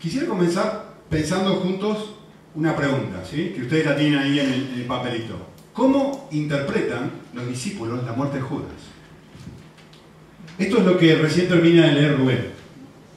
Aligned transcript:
Quisiera 0.00 0.26
comenzar 0.26 0.94
pensando 1.10 1.56
juntos 1.56 2.14
una 2.54 2.74
pregunta, 2.74 3.22
¿sí? 3.22 3.52
que 3.54 3.62
ustedes 3.62 3.84
la 3.84 3.96
tienen 3.96 4.18
ahí 4.18 4.40
en 4.40 4.50
el, 4.74 4.84
papelito. 4.86 5.34
¿Cómo 5.74 6.26
interpretan 6.32 7.10
los 7.34 7.46
discípulos 7.46 8.02
la 8.04 8.14
muerte 8.14 8.38
de 8.38 8.42
Judas? 8.42 8.70
Esto 10.58 10.78
es 10.78 10.84
lo 10.84 10.96
que 10.96 11.16
recién 11.16 11.48
termina 11.48 11.86
de 11.86 11.92
leer 11.92 12.16
Rubén. 12.16 12.46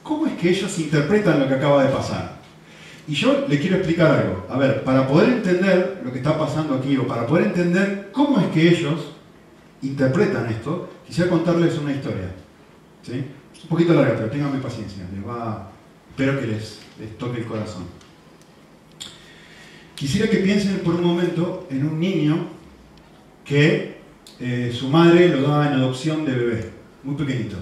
¿Cómo 0.02 0.26
es 0.26 0.34
que 0.34 0.50
ellos 0.50 0.78
interpretan 0.78 1.40
lo 1.40 1.48
que 1.48 1.54
acaba 1.54 1.84
de 1.84 1.90
pasar? 1.90 2.36
Y 3.08 3.14
yo 3.14 3.46
le 3.48 3.58
quiero 3.58 3.76
explicar 3.76 4.10
algo. 4.10 4.46
A 4.50 4.58
ver, 4.58 4.84
para 4.84 5.08
poder 5.08 5.30
entender 5.30 6.02
lo 6.04 6.12
que 6.12 6.18
está 6.18 6.38
pasando 6.38 6.74
aquí, 6.74 6.98
o 6.98 7.06
para 7.06 7.26
poder 7.26 7.46
entender 7.46 8.10
cómo 8.12 8.38
es 8.40 8.46
que 8.48 8.68
ellos 8.68 9.12
interpretan 9.80 10.50
esto, 10.50 10.90
quisiera 11.06 11.30
contarles 11.30 11.78
una 11.78 11.92
historia. 11.92 12.30
¿sí? 13.02 13.24
Un 13.62 13.68
poquito 13.70 13.94
larga, 13.94 14.16
pero 14.16 14.30
ténganme 14.30 14.58
paciencia. 14.58 15.04
Les 15.14 15.26
va, 15.26 15.70
espero 16.16 16.40
que 16.40 16.46
les, 16.46 16.78
toque 17.18 17.40
el 17.40 17.46
corazón. 17.46 17.82
Quisiera 19.96 20.30
que 20.30 20.36
piensen 20.36 20.78
por 20.78 20.94
un 20.94 21.02
momento 21.02 21.66
en 21.70 21.84
un 21.84 21.98
niño 21.98 22.46
que 23.44 23.98
eh, 24.38 24.72
su 24.72 24.88
madre 24.88 25.28
lo 25.28 25.42
daba 25.42 25.66
en 25.66 25.72
adopción 25.72 26.24
de 26.24 26.32
bebé, 26.32 26.70
muy 27.02 27.16
pequeñito. 27.16 27.56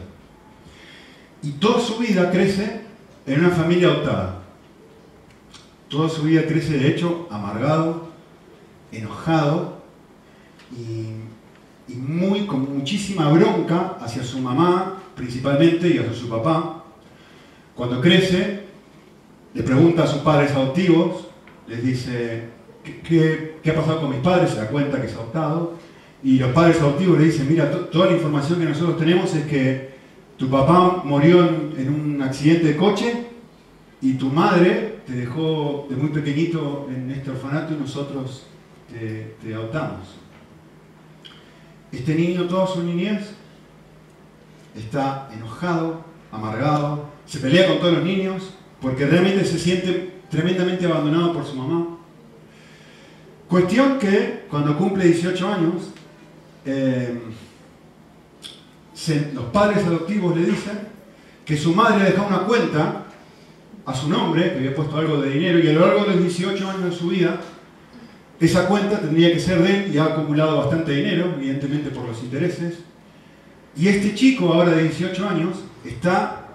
Y 1.42 1.52
toda 1.52 1.80
su 1.80 1.96
vida 1.96 2.30
crece 2.30 2.82
en 3.26 3.40
una 3.40 3.50
familia 3.50 3.88
adoptada. 3.88 4.42
Toda 5.88 6.10
su 6.10 6.22
vida 6.22 6.44
crece, 6.46 6.76
de 6.76 6.88
hecho, 6.88 7.28
amargado, 7.30 8.10
enojado 8.92 9.82
y, 10.76 11.90
y 11.90 11.96
muy, 11.96 12.44
con 12.44 12.76
muchísima 12.76 13.30
bronca 13.30 13.96
hacia 13.98 14.22
su 14.22 14.40
mamá, 14.40 15.02
principalmente, 15.16 15.88
y 15.88 15.96
hacia 15.96 16.12
su 16.12 16.28
papá. 16.28 16.81
Cuando 17.74 18.00
crece, 18.00 18.60
le 19.54 19.62
pregunta 19.62 20.04
a 20.04 20.06
sus 20.06 20.20
padres 20.22 20.52
adoptivos, 20.52 21.28
les 21.66 21.82
dice, 21.82 22.44
¿qué, 23.04 23.56
ha 23.70 23.74
pasado 23.74 24.00
con 24.02 24.10
mis 24.10 24.20
padres? 24.20 24.50
Se 24.50 24.56
da 24.56 24.68
cuenta 24.68 25.00
que 25.00 25.06
es 25.06 25.14
adoptado. 25.14 25.74
Y 26.24 26.38
los 26.38 26.52
padres 26.52 26.80
adoptivos 26.80 27.18
le 27.18 27.24
dicen, 27.26 27.48
mira, 27.48 27.70
to- 27.70 27.86
toda 27.86 28.06
la 28.06 28.12
información 28.12 28.60
que 28.60 28.66
nosotros 28.66 28.96
tenemos 28.98 29.34
es 29.34 29.44
que 29.46 29.92
tu 30.36 30.48
papá 30.48 31.02
murió 31.04 31.40
en, 31.48 31.74
en 31.78 31.88
un 31.94 32.22
accidente 32.22 32.66
de 32.68 32.76
coche 32.76 33.26
y 34.00 34.14
tu 34.14 34.28
madre 34.28 34.98
te 35.06 35.12
dejó 35.14 35.86
de 35.90 35.96
muy 35.96 36.10
pequeñito 36.10 36.88
en 36.94 37.10
este 37.10 37.30
orfanato 37.30 37.74
y 37.74 37.76
nosotros 37.76 38.44
te, 38.90 39.34
te 39.42 39.54
adoptamos. 39.54 40.16
Este 41.90 42.14
niño 42.14 42.44
toda 42.44 42.66
su 42.66 42.82
niñez 42.82 43.34
está 44.76 45.28
enojado, 45.34 46.04
amargado, 46.32 47.10
se 47.26 47.38
pelea 47.38 47.68
con 47.68 47.78
todos 47.78 47.94
los 47.94 48.04
niños 48.04 48.54
porque 48.80 49.06
realmente 49.06 49.44
se 49.44 49.58
siente 49.58 50.14
tremendamente 50.30 50.86
abandonado 50.86 51.32
por 51.32 51.46
su 51.46 51.54
mamá. 51.54 51.98
Cuestión 53.48 53.98
que 53.98 54.46
cuando 54.50 54.76
cumple 54.76 55.04
18 55.04 55.48
años, 55.48 55.74
eh, 56.64 57.20
los 59.34 59.44
padres 59.46 59.84
adoptivos 59.84 60.36
le 60.36 60.46
dicen 60.46 60.80
que 61.44 61.56
su 61.56 61.74
madre 61.74 62.02
ha 62.02 62.04
dejado 62.06 62.28
una 62.28 62.44
cuenta 62.44 63.04
a 63.84 63.94
su 63.94 64.08
nombre, 64.08 64.52
que 64.52 64.58
había 64.58 64.74
puesto 64.74 64.96
algo 64.96 65.20
de 65.20 65.30
dinero, 65.30 65.58
y 65.58 65.68
a 65.68 65.72
lo 65.72 65.80
largo 65.80 66.04
de 66.04 66.14
los 66.14 66.20
18 66.20 66.70
años 66.70 66.84
de 66.84 66.92
su 66.92 67.08
vida, 67.08 67.40
esa 68.40 68.66
cuenta 68.66 69.00
tendría 69.00 69.32
que 69.32 69.40
ser 69.40 69.62
de 69.62 69.84
él 69.84 69.94
y 69.94 69.98
ha 69.98 70.04
acumulado 70.04 70.58
bastante 70.58 70.92
dinero, 70.92 71.34
evidentemente 71.36 71.90
por 71.90 72.06
los 72.06 72.22
intereses. 72.22 72.78
Y 73.76 73.88
este 73.88 74.14
chico, 74.14 74.52
ahora 74.52 74.72
de 74.72 74.84
18 74.84 75.28
años, 75.28 75.56
está, 75.84 76.48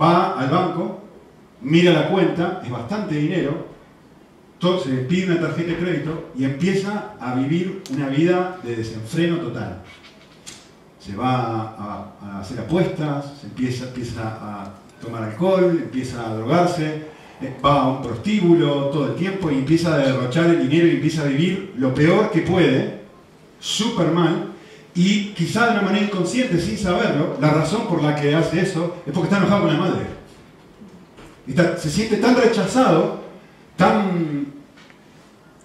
va 0.00 0.38
al 0.38 0.50
banco, 0.50 1.02
mira 1.62 1.92
la 1.92 2.08
cuenta, 2.08 2.60
es 2.64 2.70
bastante 2.70 3.14
dinero, 3.14 3.66
entonces 4.54 5.06
pide 5.06 5.32
una 5.32 5.40
tarjeta 5.40 5.72
de 5.72 5.78
crédito 5.78 6.30
y 6.36 6.44
empieza 6.44 7.14
a 7.20 7.34
vivir 7.34 7.82
una 7.92 8.08
vida 8.08 8.58
de 8.62 8.76
desenfreno 8.76 9.36
total. 9.36 9.82
Se 10.98 11.14
va 11.14 11.34
a, 11.34 12.14
a 12.22 12.40
hacer 12.40 12.60
apuestas, 12.60 13.34
se 13.40 13.46
empieza, 13.46 13.84
empieza 13.84 14.22
a 14.22 14.74
tomar 15.00 15.22
alcohol, 15.22 15.78
empieza 15.82 16.26
a 16.26 16.34
drogarse, 16.34 17.16
eh, 17.40 17.54
va 17.62 17.82
a 17.82 17.88
un 17.88 18.02
prostíbulo 18.02 18.86
todo 18.86 19.08
el 19.08 19.14
tiempo 19.14 19.50
y 19.50 19.56
empieza 19.56 19.94
a 19.94 19.98
derrochar 19.98 20.46
el 20.46 20.68
dinero 20.68 20.86
y 20.88 20.92
empieza 20.92 21.22
a 21.22 21.26
vivir 21.26 21.74
lo 21.76 21.94
peor 21.94 22.30
que 22.30 22.40
puede, 22.40 23.02
súper 23.60 24.10
mal, 24.10 24.52
y 24.96 25.34
quizá 25.34 25.66
de 25.66 25.72
una 25.72 25.82
manera 25.82 26.06
inconsciente, 26.06 26.58
sin 26.58 26.78
saberlo, 26.78 27.36
la 27.40 27.50
razón 27.50 27.86
por 27.86 28.02
la 28.02 28.16
que 28.16 28.34
hace 28.34 28.60
eso 28.62 28.96
es 29.06 29.12
porque 29.12 29.26
está 29.26 29.36
enojado 29.38 29.64
con 29.64 29.72
la 29.74 29.78
madre. 29.78 30.06
Está- 31.46 31.76
se 31.76 31.90
siente 31.90 32.16
tan 32.16 32.34
rechazado, 32.34 33.20
tan, 33.76 34.46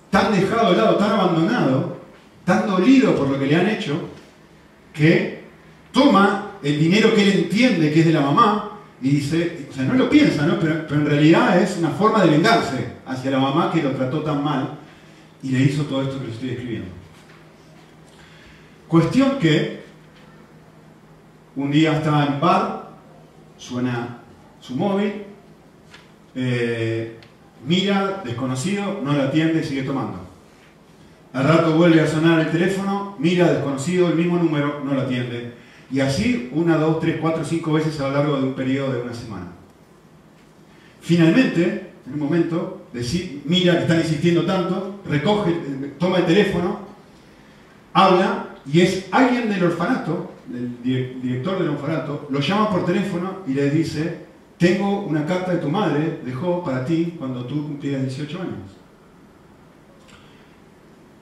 tan 0.10 0.34
dejado 0.34 0.72
de 0.72 0.78
lado, 0.78 0.96
tan 0.98 1.12
abandonado, 1.12 1.98
tan 2.46 2.68
dolido 2.68 3.16
por 3.16 3.30
lo 3.30 3.40
que 3.40 3.48
le 3.48 3.56
han 3.56 3.70
hecho, 3.70 4.00
que 4.94 5.46
toma 5.94 6.52
el 6.62 6.78
dinero 6.80 7.16
que 7.16 7.24
él 7.24 7.40
entiende 7.46 7.92
que 7.92 8.02
es 8.02 8.06
de 8.08 8.14
la 8.14 8.22
mamá 8.22 8.72
y 9.02 9.10
dice, 9.12 9.66
o 9.72 9.74
sea, 9.74 9.84
no 9.86 9.94
lo 9.94 10.10
piensa, 10.10 10.46
¿no? 10.46 10.60
Pero, 10.60 10.86
pero 10.88 11.02
en 11.02 11.08
realidad 11.08 11.60
es 11.62 11.78
una 11.78 11.90
forma 11.90 12.24
de 12.24 12.32
vengarse 12.32 12.86
hacia 13.08 13.32
la 13.32 13.40
mamá 13.40 13.72
que 13.74 13.82
lo 13.82 13.92
trató 13.92 14.20
tan 14.22 14.44
mal 14.44 14.78
y 15.42 15.50
le 15.52 15.60
hizo 15.62 15.84
todo 15.84 16.02
esto 16.04 16.20
que 16.20 16.28
le 16.28 16.34
estoy 16.34 16.50
escribiendo. 16.50 16.90
Cuestión 18.92 19.40
que 19.40 19.80
un 21.56 21.72
día 21.72 21.94
estaba 21.94 22.26
en 22.26 22.42
bar, 22.42 22.90
suena 23.58 24.18
su 24.60 24.76
móvil, 24.76 25.14
eh, 26.36 27.16
mira, 27.66 28.22
desconocido, 28.26 29.00
no 29.02 29.14
lo 29.14 29.22
atiende 29.22 29.62
y 29.62 29.64
sigue 29.64 29.84
tomando. 29.84 30.20
Al 31.32 31.46
rato 31.46 31.72
vuelve 31.78 32.02
a 32.02 32.06
sonar 32.06 32.42
el 32.42 32.52
teléfono, 32.52 33.16
mira, 33.18 33.54
desconocido, 33.54 34.10
el 34.10 34.16
mismo 34.16 34.38
número, 34.38 34.82
no 34.84 34.94
lo 34.94 35.04
atiende. 35.04 35.54
Y 35.90 36.02
así, 36.02 36.50
una, 36.52 36.76
dos, 36.76 37.00
tres, 37.00 37.16
cuatro, 37.22 37.46
cinco 37.46 37.72
veces 37.72 37.98
a 38.02 38.10
lo 38.10 38.16
largo 38.16 38.36
de 38.36 38.44
un 38.44 38.56
periodo 38.56 38.92
de 38.92 39.04
una 39.04 39.14
semana. 39.14 39.54
Finalmente, 41.00 41.94
en 42.08 42.14
un 42.16 42.20
momento, 42.20 42.88
mira 43.46 43.78
que 43.78 43.84
están 43.84 44.00
insistiendo 44.00 44.46
tanto, 44.46 45.00
recoge, 45.08 45.52
eh, 45.52 45.94
toma 45.98 46.18
el 46.18 46.26
teléfono, 46.26 46.80
habla 47.94 48.51
y 48.66 48.82
es 48.82 49.08
alguien 49.12 49.50
del 49.50 49.64
orfanato, 49.64 50.32
dire- 50.84 51.16
director 51.22 51.60
del 51.60 51.70
orfanato, 51.70 52.28
lo 52.30 52.40
llama 52.40 52.70
por 52.70 52.86
teléfono 52.86 53.38
y 53.48 53.54
le 53.54 53.70
dice, 53.72 54.26
tengo 54.58 55.02
una 55.02 55.26
carta 55.26 55.54
de 55.54 55.58
tu 55.60 55.70
madre, 55.70 56.22
dejó 56.24 56.64
para 56.64 56.86
ti 56.86 57.16
cuando 57.18 57.46
tú 57.46 57.64
cumplías 57.64 58.02
18 58.04 58.42
años. 58.42 58.78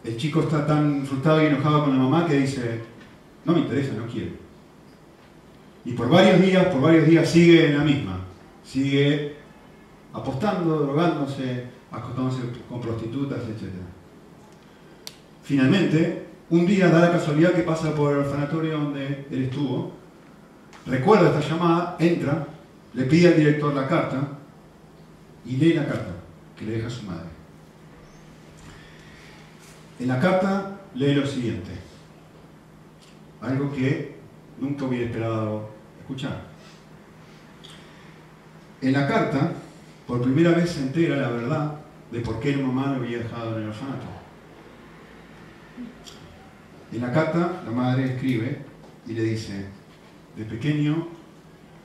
El 0.03 0.17
chico 0.17 0.41
está 0.41 0.65
tan 0.65 1.05
frustrado 1.05 1.43
y 1.43 1.47
enojado 1.47 1.85
con 1.85 1.97
la 1.97 2.03
mamá 2.03 2.25
que 2.25 2.39
dice, 2.39 2.79
no 3.45 3.53
me 3.53 3.59
interesa, 3.59 3.93
no 3.93 4.05
quiero. 4.07 4.31
Y 5.85 5.93
por 5.93 6.09
varios 6.09 6.41
días, 6.41 6.65
por 6.67 6.81
varios 6.81 7.07
días 7.07 7.29
sigue 7.29 7.67
en 7.67 7.77
la 7.77 7.83
misma. 7.83 8.19
Sigue 8.63 9.35
apostando, 10.13 10.79
drogándose, 10.79 11.65
acostándose 11.91 12.41
con 12.67 12.81
prostitutas, 12.81 13.39
etc. 13.43 13.71
Finalmente, 15.43 16.25
un 16.49 16.65
día 16.65 16.89
da 16.89 16.99
la 16.99 17.11
casualidad 17.11 17.53
que 17.53 17.61
pasa 17.61 17.93
por 17.93 18.11
el 18.11 18.19
orfanatorio 18.19 18.77
donde 18.79 19.27
él 19.29 19.43
estuvo, 19.43 19.91
recuerda 20.85 21.29
esta 21.29 21.47
llamada, 21.47 21.95
entra, 21.99 22.47
le 22.93 23.03
pide 23.03 23.27
al 23.27 23.35
director 23.37 23.73
la 23.73 23.87
carta 23.87 24.27
y 25.45 25.57
lee 25.57 25.73
la 25.73 25.85
carta 25.85 26.11
que 26.57 26.65
le 26.65 26.71
deja 26.77 26.89
su 26.89 27.03
madre. 27.03 27.29
En 29.99 30.07
la 30.07 30.19
carta 30.19 30.79
lee 30.95 31.13
lo 31.13 31.27
siguiente, 31.27 31.71
algo 33.41 33.71
que 33.71 34.17
nunca 34.59 34.85
hubiera 34.85 35.05
esperado 35.05 35.69
escuchar. 35.99 36.49
En 38.81 38.93
la 38.93 39.07
carta, 39.07 39.51
por 40.07 40.21
primera 40.21 40.51
vez 40.51 40.71
se 40.71 40.81
entera 40.81 41.17
la 41.17 41.29
verdad 41.29 41.75
de 42.11 42.21
por 42.21 42.39
qué 42.39 42.55
la 42.55 42.65
mamá 42.65 42.87
lo 42.87 43.03
había 43.03 43.19
dejado 43.19 43.57
en 43.57 43.63
el 43.63 43.69
orfanato. 43.69 44.07
En 46.91 47.01
la 47.01 47.11
carta, 47.11 47.61
la 47.65 47.71
madre 47.71 48.05
escribe 48.05 48.59
y 49.07 49.13
le 49.13 49.23
dice, 49.23 49.65
de 50.35 50.43
pequeño, 50.45 51.07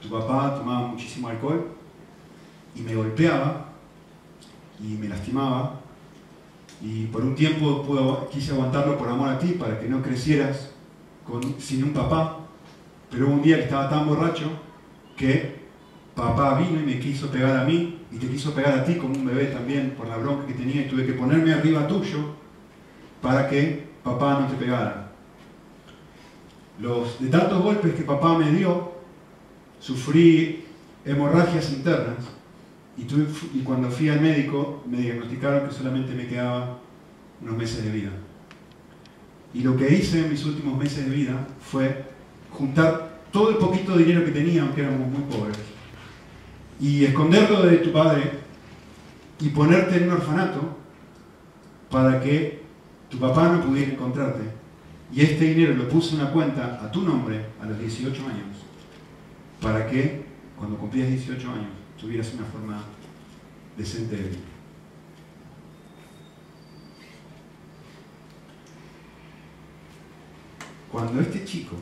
tu 0.00 0.08
papá 0.08 0.54
tomaba 0.56 0.86
muchísimo 0.86 1.28
alcohol 1.28 1.72
y 2.74 2.80
me 2.80 2.94
golpeaba 2.94 3.68
y 4.80 4.96
me 4.96 5.08
lastimaba 5.08 5.80
y 6.80 7.06
por 7.06 7.22
un 7.22 7.34
tiempo 7.34 8.28
quise 8.32 8.52
aguantarlo 8.52 8.98
por 8.98 9.08
amor 9.08 9.28
a 9.28 9.38
ti 9.38 9.56
para 9.58 9.78
que 9.78 9.88
no 9.88 10.02
crecieras 10.02 10.70
sin 11.58 11.84
un 11.84 11.92
papá, 11.92 12.40
pero 13.10 13.28
un 13.28 13.42
día 13.42 13.56
que 13.56 13.64
estaba 13.64 13.88
tan 13.88 14.06
borracho 14.06 14.50
que 15.16 15.64
papá 16.14 16.58
vino 16.58 16.80
y 16.80 16.84
me 16.84 16.98
quiso 16.98 17.30
pegar 17.30 17.56
a 17.56 17.64
mí 17.64 18.00
y 18.10 18.16
te 18.16 18.28
quiso 18.28 18.54
pegar 18.54 18.78
a 18.78 18.84
ti 18.84 18.96
como 18.96 19.14
un 19.14 19.26
bebé 19.26 19.46
también 19.46 19.94
por 19.96 20.08
la 20.08 20.16
bronca 20.16 20.46
que 20.46 20.54
tenía 20.54 20.82
y 20.82 20.88
tuve 20.88 21.06
que 21.06 21.12
ponerme 21.12 21.52
arriba 21.52 21.86
tuyo 21.86 22.34
para 23.20 23.48
que 23.48 23.93
papá 24.04 24.40
no 24.40 24.46
te 24.46 24.54
pegara. 24.54 25.10
Los, 26.78 27.20
de 27.20 27.28
tantos 27.28 27.62
golpes 27.62 27.94
que 27.94 28.02
papá 28.02 28.38
me 28.38 28.50
dio, 28.52 28.92
sufrí 29.80 30.64
hemorragias 31.04 31.70
internas 31.72 32.16
Y, 32.96 33.60
cuando 33.62 33.90
fui 33.90 34.08
al 34.08 34.20
médico 34.20 34.82
me 34.86 34.98
diagnosticaron 34.98 35.68
que 35.68 35.74
solamente 35.74 36.14
me 36.14 36.28
quedaba 36.28 36.78
unos 37.42 37.56
meses 37.56 37.84
de 37.84 37.90
vida. 37.90 38.10
Y 39.52 39.62
lo 39.62 39.76
que 39.76 39.92
hice 39.92 40.20
en 40.20 40.30
mis 40.30 40.44
últimos 40.44 40.78
meses 40.78 41.04
de 41.04 41.14
vida 41.14 41.46
fue 41.60 42.04
juntar 42.50 43.20
todo 43.32 43.50
el 43.50 43.56
poquito 43.56 43.96
de 43.96 44.04
dinero 44.04 44.24
que 44.24 44.30
tenía, 44.30 44.62
aunque 44.62 44.82
éramos 44.82 45.08
muy 45.08 45.22
pobres, 45.22 45.58
y 46.80 47.04
esconderlo 47.04 47.62
de 47.62 47.78
tu 47.78 47.92
padre 47.92 48.30
y 49.40 49.48
ponerte 49.48 49.96
en 49.96 50.04
un 50.04 50.12
orfanato 50.12 50.76
para 51.90 52.20
que 52.20 52.63
tu 53.14 53.20
papá 53.20 53.48
no 53.48 53.62
pudiera 53.64 53.92
encontrarte. 53.92 54.42
Y 55.12 55.20
este 55.20 55.44
dinero 55.44 55.74
lo 55.74 55.88
puse 55.88 56.14
en 56.14 56.22
una 56.22 56.32
cuenta 56.32 56.80
a 56.82 56.90
tu 56.90 57.02
nombre 57.02 57.46
a 57.62 57.66
los 57.66 57.78
18 57.78 58.22
años, 58.26 58.56
para 59.60 59.86
que 59.88 60.24
cuando 60.58 60.76
cumplías 60.76 61.08
18 61.08 61.50
años 61.50 61.70
tuvieras 62.00 62.34
una 62.34 62.44
forma 62.46 62.82
decente 63.76 64.16
de 64.16 64.22
vivir. 64.22 64.54
Cuando 70.90 71.20
este 71.20 71.44
chico 71.44 71.76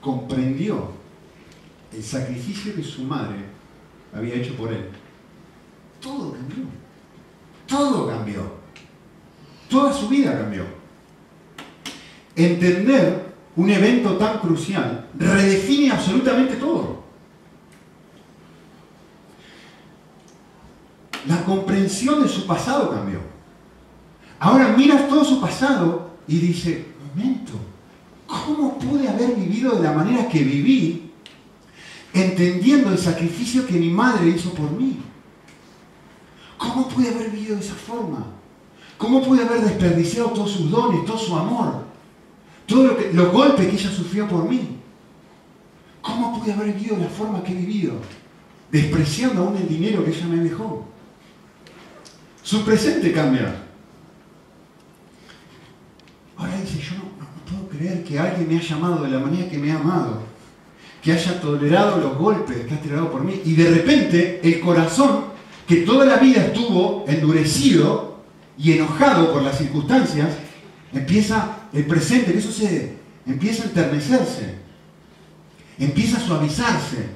comprendió 0.00 0.90
el 1.92 2.02
sacrificio 2.02 2.74
que 2.74 2.82
su 2.82 3.04
madre 3.04 3.44
había 4.12 4.34
hecho 4.34 4.56
por 4.56 4.72
él, 4.72 4.88
todo 6.00 6.32
cambió. 6.32 6.64
Todo 7.68 8.08
cambió. 8.08 8.61
Toda 9.72 9.90
su 9.90 10.06
vida 10.06 10.38
cambió. 10.38 10.66
Entender 12.36 13.32
un 13.56 13.70
evento 13.70 14.18
tan 14.18 14.38
crucial 14.38 15.08
redefine 15.18 15.90
absolutamente 15.90 16.56
todo. 16.56 17.02
La 21.26 21.42
comprensión 21.42 22.22
de 22.22 22.28
su 22.28 22.46
pasado 22.46 22.90
cambió. 22.90 23.20
Ahora 24.38 24.74
mira 24.76 25.08
todo 25.08 25.24
su 25.24 25.40
pasado 25.40 26.10
y 26.28 26.38
dice, 26.38 26.88
momento, 27.14 27.52
¿cómo 28.26 28.78
pude 28.78 29.08
haber 29.08 29.36
vivido 29.36 29.76
de 29.76 29.84
la 29.84 29.92
manera 29.92 30.28
que 30.28 30.42
viví 30.42 31.12
entendiendo 32.12 32.90
el 32.90 32.98
sacrificio 32.98 33.66
que 33.66 33.78
mi 33.78 33.88
madre 33.88 34.28
hizo 34.28 34.52
por 34.52 34.70
mí? 34.70 35.00
¿Cómo 36.58 36.86
pude 36.90 37.08
haber 37.08 37.30
vivido 37.30 37.54
de 37.56 37.62
esa 37.62 37.74
forma? 37.74 38.41
¿Cómo 39.02 39.20
pude 39.20 39.42
haber 39.42 39.62
desperdiciado 39.62 40.28
todos 40.28 40.52
sus 40.52 40.70
dones, 40.70 41.04
todo 41.04 41.18
su 41.18 41.36
amor? 41.36 41.82
Todos 42.66 42.92
los 43.12 43.32
golpes 43.32 43.66
que 43.66 43.74
ella 43.74 43.90
sufrió 43.90 44.28
por 44.28 44.48
mí. 44.48 44.76
¿Cómo 46.00 46.38
pude 46.38 46.52
haber 46.52 46.72
vivido 46.72 46.96
la 46.98 47.08
forma 47.08 47.42
que 47.42 47.50
he 47.50 47.56
vivido? 47.56 47.94
Despreciando 48.70 49.42
aún 49.42 49.56
el 49.56 49.66
dinero 49.66 50.04
que 50.04 50.12
ella 50.12 50.26
me 50.26 50.36
dejó. 50.36 50.86
Su 52.44 52.64
presente 52.64 53.10
cambia. 53.10 53.64
Ahora 56.36 56.60
dice, 56.60 56.78
yo 56.78 56.94
no, 56.94 57.02
puedo 57.50 57.76
creer 57.76 58.04
que 58.04 58.20
alguien 58.20 58.48
me 58.48 58.56
haya 58.56 58.68
llamado 58.68 59.02
de 59.02 59.10
la 59.10 59.18
manera 59.18 59.50
que 59.50 59.58
me 59.58 59.72
ha 59.72 59.80
amado, 59.80 60.22
que 61.02 61.12
haya 61.12 61.40
tolerado 61.40 61.96
los 61.96 62.16
golpes 62.16 62.66
que 62.66 62.74
ha 62.74 62.80
tirado 62.80 63.10
por 63.10 63.24
mí, 63.24 63.42
y 63.44 63.56
de 63.56 63.68
repente 63.68 64.40
el 64.44 64.60
corazón, 64.60 65.24
que 65.66 65.78
toda 65.78 66.04
la 66.04 66.18
vida 66.18 66.44
estuvo 66.44 67.04
endurecido 67.08 68.11
y 68.62 68.72
enojado 68.72 69.32
por 69.32 69.42
las 69.42 69.58
circunstancias, 69.58 70.36
empieza, 70.92 71.56
el 71.72 71.84
presente, 71.86 72.32
¿qué 72.32 72.40
sucede? 72.40 72.96
Empieza 73.26 73.64
a 73.64 73.66
enternecerse, 73.66 74.54
empieza 75.78 76.18
a 76.18 76.20
suavizarse, 76.20 77.08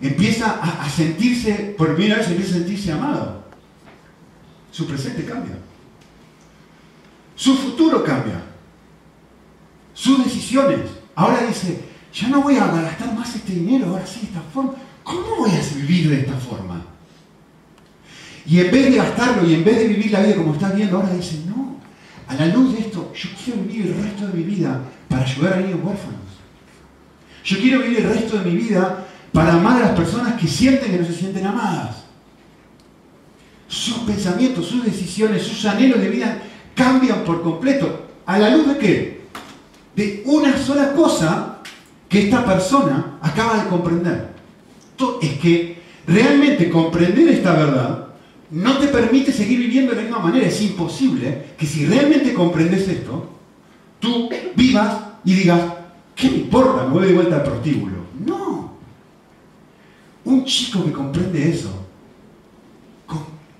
empieza 0.00 0.60
a, 0.62 0.84
a 0.84 0.88
sentirse, 0.88 1.74
por 1.76 1.96
primera 1.96 2.18
vez 2.18 2.28
empieza 2.28 2.52
a 2.52 2.58
sentirse 2.58 2.92
amado. 2.92 3.44
Su 4.70 4.86
presente 4.86 5.24
cambia. 5.24 5.58
Su 7.34 7.56
futuro 7.56 8.04
cambia. 8.04 8.42
Sus 9.94 10.24
decisiones. 10.24 10.90
Ahora 11.16 11.44
dice, 11.44 11.80
ya 12.14 12.28
no 12.28 12.40
voy 12.40 12.56
a 12.56 12.68
gastar 12.68 13.12
más 13.14 13.34
este 13.34 13.52
dinero, 13.52 13.88
ahora 13.88 14.06
sí, 14.06 14.20
de 14.20 14.26
esta 14.26 14.42
forma. 14.54 14.74
¿Cómo 15.02 15.36
voy 15.38 15.50
a 15.50 15.74
vivir 15.76 16.08
de 16.08 16.20
esta 16.20 16.36
forma? 16.36 16.84
Y 18.46 18.60
en 18.60 18.70
vez 18.70 18.90
de 18.90 18.96
gastarlo 18.96 19.48
y 19.48 19.54
en 19.54 19.64
vez 19.64 19.78
de 19.78 19.88
vivir 19.88 20.10
la 20.10 20.20
vida 20.20 20.36
como 20.36 20.54
estás 20.54 20.74
viendo, 20.74 20.96
ahora 20.96 21.14
dice, 21.14 21.40
no, 21.46 21.76
a 22.26 22.34
la 22.34 22.46
luz 22.46 22.74
de 22.74 22.80
esto, 22.80 23.12
yo 23.14 23.30
quiero 23.44 23.62
vivir 23.62 23.86
el 23.86 24.02
resto 24.02 24.26
de 24.26 24.34
mi 24.34 24.42
vida 24.42 24.80
para 25.08 25.22
ayudar 25.22 25.52
a 25.54 25.56
niños 25.56 25.80
huérfanos. 25.82 26.20
Yo 27.44 27.58
quiero 27.58 27.80
vivir 27.80 27.98
el 27.98 28.08
resto 28.08 28.38
de 28.38 28.50
mi 28.50 28.56
vida 28.56 29.06
para 29.32 29.54
amar 29.54 29.82
a 29.82 29.86
las 29.86 29.98
personas 29.98 30.40
que 30.40 30.46
sienten 30.46 30.90
que 30.90 30.98
no 30.98 31.06
se 31.06 31.14
sienten 31.14 31.46
amadas. 31.46 32.04
Sus 33.68 33.98
pensamientos, 33.98 34.66
sus 34.66 34.84
decisiones, 34.84 35.42
sus 35.42 35.64
anhelos 35.64 36.00
de 36.00 36.08
vida 36.08 36.42
cambian 36.74 37.24
por 37.24 37.42
completo. 37.42 38.08
¿A 38.26 38.38
la 38.38 38.50
luz 38.50 38.68
de 38.68 38.78
qué? 38.78 39.22
De 39.96 40.22
una 40.26 40.56
sola 40.58 40.92
cosa 40.92 41.58
que 42.08 42.24
esta 42.24 42.44
persona 42.44 43.18
acaba 43.22 43.62
de 43.62 43.68
comprender. 43.68 44.32
Es 45.20 45.38
que 45.38 45.82
realmente 46.06 46.70
comprender 46.70 47.28
esta 47.28 47.52
verdad 47.52 48.08
no 48.52 48.78
te 48.78 48.88
permite 48.88 49.32
seguir 49.32 49.58
viviendo 49.58 49.90
de 49.90 49.96
la 49.96 50.02
misma 50.02 50.18
manera. 50.20 50.46
Es 50.46 50.62
imposible 50.62 51.54
que 51.58 51.66
si 51.66 51.86
realmente 51.86 52.32
comprendes 52.32 52.86
esto, 52.86 53.30
tú 53.98 54.30
vivas 54.54 54.98
y 55.24 55.34
digas, 55.34 55.60
¿qué 56.14 56.30
me 56.30 56.36
importa? 56.36 56.84
Me 56.84 56.90
voy 56.92 57.08
de 57.08 57.14
vuelta 57.14 57.36
al 57.36 57.42
prostíbulo. 57.42 57.96
No. 58.24 58.76
Un 60.24 60.44
chico 60.44 60.84
que 60.84 60.92
comprende 60.92 61.50
eso 61.50 61.82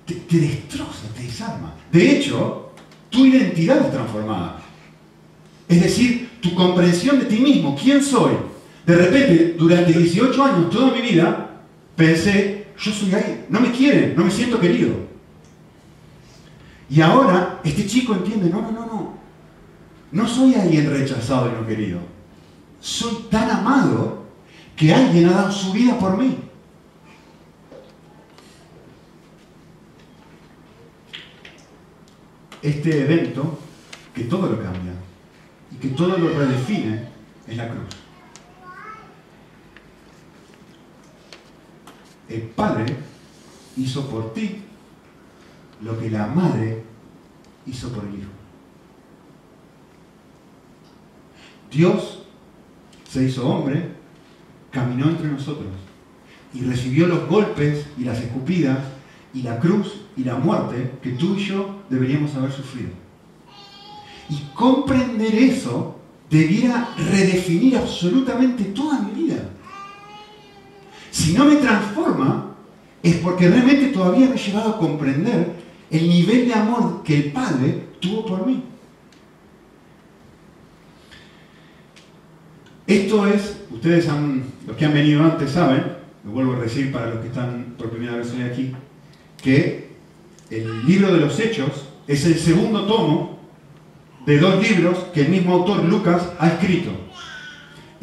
te, 0.05 0.15
te 0.15 0.37
destroza, 0.37 1.07
te 1.15 1.23
desarma. 1.23 1.73
De 1.91 2.11
hecho, 2.11 2.71
tu 3.09 3.25
identidad 3.25 3.85
es 3.85 3.91
transformada. 3.91 4.59
Es 5.67 5.81
decir, 5.81 6.29
tu 6.41 6.53
comprensión 6.53 7.19
de 7.19 7.25
ti 7.25 7.37
mismo, 7.37 7.77
quién 7.81 8.03
soy. 8.03 8.33
De 8.85 8.95
repente, 8.95 9.55
durante 9.57 9.93
18 9.93 10.43
años, 10.43 10.69
toda 10.69 10.91
mi 10.91 11.01
vida, 11.01 11.61
pensé, 11.95 12.67
yo 12.77 12.91
soy 12.91 13.13
ahí, 13.13 13.45
no 13.49 13.59
me 13.59 13.71
quieren, 13.71 14.15
no 14.15 14.25
me 14.25 14.31
siento 14.31 14.59
querido. 14.59 14.95
Y 16.89 17.01
ahora 17.01 17.59
este 17.63 17.85
chico 17.85 18.13
entiende, 18.13 18.49
no, 18.49 18.61
no, 18.61 18.71
no, 18.71 18.85
no. 18.85 19.13
No 20.11 20.27
soy 20.27 20.53
alguien 20.55 20.89
rechazado 20.89 21.49
y 21.49 21.59
no 21.59 21.65
querido. 21.65 21.99
Soy 22.79 23.25
tan 23.31 23.49
amado 23.49 24.25
que 24.75 24.93
alguien 24.93 25.27
ha 25.29 25.33
dado 25.33 25.51
su 25.51 25.71
vida 25.71 25.97
por 25.97 26.17
mí. 26.17 26.37
Este 32.61 33.01
evento 33.01 33.59
que 34.13 34.23
todo 34.25 34.47
lo 34.47 34.61
cambia 34.61 34.93
y 35.71 35.75
que 35.77 35.89
todo 35.89 36.17
lo 36.17 36.29
redefine 36.29 37.07
es 37.47 37.57
la 37.57 37.69
cruz. 37.69 38.02
El 42.33 42.41
padre 42.41 42.85
hizo 43.77 44.09
por 44.09 44.33
ti 44.33 44.61
lo 45.81 45.99
que 45.99 46.09
la 46.09 46.27
madre 46.27 46.83
hizo 47.65 47.89
por 47.91 48.05
el 48.05 48.15
hijo. 48.15 48.29
Dios 51.71 52.23
se 53.09 53.23
hizo 53.23 53.47
hombre, 53.47 53.89
caminó 54.71 55.09
entre 55.09 55.27
nosotros 55.27 55.71
y 56.53 56.61
recibió 56.61 57.07
los 57.07 57.27
golpes 57.27 57.85
y 57.97 58.03
las 58.03 58.19
escupidas 58.19 58.79
y 59.33 59.41
la 59.41 59.59
cruz 59.59 60.01
y 60.15 60.23
la 60.23 60.35
muerte 60.35 60.91
que 61.01 61.11
tú 61.11 61.35
y 61.35 61.45
yo 61.45 61.81
deberíamos 61.89 62.35
haber 62.35 62.51
sufrido. 62.51 62.89
Y 64.29 64.37
comprender 64.53 65.33
eso 65.35 65.99
debiera 66.29 66.93
redefinir 66.95 67.77
absolutamente 67.77 68.65
toda 68.65 69.01
mi 69.01 69.23
vida. 69.23 69.49
Si 71.13 71.33
no 71.33 71.45
me 71.45 71.57
transforma, 71.57 72.55
es 73.03 73.17
porque 73.17 73.47
realmente 73.47 73.89
todavía 73.89 74.27
me 74.27 74.33
he 74.33 74.37
llevado 74.39 74.71
a 74.71 74.77
comprender 74.79 75.53
el 75.91 76.09
nivel 76.09 76.47
de 76.47 76.55
amor 76.55 77.03
que 77.03 77.15
el 77.17 77.31
Padre 77.31 77.85
tuvo 77.99 78.25
por 78.25 78.47
mí. 78.47 78.63
Esto 82.87 83.27
es, 83.27 83.61
ustedes 83.69 84.09
han, 84.09 84.43
los 84.65 84.75
que 84.75 84.85
han 84.85 84.93
venido 84.93 85.23
antes 85.23 85.51
saben, 85.51 85.83
lo 86.25 86.31
vuelvo 86.31 86.53
a 86.53 86.61
decir 86.61 86.91
para 86.91 87.11
los 87.11 87.19
que 87.19 87.27
están 87.27 87.75
por 87.77 87.91
primera 87.91 88.17
vez 88.17 88.33
hoy 88.33 88.41
aquí, 88.41 88.71
que 89.39 89.89
el 90.49 90.83
libro 90.87 91.13
de 91.13 91.19
los 91.19 91.39
Hechos 91.39 91.89
es 92.07 92.25
el 92.25 92.39
segundo 92.39 92.87
tomo 92.87 93.37
de 94.25 94.39
dos 94.39 94.67
libros 94.67 94.97
que 95.13 95.21
el 95.21 95.29
mismo 95.29 95.53
autor 95.53 95.83
Lucas 95.83 96.27
ha 96.39 96.47
escrito. 96.47 96.89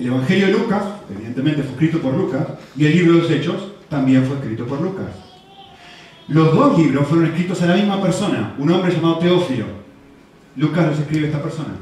El 0.00 0.06
Evangelio 0.06 0.46
de 0.46 0.52
Lucas, 0.54 0.82
evidentemente 1.14 1.62
fue 1.62 1.72
escrito 1.72 1.98
por 1.98 2.14
Lucas, 2.14 2.46
y 2.74 2.86
el 2.86 2.92
libro 2.92 3.12
de 3.12 3.18
los 3.20 3.30
Hechos 3.30 3.72
también 3.90 4.24
fue 4.24 4.36
escrito 4.36 4.64
por 4.64 4.80
Lucas. 4.80 5.08
Los 6.26 6.54
dos 6.54 6.78
libros 6.78 7.06
fueron 7.06 7.26
escritos 7.26 7.60
a 7.60 7.66
la 7.66 7.74
misma 7.74 8.00
persona, 8.00 8.54
un 8.56 8.70
hombre 8.70 8.94
llamado 8.94 9.18
Teófilo. 9.18 9.66
Lucas 10.56 10.86
los 10.86 11.00
escribe 11.00 11.26
esta 11.26 11.42
persona. 11.42 11.74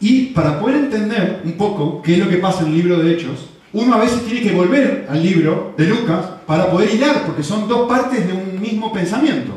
Y 0.00 0.28
para 0.28 0.58
poder 0.58 0.76
entender 0.76 1.42
un 1.44 1.58
poco 1.58 2.00
qué 2.00 2.14
es 2.14 2.18
lo 2.20 2.30
que 2.30 2.38
pasa 2.38 2.62
en 2.62 2.68
el 2.68 2.74
libro 2.76 2.96
de 2.96 3.12
Hechos, 3.12 3.50
uno 3.74 3.94
a 3.94 3.98
veces 3.98 4.24
tiene 4.24 4.40
que 4.40 4.54
volver 4.54 5.06
al 5.10 5.22
libro 5.22 5.74
de 5.76 5.86
Lucas 5.88 6.24
para 6.46 6.70
poder 6.70 6.94
hilar, 6.94 7.26
porque 7.26 7.42
son 7.42 7.68
dos 7.68 7.86
partes 7.86 8.26
de 8.26 8.32
un 8.32 8.58
mismo 8.58 8.90
pensamiento. 8.90 9.52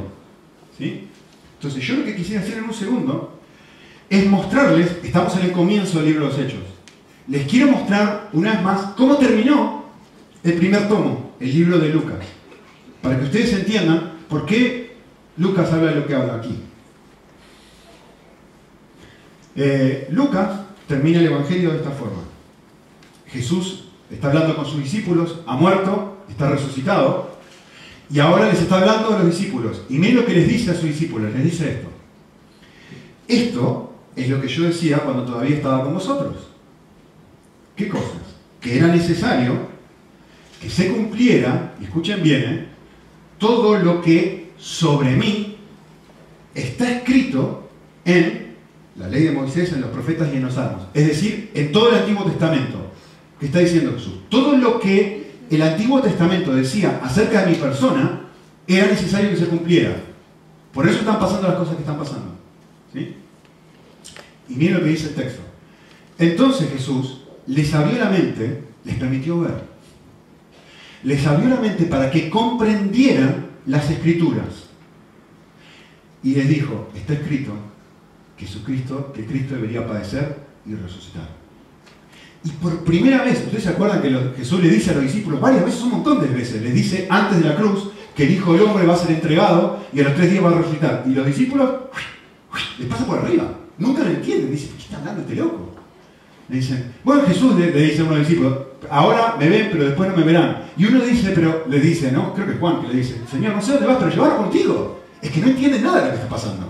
¿sí? 0.78 1.08
Entonces 1.54 1.82
yo 1.82 1.96
lo 1.96 2.04
que 2.04 2.14
quisiera 2.18 2.42
hacer 2.42 2.58
en 2.58 2.66
un 2.66 2.74
segundo 2.74 3.40
es 4.10 4.30
mostrarles, 4.30 4.98
estamos 5.02 5.34
en 5.38 5.46
el 5.46 5.52
comienzo 5.54 6.00
del 6.00 6.08
libro 6.08 6.26
de 6.26 6.32
los 6.32 6.40
Hechos, 6.40 6.65
les 7.28 7.48
quiero 7.48 7.72
mostrar 7.72 8.30
una 8.34 8.54
vez 8.54 8.62
más 8.62 8.82
cómo 8.98 9.18
terminó 9.18 9.86
el 10.44 10.54
primer 10.54 10.88
tomo, 10.88 11.34
el 11.40 11.52
libro 11.52 11.80
de 11.80 11.90
Lucas, 11.90 12.20
para 13.02 13.18
que 13.18 13.26
ustedes 13.26 13.54
entiendan 13.54 14.14
por 14.30 14.46
qué 14.46 14.96
Lucas 15.38 15.72
habla 15.72 15.92
de 15.92 16.00
lo 16.00 16.08
que 16.08 16.16
habla 16.16 16.36
aquí. 16.36 16.60
Eh, 19.56 20.08
Lucas 20.12 20.62
termina 20.88 21.20
el 21.20 21.28
Evangelio 21.28 21.72
de 21.72 21.78
esta 21.78 21.92
forma. 21.92 22.22
Jesús 23.28 23.86
está 24.12 24.28
hablando 24.28 24.56
con 24.56 24.66
sus 24.66 24.84
discípulos, 24.84 25.40
ha 25.48 25.56
muerto, 25.56 26.18
está 26.30 26.50
resucitado, 26.50 27.36
y 28.10 28.20
ahora 28.20 28.50
les 28.50 28.62
está 28.62 28.80
hablando 28.80 29.16
a 29.16 29.20
los 29.20 29.28
discípulos. 29.28 29.82
Y 29.90 29.98
miren 29.98 30.18
lo 30.18 30.26
que 30.26 30.34
les 30.34 30.48
dice 30.48 30.72
a 30.72 30.76
sus 30.76 30.84
discípulos, 30.84 31.34
les 31.34 31.44
dice 31.44 31.72
esto. 31.72 31.88
Esto 33.28 33.94
es 34.16 34.30
lo 34.30 34.40
que 34.40 34.48
yo 34.48 34.64
decía 34.64 35.00
cuando 35.00 35.26
todavía 35.26 35.56
estaba 35.56 35.84
con 35.84 35.96
vosotros. 35.96 36.55
¿Qué 37.76 37.88
cosas? 37.88 38.22
Que 38.62 38.78
era 38.78 38.88
necesario 38.88 39.76
que 40.62 40.70
se 40.70 40.90
cumpliera, 40.90 41.76
escuchen 41.82 42.24
bien, 42.24 42.44
¿eh? 42.44 42.66
todo 43.38 43.78
lo 43.78 44.02
que 44.02 44.52
sobre 44.58 45.16
mí 45.16 45.58
está 46.54 46.90
escrito 46.90 47.70
en 48.06 48.56
la 48.96 49.08
ley 49.10 49.24
de 49.24 49.32
Moisés, 49.32 49.74
en 49.74 49.82
los 49.82 49.90
profetas 49.90 50.30
y 50.34 50.38
en 50.38 50.44
los 50.44 50.54
salmos. 50.54 50.84
Es 50.94 51.08
decir, 51.08 51.52
en 51.54 51.72
todo 51.72 51.90
el 51.90 51.96
Antiguo 51.96 52.24
Testamento. 52.24 52.92
¿Qué 53.40 53.48
está 53.48 53.60
diciendo 53.60 53.92
Jesús? 53.94 54.22
Todo 54.30 54.56
lo 54.58 54.80
que 54.80 55.32
el 55.50 55.62
Antiguo 55.62 56.02
Testamento 56.02 56.56
decía 56.56 57.02
acerca 57.04 57.44
de 57.44 57.52
mi 57.52 57.58
persona 57.58 58.22
era 58.66 58.88
necesario 58.88 59.30
que 59.30 59.36
se 59.36 59.48
cumpliera. 59.48 59.96
Por 60.74 60.88
eso 60.88 61.00
están 61.00 61.20
pasando 61.20 61.48
las 61.48 61.58
cosas 61.58 61.76
que 61.76 61.82
están 61.82 61.98
pasando. 61.98 62.36
¿Sí? 62.94 63.16
Y 64.48 64.56
miren 64.56 64.76
lo 64.76 64.84
que 64.84 64.90
dice 64.90 65.10
el 65.10 65.16
texto. 65.16 65.42
Entonces 66.18 66.70
Jesús 66.72 67.15
les 67.48 67.74
abrió 67.74 68.00
la 68.00 68.10
mente, 68.10 68.64
les 68.84 68.96
permitió 68.96 69.40
ver. 69.40 69.64
Les 71.04 71.26
abrió 71.26 71.50
la 71.50 71.62
mente 71.62 71.86
para 71.86 72.10
que 72.10 72.30
comprendieran 72.30 73.48
las 73.66 73.90
escrituras. 73.90 74.66
Y 76.24 76.34
les 76.36 76.50
dijo, 76.50 76.90
está 76.96 77.14
escrito 77.14 77.54
que 78.36 78.46
Jesucristo, 78.46 79.14
que 79.14 79.26
Cristo 79.26 79.56
debería 79.56 79.88
padecer 79.88 80.38
y 80.66 80.74
resucitar. 80.74 81.30
Y 82.44 82.50
por 82.50 82.84
primera 82.84 83.24
vez, 83.24 83.44
ustedes 83.44 83.64
se 83.64 83.70
acuerdan 83.70 84.02
que 84.02 84.34
Jesús 84.38 84.62
le 84.62 84.70
dice 84.70 84.92
a 84.92 84.94
los 84.96 85.04
discípulos 85.04 85.40
varias 85.40 85.66
veces, 85.66 85.82
un 85.82 85.92
montón 85.92 86.22
de 86.22 86.28
veces, 86.28 86.62
les 86.62 86.74
dice 86.74 87.08
antes 87.10 87.42
de 87.42 87.50
la 87.50 87.56
cruz 87.56 87.90
que 88.16 88.24
el 88.24 88.32
Hijo 88.34 88.54
del 88.54 88.64
Hombre 88.64 88.86
va 88.86 88.94
a 88.94 88.98
ser 88.98 89.12
entregado 89.12 89.86
y 89.92 90.00
a 90.00 90.04
los 90.04 90.16
tres 90.16 90.32
días 90.32 90.44
va 90.44 90.50
a 90.50 90.54
resucitar. 90.54 91.04
Y 91.08 91.10
los 91.14 91.26
discípulos 91.26 91.70
les 92.80 92.88
pasa 92.88 93.06
por 93.06 93.20
arriba. 93.20 93.52
Nunca 93.78 94.04
lo 94.04 94.10
entienden. 94.10 94.52
Dicen, 94.52 94.72
¿qué 94.78 94.84
está 94.84 94.98
hablando 94.98 95.22
este 95.22 95.36
loco? 95.36 95.75
Le 96.48 96.58
dicen, 96.58 96.94
bueno, 97.04 97.24
Jesús 97.28 97.56
le, 97.56 97.72
dice 97.72 98.02
a 98.02 98.04
uno 98.04 98.14
de 98.14 98.20
los 98.20 98.28
discípulos, 98.28 98.58
ahora 98.90 99.36
me 99.40 99.50
ven, 99.50 99.70
pero 99.72 99.86
después 99.86 100.10
no 100.10 100.16
me 100.16 100.24
verán. 100.24 100.64
Y 100.78 100.86
uno 100.86 101.04
dice, 101.04 101.32
pero 101.34 101.66
le 101.68 101.80
dice, 101.80 102.12
¿no? 102.12 102.34
Creo 102.34 102.46
que 102.46 102.54
es 102.54 102.60
Juan 102.60 102.82
que 102.82 102.88
le 102.88 102.96
dice, 102.96 103.22
Señor, 103.30 103.54
no 103.54 103.62
sé 103.62 103.72
dónde 103.74 103.88
vas, 103.88 103.98
pero 103.98 104.12
llevarlo 104.12 104.38
contigo. 104.38 105.00
Es 105.22 105.32
que 105.32 105.42
no 105.42 105.48
entienden 105.48 105.84
nada 105.84 105.98
de 105.98 106.06
lo 106.06 106.10
que 106.10 106.16
está 106.18 106.30
pasando. 106.30 106.70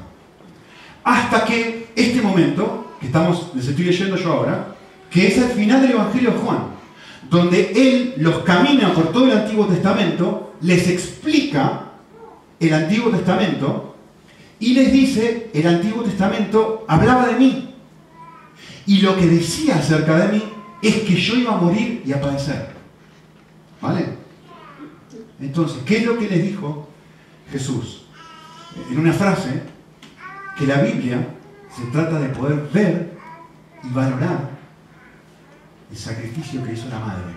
Hasta 1.03 1.45
que 1.45 1.87
este 1.95 2.21
momento, 2.21 2.95
que 2.99 3.07
estamos, 3.07 3.51
les 3.53 3.67
estoy 3.67 3.85
leyendo 3.85 4.15
yo 4.15 4.31
ahora, 4.31 4.75
que 5.09 5.27
es 5.27 5.37
el 5.37 5.49
final 5.49 5.81
del 5.81 5.91
Evangelio 5.91 6.31
de 6.31 6.37
Juan, 6.37 6.59
donde 7.29 7.71
él 7.75 8.13
los 8.17 8.39
camina 8.39 8.93
por 8.93 9.11
todo 9.11 9.25
el 9.25 9.37
Antiguo 9.37 9.65
Testamento, 9.67 10.53
les 10.61 10.87
explica 10.87 11.91
el 12.59 12.73
Antiguo 12.73 13.11
Testamento 13.11 13.95
y 14.59 14.73
les 14.73 14.91
dice, 14.91 15.49
el 15.53 15.67
Antiguo 15.67 16.03
Testamento 16.03 16.85
hablaba 16.87 17.27
de 17.27 17.35
mí. 17.35 17.74
Y 18.85 19.01
lo 19.01 19.15
que 19.15 19.25
decía 19.25 19.77
acerca 19.77 20.17
de 20.17 20.33
mí 20.33 20.43
es 20.81 20.95
que 21.01 21.15
yo 21.15 21.35
iba 21.35 21.53
a 21.53 21.57
morir 21.57 22.03
y 22.05 22.11
a 22.11 22.21
padecer. 22.21 22.75
¿Vale? 23.81 24.05
Entonces, 25.39 25.79
¿qué 25.85 25.97
es 25.97 26.05
lo 26.05 26.17
que 26.17 26.29
les 26.29 26.43
dijo 26.43 26.87
Jesús? 27.51 28.05
En 28.91 28.99
una 28.99 29.13
frase, 29.13 29.63
que 30.57 30.65
la 30.65 30.81
Biblia 30.81 31.27
se 31.75 31.83
trata 31.91 32.19
de 32.19 32.29
poder 32.29 32.67
ver 32.73 33.17
y 33.83 33.89
valorar 33.89 34.49
el 35.91 35.97
sacrificio 35.97 36.63
que 36.63 36.73
hizo 36.73 36.87
la 36.89 36.99
madre 36.99 37.33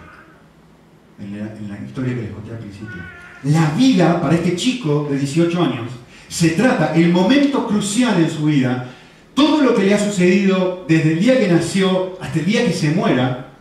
en 1.19 1.39
la, 1.39 1.53
en 1.55 1.69
la 1.69 1.79
historia 1.79 2.15
que 2.15 2.23
les 2.23 2.31
conté 2.31 2.51
al 2.53 2.59
principio. 2.59 3.03
La 3.45 3.71
vida 3.71 4.21
para 4.21 4.35
este 4.35 4.57
chico 4.57 5.09
de 5.11 5.19
18 5.19 5.63
años 5.63 5.91
se 6.29 6.51
trata, 6.51 6.95
el 6.95 7.13
momento 7.13 7.67
crucial 7.67 8.23
en 8.23 8.31
su 8.31 8.45
vida, 8.45 8.95
todo 9.39 9.63
lo 9.63 9.73
que 9.73 9.85
le 9.85 9.95
ha 9.95 10.05
sucedido 10.05 10.85
desde 10.89 11.13
el 11.13 11.21
día 11.21 11.39
que 11.39 11.47
nació 11.47 12.19
hasta 12.21 12.41
el 12.41 12.45
día 12.45 12.67
que 12.67 12.73
se 12.73 12.91
muera, 12.91 13.53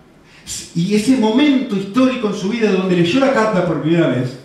y 0.73 0.95
ese 0.95 1.17
momento 1.17 1.75
histórico 1.75 2.29
en 2.29 2.33
su 2.33 2.49
vida 2.49 2.71
donde 2.71 2.95
leyó 2.95 3.19
la 3.19 3.31
carta 3.31 3.63
por 3.63 3.83
primera 3.83 4.07
vez, 4.07 4.39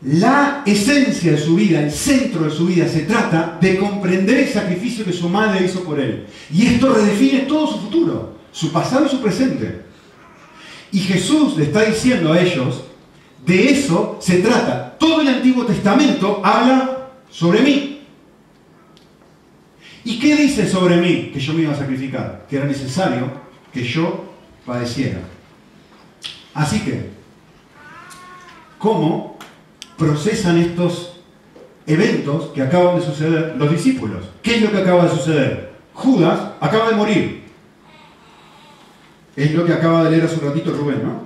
la 0.00 0.62
esencia 0.64 1.32
de 1.32 1.38
su 1.38 1.56
vida, 1.56 1.82
el 1.82 1.90
centro 1.90 2.44
de 2.44 2.50
su 2.50 2.64
vida, 2.64 2.88
se 2.88 3.00
trata 3.00 3.58
de 3.60 3.76
comprender 3.76 4.38
el 4.38 4.48
sacrificio 4.48 5.04
que 5.04 5.12
su 5.12 5.28
madre 5.28 5.66
hizo 5.66 5.84
por 5.84 6.00
él. 6.00 6.24
Y 6.50 6.64
esto 6.66 6.94
redefine 6.94 7.40
todo 7.40 7.66
su 7.66 7.80
futuro, 7.80 8.38
su 8.52 8.72
pasado 8.72 9.04
y 9.04 9.10
su 9.10 9.20
presente. 9.20 9.82
Y 10.92 11.00
Jesús 11.00 11.58
le 11.58 11.64
está 11.64 11.82
diciendo 11.82 12.32
a 12.32 12.40
ellos, 12.40 12.84
de 13.44 13.70
eso 13.70 14.16
se 14.22 14.38
trata. 14.38 14.96
Todo 14.98 15.20
el 15.20 15.28
Antiguo 15.28 15.66
Testamento 15.66 16.40
habla 16.42 17.10
sobre 17.30 17.60
mí. 17.60 17.95
¿Y 20.06 20.20
qué 20.20 20.36
dice 20.36 20.68
sobre 20.68 20.98
mí 20.98 21.32
que 21.32 21.40
yo 21.40 21.52
me 21.52 21.62
iba 21.62 21.72
a 21.72 21.76
sacrificar? 21.76 22.46
Que 22.48 22.58
era 22.58 22.64
necesario 22.64 23.28
que 23.72 23.82
yo 23.82 24.24
padeciera. 24.64 25.18
Así 26.54 26.78
que, 26.78 27.10
¿cómo 28.78 29.36
procesan 29.98 30.58
estos 30.58 31.18
eventos 31.88 32.52
que 32.54 32.62
acaban 32.62 33.00
de 33.00 33.04
suceder 33.04 33.56
los 33.58 33.68
discípulos? 33.68 34.26
¿Qué 34.42 34.54
es 34.54 34.62
lo 34.62 34.70
que 34.70 34.78
acaba 34.78 35.06
de 35.06 35.10
suceder? 35.10 35.72
Judas 35.92 36.52
acaba 36.60 36.90
de 36.90 36.94
morir. 36.94 37.42
Es 39.34 39.52
lo 39.54 39.66
que 39.66 39.72
acaba 39.72 40.04
de 40.04 40.12
leer 40.12 40.24
hace 40.26 40.36
un 40.36 40.46
ratito 40.46 40.70
Rubén, 40.70 41.02
¿no? 41.02 41.22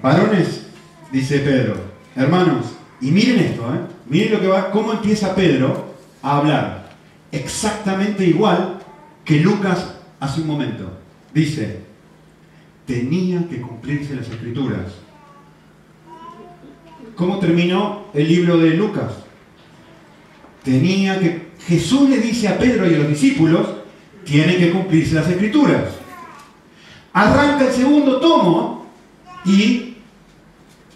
Varones, 0.00 0.68
dice 1.12 1.40
Pedro, 1.40 1.76
hermanos, 2.16 2.64
y 3.02 3.10
miren 3.10 3.40
esto, 3.40 3.62
¿eh? 3.74 3.80
miren 4.06 4.32
lo 4.32 4.40
que 4.40 4.46
va, 4.46 4.70
cómo 4.70 4.92
empieza 4.92 5.34
Pedro 5.34 5.92
a 6.22 6.38
hablar. 6.38 6.87
Exactamente 7.30 8.24
igual 8.24 8.78
que 9.24 9.40
Lucas 9.40 9.94
hace 10.20 10.40
un 10.40 10.46
momento. 10.46 10.90
Dice, 11.34 11.80
tenía 12.86 13.46
que 13.48 13.60
cumplirse 13.60 14.16
las 14.16 14.28
escrituras. 14.28 14.92
¿Cómo 17.14 17.38
terminó 17.38 18.06
el 18.14 18.28
libro 18.28 18.58
de 18.58 18.70
Lucas? 18.70 19.12
Tenía 20.62 21.18
que... 21.18 21.48
Jesús 21.66 22.08
le 22.08 22.18
dice 22.18 22.48
a 22.48 22.56
Pedro 22.56 22.90
y 22.90 22.94
a 22.94 22.98
los 22.98 23.08
discípulos, 23.08 23.66
tiene 24.24 24.56
que 24.56 24.70
cumplirse 24.70 25.14
las 25.16 25.28
escrituras. 25.28 25.84
Arranca 27.12 27.66
el 27.66 27.72
segundo 27.72 28.20
tomo 28.20 28.86
y 29.44 29.96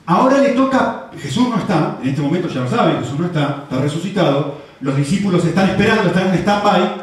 ahora 0.07 0.39
le 0.39 0.51
toca, 0.51 1.11
Jesús 1.19 1.49
no 1.49 1.57
está, 1.57 1.99
en 2.03 2.11
este 2.11 2.23
momento 2.23 2.49
ya 2.49 2.61
lo 2.61 2.71
saben, 2.71 3.01
Jesús 3.01 3.19
no 3.19 3.27
está, 3.27 3.65
está 3.65 3.81
resucitado, 3.81 4.63
los 4.83 4.97
discípulos 4.97 5.45
están 5.45 5.71
esperando, 5.71 6.09
están 6.09 6.29
en 6.29 6.35
stand-by 6.41 7.03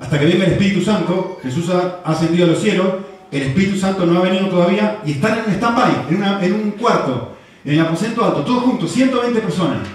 hasta 0.00 0.18
que 0.18 0.26
venga 0.26 0.44
el 0.44 0.52
Espíritu 0.52 0.80
Santo, 0.80 1.38
Jesús 1.42 1.68
ha 1.70 2.00
ascendido 2.04 2.46
a 2.46 2.48
los 2.48 2.60
cielos, 2.60 2.86
el 3.30 3.42
Espíritu 3.42 3.78
Santo 3.78 4.06
no 4.06 4.18
ha 4.18 4.22
venido 4.22 4.48
todavía 4.48 5.00
y 5.04 5.12
están 5.12 5.38
en 5.46 5.54
stand-by, 5.54 6.06
en, 6.42 6.52
un 6.54 6.70
cuarto, 6.72 7.36
en 7.64 7.74
el 7.74 7.80
aposento 7.80 8.24
alto, 8.24 8.42
todos 8.42 8.62
juntos, 8.64 8.90
120 8.92 9.40
personas. 9.40 9.86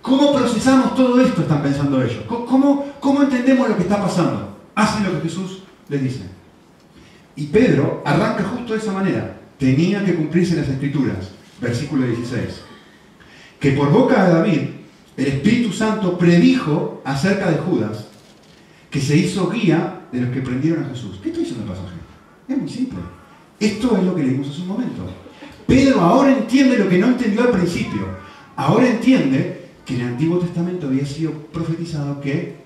¿Cómo 0.00 0.32
procesamos 0.32 0.94
todo 0.94 1.20
esto? 1.20 1.42
Están 1.42 1.62
pensando 1.62 2.02
ellos. 2.02 2.22
¿Cómo, 2.26 2.86
cómo 3.00 3.22
entendemos 3.22 3.68
lo 3.68 3.76
que 3.76 3.82
está 3.82 4.00
pasando? 4.00 4.56
Hacen 4.74 5.04
lo 5.04 5.12
que 5.12 5.28
Jesús 5.28 5.64
les 5.88 6.02
dice. 6.02 6.22
Y 7.34 7.46
Pedro 7.46 8.02
arranca 8.04 8.44
justo 8.44 8.72
de 8.72 8.78
esa 8.78 8.92
manera. 8.92 9.36
Tenía 9.58 10.04
que 10.04 10.14
cumplirse 10.14 10.56
las 10.56 10.68
escrituras. 10.68 11.30
Versículo 11.60 12.06
16. 12.06 12.62
Que 13.58 13.72
por 13.72 13.90
boca 13.90 14.24
de 14.24 14.32
David, 14.32 14.60
el 15.18 15.26
Espíritu 15.26 15.72
Santo 15.72 16.16
predijo 16.16 17.02
acerca 17.04 17.50
de 17.50 17.58
Judas, 17.58 18.06
que 18.88 19.00
se 19.00 19.16
hizo 19.16 19.50
guía 19.50 20.02
de 20.12 20.20
los 20.20 20.30
que 20.30 20.40
prendieron 20.40 20.84
a 20.84 20.88
Jesús. 20.90 21.18
¿Qué 21.20 21.30
está 21.30 21.40
diciendo 21.40 21.64
el 21.64 21.70
pasaje? 21.70 21.96
Es 22.48 22.56
muy 22.56 22.68
simple. 22.68 22.98
Esto 23.58 23.96
es 23.96 24.04
lo 24.04 24.14
que 24.14 24.22
leímos 24.22 24.48
hace 24.48 24.62
un 24.62 24.68
momento. 24.68 25.10
Pedro 25.66 26.00
ahora 26.00 26.32
entiende 26.32 26.78
lo 26.78 26.88
que 26.88 26.98
no 26.98 27.08
entendió 27.08 27.42
al 27.42 27.50
principio. 27.50 28.06
Ahora 28.54 28.88
entiende 28.88 29.70
que 29.84 29.96
en 29.96 30.02
el 30.02 30.08
Antiguo 30.08 30.38
Testamento 30.38 30.86
había 30.86 31.04
sido 31.04 31.32
profetizado 31.32 32.20
que 32.20 32.56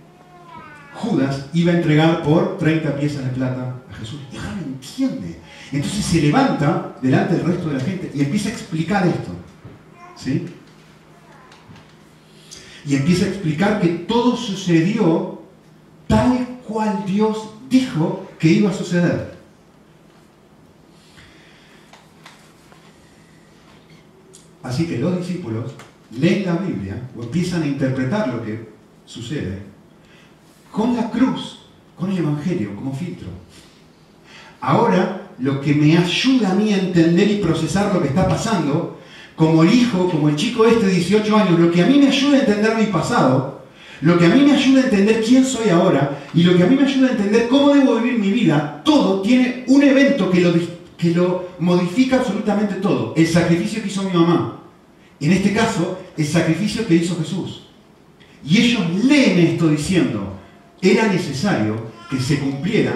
Judas 0.93 1.47
iba 1.55 1.73
a 1.73 1.77
entregar 1.77 2.23
por 2.23 2.59
30 2.59 2.97
piezas 2.97 3.25
de 3.25 3.31
plata 3.31 3.77
a 3.91 3.95
Jesús. 3.95 4.21
Y 4.31 4.37
ahora 4.37 4.61
entiende. 4.63 5.39
Entonces 5.73 6.05
se 6.05 6.21
levanta 6.21 6.97
delante 7.01 7.35
del 7.35 7.47
resto 7.47 7.69
de 7.69 7.75
la 7.79 7.81
gente 7.81 8.11
y 8.15 8.21
empieza 8.21 8.51
a 8.51 8.53
explicar 8.53 9.07
esto. 9.07 9.31
¿Sí? 10.17 10.47
Y 12.87 12.97
empieza 12.97 13.27
a 13.27 13.29
explicar 13.29 13.81
que 13.81 13.89
todo 13.89 14.37
sucedió 14.37 15.43
tal 16.09 16.59
cual 16.67 17.05
Dios 17.07 17.51
dijo 17.69 18.27
que 18.39 18.49
iba 18.49 18.71
a 18.71 18.75
suceder. 18.75 19.33
Así 24.63 24.87
que 24.87 24.99
los 24.99 25.19
discípulos 25.19 25.73
leen 26.19 26.47
la 26.47 26.57
Biblia 26.57 27.09
o 27.17 27.23
empiezan 27.23 27.63
a 27.63 27.67
interpretar 27.67 28.29
lo 28.29 28.45
que 28.45 28.69
sucede 29.07 29.63
con 30.71 30.97
la 30.97 31.11
cruz, 31.11 31.67
con 31.99 32.11
el 32.11 32.19
Evangelio 32.19 32.75
como 32.75 32.95
filtro. 32.95 33.29
Ahora, 34.61 35.31
lo 35.39 35.61
que 35.61 35.75
me 35.75 35.97
ayuda 35.97 36.53
a 36.53 36.55
mí 36.55 36.73
a 36.73 36.79
entender 36.79 37.31
y 37.31 37.43
procesar 37.43 37.93
lo 37.93 38.01
que 38.01 38.09
está 38.09 38.29
pasando, 38.29 39.01
como 39.37 39.63
el 39.63 39.73
hijo, 39.73 40.09
como 40.11 40.29
el 40.29 40.37
chico 40.37 40.67
este 40.67 40.87
de 40.87 40.93
18 40.93 41.37
años, 41.37 41.59
lo 41.59 41.71
que 41.71 41.83
a 41.83 41.87
mí 41.87 41.99
me 41.99 42.09
ayuda 42.09 42.39
a 42.39 42.41
entender 42.41 42.77
mi 42.77 42.87
pasado, 42.87 43.63
lo 44.01 44.19
que 44.19 44.27
a 44.27 44.29
mí 44.29 44.43
me 44.43 44.53
ayuda 44.53 44.81
a 44.81 44.85
entender 44.85 45.23
quién 45.25 45.45
soy 45.45 45.69
ahora 45.71 46.25
y 46.35 46.43
lo 46.43 46.57
que 46.57 46.65
a 46.65 46.67
mí 46.67 46.77
me 46.77 46.85
ayuda 46.85 47.09
a 47.09 47.13
entender 47.13 47.49
cómo 47.49 47.73
debo 47.73 47.97
vivir 47.97 48.19
mi 48.19 48.33
vida, 48.33 48.83
todo 48.85 49.23
tiene 49.23 49.65
un 49.69 49.83
evento 49.83 50.31
que 50.31 50.41
lo, 50.41 50.53
que 50.99 51.11
lo 51.11 51.51
modifica 51.61 52.17
absolutamente 52.17 52.75
todo. 52.77 53.15
El 53.17 53.27
sacrificio 53.27 53.81
que 53.81 53.89
hizo 53.89 54.03
mi 54.03 54.13
mamá. 54.13 54.61
En 55.21 55.33
este 55.33 55.53
caso, 55.53 56.01
el 56.17 56.27
sacrificio 56.27 56.87
que 56.87 56.97
hizo 56.97 57.17
Jesús. 57.17 57.69
Y 58.45 58.59
ellos 58.59 58.83
leen 59.05 59.39
esto 59.39 59.69
diciendo, 59.69 60.33
era 60.81 61.07
necesario 61.07 61.93
que 62.11 62.19
se 62.19 62.41
cumpliera 62.41 62.95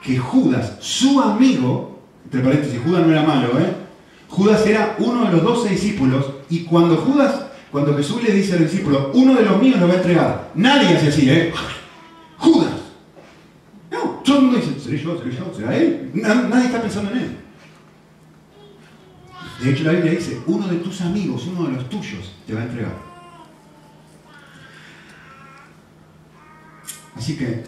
que 0.00 0.16
Judas, 0.16 0.76
su 0.78 1.20
amigo, 1.20 2.00
entre 2.24 2.40
paréntesis, 2.40 2.80
Judas 2.84 3.04
no 3.04 3.12
era 3.12 3.24
malo, 3.24 3.58
¿eh? 3.58 3.85
Judas 4.28 4.66
era 4.66 4.96
uno 4.98 5.24
de 5.24 5.32
los 5.32 5.42
doce 5.42 5.70
discípulos 5.70 6.26
y 6.50 6.64
cuando 6.64 6.96
Judas, 6.96 7.46
cuando 7.70 7.96
Jesús 7.96 8.22
le 8.22 8.32
dice 8.32 8.54
al 8.54 8.64
discípulo, 8.64 9.10
uno 9.14 9.34
de 9.34 9.44
los 9.44 9.60
míos 9.60 9.80
lo 9.80 9.88
va 9.88 9.94
a 9.94 9.96
entregar, 9.98 10.50
nadie 10.54 10.96
hace 10.96 11.08
así, 11.08 11.30
¿eh? 11.30 11.52
Judas. 12.38 12.74
No, 13.90 14.20
todo 14.24 14.36
el 14.38 14.42
mundo 14.42 14.58
dice, 14.58 14.78
¿seré 14.80 14.98
yo? 14.98 15.18
¿Seré 15.18 15.36
yo? 15.36 15.52
¿Será 15.54 15.76
él? 15.76 16.10
Nadie 16.14 16.66
está 16.66 16.82
pensando 16.82 17.10
en 17.12 17.18
él. 17.18 17.36
De 19.62 19.70
hecho, 19.70 19.84
la 19.84 19.92
Biblia 19.92 20.12
dice, 20.12 20.40
uno 20.46 20.66
de 20.68 20.76
tus 20.76 21.00
amigos, 21.00 21.46
uno 21.46 21.68
de 21.68 21.76
los 21.76 21.88
tuyos, 21.88 22.34
te 22.46 22.52
va 22.52 22.60
a 22.60 22.64
entregar. 22.64 22.92
Así 27.16 27.38
que 27.38 27.64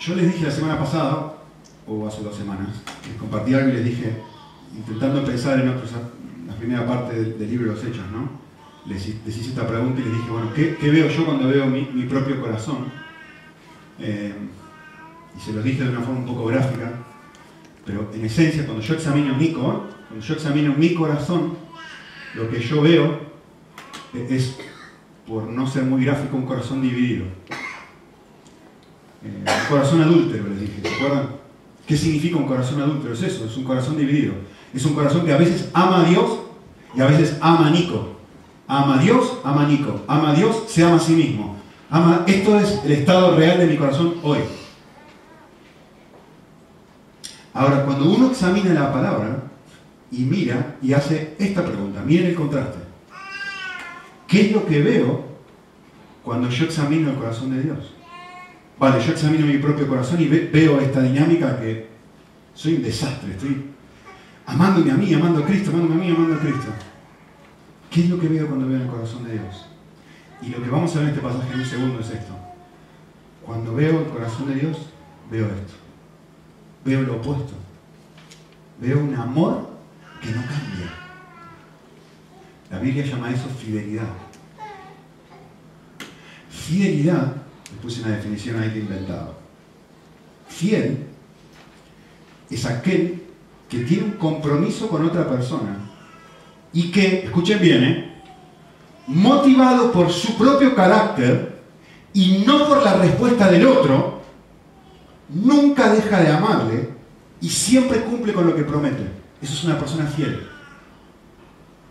yo 0.00 0.16
les 0.16 0.32
dije 0.32 0.44
la 0.44 0.50
semana 0.50 0.78
pasada, 0.78 1.34
o 1.86 2.06
hace 2.06 2.22
dos 2.22 2.36
semanas, 2.36 2.68
les 3.06 3.16
compartí 3.16 3.54
algo 3.54 3.68
y 3.68 3.72
les 3.74 3.84
dije, 3.84 4.16
intentando 4.76 5.24
pensar 5.24 5.60
en 5.60 5.68
otros, 5.68 5.90
la 6.46 6.54
primera 6.54 6.86
parte 6.86 7.14
del, 7.14 7.50
libro 7.50 7.70
de 7.70 7.76
los 7.76 7.84
Hechos, 7.84 8.04
¿no? 8.12 8.42
Les, 8.86 9.06
hice 9.06 9.40
esta 9.40 9.66
pregunta 9.66 10.00
y 10.00 10.04
les 10.04 10.12
dije, 10.14 10.30
bueno, 10.30 10.52
¿qué, 10.54 10.90
veo 10.90 11.08
yo 11.08 11.24
cuando 11.24 11.48
veo 11.48 11.66
mi, 11.66 12.04
propio 12.04 12.40
corazón? 12.40 12.86
Eh, 13.98 14.34
y 15.36 15.40
se 15.40 15.52
lo 15.52 15.62
dije 15.62 15.84
de 15.84 15.90
una 15.90 16.00
forma 16.00 16.20
un 16.20 16.26
poco 16.26 16.46
gráfica, 16.46 16.92
pero 17.84 18.10
en 18.14 18.24
esencia, 18.24 18.64
cuando 18.64 18.82
yo 18.82 18.94
examino 18.94 19.34
mi, 19.34 19.52
cuando 19.52 20.20
yo 20.20 20.34
examino 20.34 20.74
mi 20.74 20.94
corazón, 20.94 21.56
lo 22.34 22.48
que 22.50 22.60
yo 22.60 22.82
veo 22.82 23.20
es, 24.14 24.56
por 25.26 25.44
no 25.44 25.66
ser 25.66 25.84
muy 25.84 26.04
gráfico, 26.04 26.36
un 26.36 26.46
corazón 26.46 26.82
dividido. 26.82 27.24
Eh, 29.24 29.44
un 29.44 29.68
corazón 29.68 30.02
adúltero, 30.02 30.48
les 30.48 30.60
dije, 30.60 30.80
¿se 30.82 30.94
acuerdan? 30.94 31.28
¿Qué 31.86 31.96
significa 31.96 32.36
un 32.36 32.46
corazón 32.46 32.80
adúltero? 32.80 33.14
Es 33.14 33.22
eso, 33.22 33.44
es 33.44 33.56
un 33.56 33.64
corazón 33.64 33.96
dividido. 33.96 34.34
Es 34.74 34.84
un 34.84 34.94
corazón 34.94 35.24
que 35.24 35.32
a 35.32 35.38
veces 35.38 35.70
ama 35.72 36.02
a 36.02 36.04
Dios 36.08 36.38
y 36.94 37.00
a 37.00 37.06
veces 37.06 37.36
ama 37.40 37.68
a 37.68 37.70
Nico. 37.70 38.16
Ama 38.66 38.98
a 38.98 39.02
Dios, 39.02 39.38
ama 39.44 39.64
a 39.64 39.68
Nico. 39.68 40.00
Ama 40.06 40.30
a 40.30 40.34
Dios, 40.34 40.64
se 40.68 40.84
ama 40.84 40.96
a 40.96 41.00
sí 41.00 41.12
mismo. 41.12 41.56
Ama, 41.90 42.24
esto 42.26 42.58
es 42.58 42.80
el 42.84 42.92
estado 42.92 43.36
real 43.36 43.58
de 43.58 43.66
mi 43.66 43.76
corazón 43.76 44.14
hoy. 44.22 44.38
Ahora, 47.52 47.84
cuando 47.84 48.10
uno 48.10 48.30
examina 48.30 48.72
la 48.72 48.90
palabra 48.90 49.42
y 50.10 50.20
mira 50.20 50.76
y 50.80 50.94
hace 50.94 51.34
esta 51.38 51.62
pregunta, 51.62 52.02
miren 52.02 52.28
el 52.28 52.34
contraste. 52.34 52.78
¿Qué 54.26 54.46
es 54.46 54.52
lo 54.52 54.64
que 54.64 54.80
veo 54.80 55.24
cuando 56.22 56.48
yo 56.48 56.64
examino 56.64 57.10
el 57.10 57.16
corazón 57.16 57.54
de 57.54 57.62
Dios? 57.62 57.92
Vale, 58.78 59.04
yo 59.04 59.12
examino 59.12 59.44
mi 59.44 59.58
propio 59.58 59.86
corazón 59.86 60.18
y 60.22 60.28
veo 60.28 60.80
esta 60.80 61.02
dinámica 61.02 61.60
que 61.60 61.88
soy 62.54 62.76
un 62.76 62.82
desastre, 62.82 63.36
amándome 64.52 64.90
a 64.90 64.94
mí, 64.94 65.14
amando 65.14 65.42
a 65.42 65.46
Cristo, 65.46 65.70
amándome 65.70 65.94
a 65.94 66.04
mí, 66.04 66.10
amando 66.10 66.34
a 66.34 66.38
Cristo. 66.38 66.68
¿Qué 67.90 68.02
es 68.02 68.10
lo 68.10 68.18
que 68.18 68.28
veo 68.28 68.46
cuando 68.46 68.68
veo 68.68 68.80
el 68.80 68.86
corazón 68.86 69.24
de 69.24 69.32
Dios? 69.32 69.66
Y 70.42 70.48
lo 70.48 70.62
que 70.62 70.70
vamos 70.70 70.94
a 70.94 71.00
ver 71.00 71.08
en 71.08 71.14
este 71.14 71.26
pasaje 71.26 71.52
en 71.52 71.60
un 71.60 71.66
segundo 71.66 72.00
es 72.00 72.10
esto. 72.10 72.34
Cuando 73.44 73.74
veo 73.74 74.00
el 74.00 74.06
corazón 74.06 74.48
de 74.48 74.54
Dios, 74.54 74.78
veo 75.30 75.46
esto. 75.46 75.74
Veo 76.84 77.02
lo 77.02 77.16
opuesto. 77.16 77.54
Veo 78.80 78.98
un 78.98 79.14
amor 79.14 79.70
que 80.20 80.30
no 80.30 80.42
cambia. 80.42 80.92
La 82.70 82.78
Biblia 82.78 83.04
llama 83.04 83.30
eso 83.30 83.48
fidelidad. 83.48 84.08
Fidelidad 86.50 87.36
puse 87.82 88.02
una 88.02 88.16
definición 88.16 88.60
ahí 88.60 88.70
que 88.70 88.78
inventado. 88.80 89.34
Fiel 90.48 91.06
es 92.50 92.66
aquel 92.66 93.22
que 93.72 93.78
tiene 93.78 94.04
un 94.04 94.10
compromiso 94.12 94.86
con 94.86 95.02
otra 95.06 95.26
persona 95.26 95.78
y 96.74 96.90
que, 96.90 97.24
escuchen 97.24 97.58
bien, 97.58 97.84
¿eh? 97.84 98.22
motivado 99.06 99.90
por 99.90 100.12
su 100.12 100.36
propio 100.36 100.74
carácter 100.74 101.62
y 102.12 102.44
no 102.46 102.68
por 102.68 102.82
la 102.82 102.98
respuesta 102.98 103.50
del 103.50 103.66
otro, 103.66 104.20
nunca 105.30 105.90
deja 105.90 106.20
de 106.20 106.30
amarle 106.30 106.90
y 107.40 107.48
siempre 107.48 108.02
cumple 108.02 108.34
con 108.34 108.46
lo 108.46 108.54
que 108.54 108.62
promete. 108.62 109.06
Eso 109.40 109.54
es 109.54 109.64
una 109.64 109.78
persona 109.78 110.04
fiel. 110.04 110.46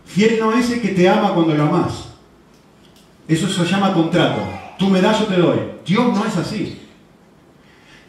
Fiel 0.05 0.37
no 0.39 0.53
es 0.53 0.69
el 0.69 0.81
que 0.81 0.89
te 0.89 1.09
ama 1.09 1.33
cuando 1.33 1.55
lo 1.55 1.63
amas. 1.63 2.09
Eso 3.27 3.49
se 3.49 3.65
llama 3.65 3.91
contrato. 3.91 4.43
Tú 4.77 4.87
me 4.87 5.01
das, 5.01 5.19
yo 5.19 5.25
te 5.25 5.37
doy. 5.37 5.59
Dios 5.83 6.15
no 6.15 6.25
es 6.27 6.37
así. 6.37 6.79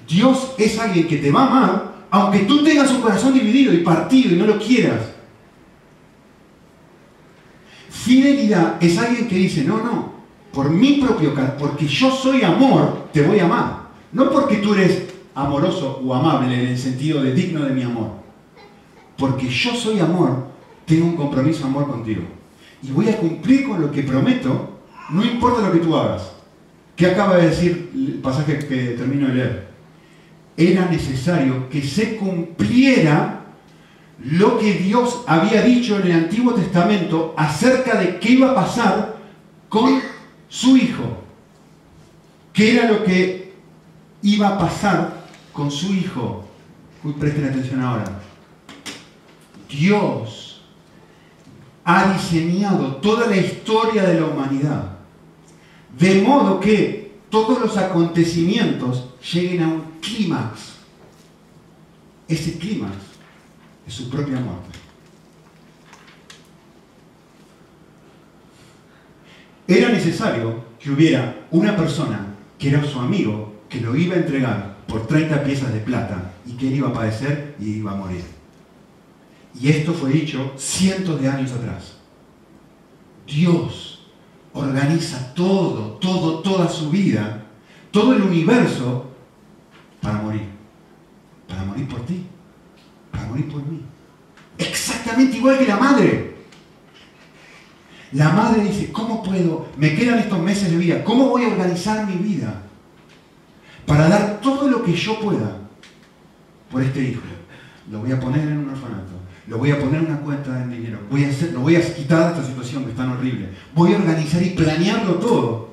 Dios 0.07 0.53
es 0.59 0.79
alguien 0.79 1.09
que 1.09 1.17
te 1.17 1.33
va 1.33 1.45
a 1.45 1.47
amar, 1.47 1.92
aunque 2.13 2.41
tú 2.41 2.63
tengas 2.63 2.91
un 2.91 3.01
corazón 3.01 3.33
dividido 3.33 3.73
y 3.73 3.79
partido 3.79 4.35
y 4.35 4.39
no 4.39 4.45
lo 4.47 4.59
quieras. 4.59 5.01
Fidelidad 7.89 8.77
es 8.85 8.99
alguien 8.99 9.27
que 9.29 9.37
dice, 9.37 9.65
no, 9.65 9.79
no, 9.79 10.13
por 10.53 10.69
mi 10.69 11.01
propio 11.01 11.35
porque 11.59 11.87
yo 11.87 12.11
soy 12.11 12.43
amor, 12.43 13.09
te 13.15 13.23
voy 13.23 13.39
a 13.39 13.47
amar. 13.47 13.83
No 14.13 14.31
porque 14.31 14.57
tú 14.57 14.75
eres 14.75 15.05
amoroso 15.35 16.03
o 16.05 16.15
amable 16.15 16.63
en 16.63 16.69
el 16.69 16.79
sentido 16.79 17.23
de 17.23 17.33
digno 17.33 17.65
de 17.65 17.73
mi 17.73 17.83
amor. 17.83 18.11
Porque 19.17 19.49
yo 19.49 19.75
soy 19.75 19.99
amor, 19.99 20.49
tengo 20.85 21.07
un 21.07 21.17
compromiso 21.17 21.65
amor 21.65 21.87
contigo. 21.89 22.25
Y 22.83 22.91
voy 22.91 23.09
a 23.09 23.17
cumplir 23.17 23.67
con 23.67 23.81
lo 23.81 23.91
que 23.91 24.03
prometo, 24.03 24.81
no 25.09 25.25
importa 25.25 25.67
lo 25.67 25.73
que 25.73 25.79
tú 25.79 25.97
hagas. 25.97 26.31
¿Qué 26.95 27.07
acaba 27.07 27.39
de 27.39 27.49
decir 27.49 27.91
el 27.95 28.15
pasaje 28.17 28.59
que 28.59 28.97
termino 28.99 29.29
de 29.29 29.35
leer? 29.35 29.72
Era 30.57 30.87
necesario 30.87 31.69
que 31.69 31.83
se 31.83 32.17
cumpliera 32.17 33.41
lo 34.25 34.59
que 34.59 34.75
Dios 34.75 35.23
había 35.27 35.63
dicho 35.63 35.99
en 35.99 36.07
el 36.07 36.13
Antiguo 36.13 36.55
Testamento 36.55 37.35
acerca 37.37 37.99
de 37.99 38.19
qué 38.19 38.33
iba 38.33 38.51
a 38.51 38.55
pasar 38.55 39.17
con 39.69 40.01
su 40.49 40.77
hijo. 40.77 41.23
¿Qué 42.53 42.77
era 42.77 42.91
lo 42.91 43.03
que 43.03 43.55
iba 44.23 44.49
a 44.49 44.59
pasar 44.59 45.25
con 45.53 45.71
su 45.71 45.95
hijo? 45.95 46.45
Uy, 47.03 47.15
presten 47.15 47.47
atención 47.47 47.81
ahora. 47.81 48.21
Dios 49.69 50.63
ha 51.85 52.13
diseñado 52.13 52.97
toda 52.97 53.27
la 53.27 53.37
historia 53.37 54.05
de 54.05 54.21
la 54.21 54.27
humanidad 54.27 54.93
de 55.99 56.23
modo 56.23 56.61
que 56.61 57.02
todos 57.33 57.59
los 57.59 57.79
acontecimientos 57.79 59.07
lleguen 59.33 59.63
a 59.63 59.69
un 59.69 59.85
clímax. 60.03 60.75
Ese 62.29 62.59
clímax 62.59 62.95
es 63.87 63.95
su 63.95 64.11
propia 64.11 64.39
muerte. 64.39 64.79
Era 69.67 69.89
necesario 69.89 70.63
que 70.79 70.91
hubiera 70.91 71.47
una 71.51 71.75
persona 71.75 72.35
que 72.59 72.69
era 72.69 72.85
su 72.85 73.01
amigo, 73.01 73.63
que 73.71 73.81
lo 73.81 73.97
iba 73.97 74.15
a 74.15 74.19
entregar 74.19 74.77
por 74.87 75.07
30 75.07 75.43
piezas 75.43 75.73
de 75.73 75.81
plata 75.81 76.35
y 76.45 76.53
que 76.53 76.69
él 76.69 76.75
iba 76.75 76.91
a 76.91 76.93
padecer 76.93 77.57
y 77.59 77.77
iba 77.77 77.93
a 77.93 77.97
morir. 77.97 78.25
Y 79.59 79.71
esto 79.71 79.95
fue 79.95 80.11
dicho 80.11 80.53
cientos 80.59 81.19
de 81.19 81.31
años 81.31 81.53
atrás. 81.53 81.95
Dios 83.27 83.92
organiza 84.55 85.35
todo, 85.35 85.99
todo, 86.01 86.41
toda 86.41 86.69
su 86.69 86.91
vida 86.91 87.43
todo 87.93 88.15
el 88.15 88.23
universo 88.23 89.07
para 90.01 90.15
morir. 90.17 90.49
Para 91.47 91.65
morir 91.65 91.87
por 91.87 92.05
ti. 92.07 92.27
Para 93.13 93.27
morir 93.27 93.49
por 93.49 93.65
mí. 93.65 93.83
Exactamente 94.59 95.37
igual 95.37 95.59
que 95.59 95.67
la 95.67 95.77
madre. 95.77 96.33
La 98.13 98.31
madre 98.31 98.65
dice, 98.65 98.91
¿cómo 98.91 99.23
puedo? 99.23 99.69
Me 99.77 99.95
quedan 99.95 100.19
estos 100.19 100.41
meses 100.41 100.71
de 100.71 100.77
vida. 100.79 101.05
¿Cómo 101.05 101.29
voy 101.29 101.45
a 101.45 101.49
organizar 101.49 102.07
mi 102.07 102.17
vida? 102.17 102.63
Para 103.87 104.09
dar 104.09 104.41
todo 104.41 104.69
lo 104.69 104.83
que 104.83 104.95
yo 104.95 105.21
pueda 105.21 105.59
por 106.71 106.83
este 106.83 107.03
hijo. 107.03 107.23
Lo 107.91 108.01
voy 108.01 108.13
a 108.13 108.21
poner 108.21 108.41
en 108.41 108.59
un 108.59 108.71
orfanato. 108.71 109.22
Lo 109.47 109.59
voy 109.59 109.73
a 109.73 109.79
poner 109.79 110.03
en 110.03 110.07
una 110.07 110.21
cuenta 110.21 110.53
de 110.53 110.77
dinero. 110.77 110.99
Voy 111.11 111.25
a 111.25 111.29
hacer, 111.29 111.53
lo 111.53 111.61
voy 111.61 111.77
a 111.77 111.95
quitar 111.95 112.27
de 112.27 112.41
esta 112.41 112.47
situación 112.47 112.85
que 112.85 112.91
es 112.91 112.97
tan 112.97 113.11
horrible. 113.11 113.49
Voy 113.75 113.93
a 113.93 113.97
organizar 113.97 114.43
y 114.43 114.51
planearlo 114.51 115.15
todo. 115.15 115.71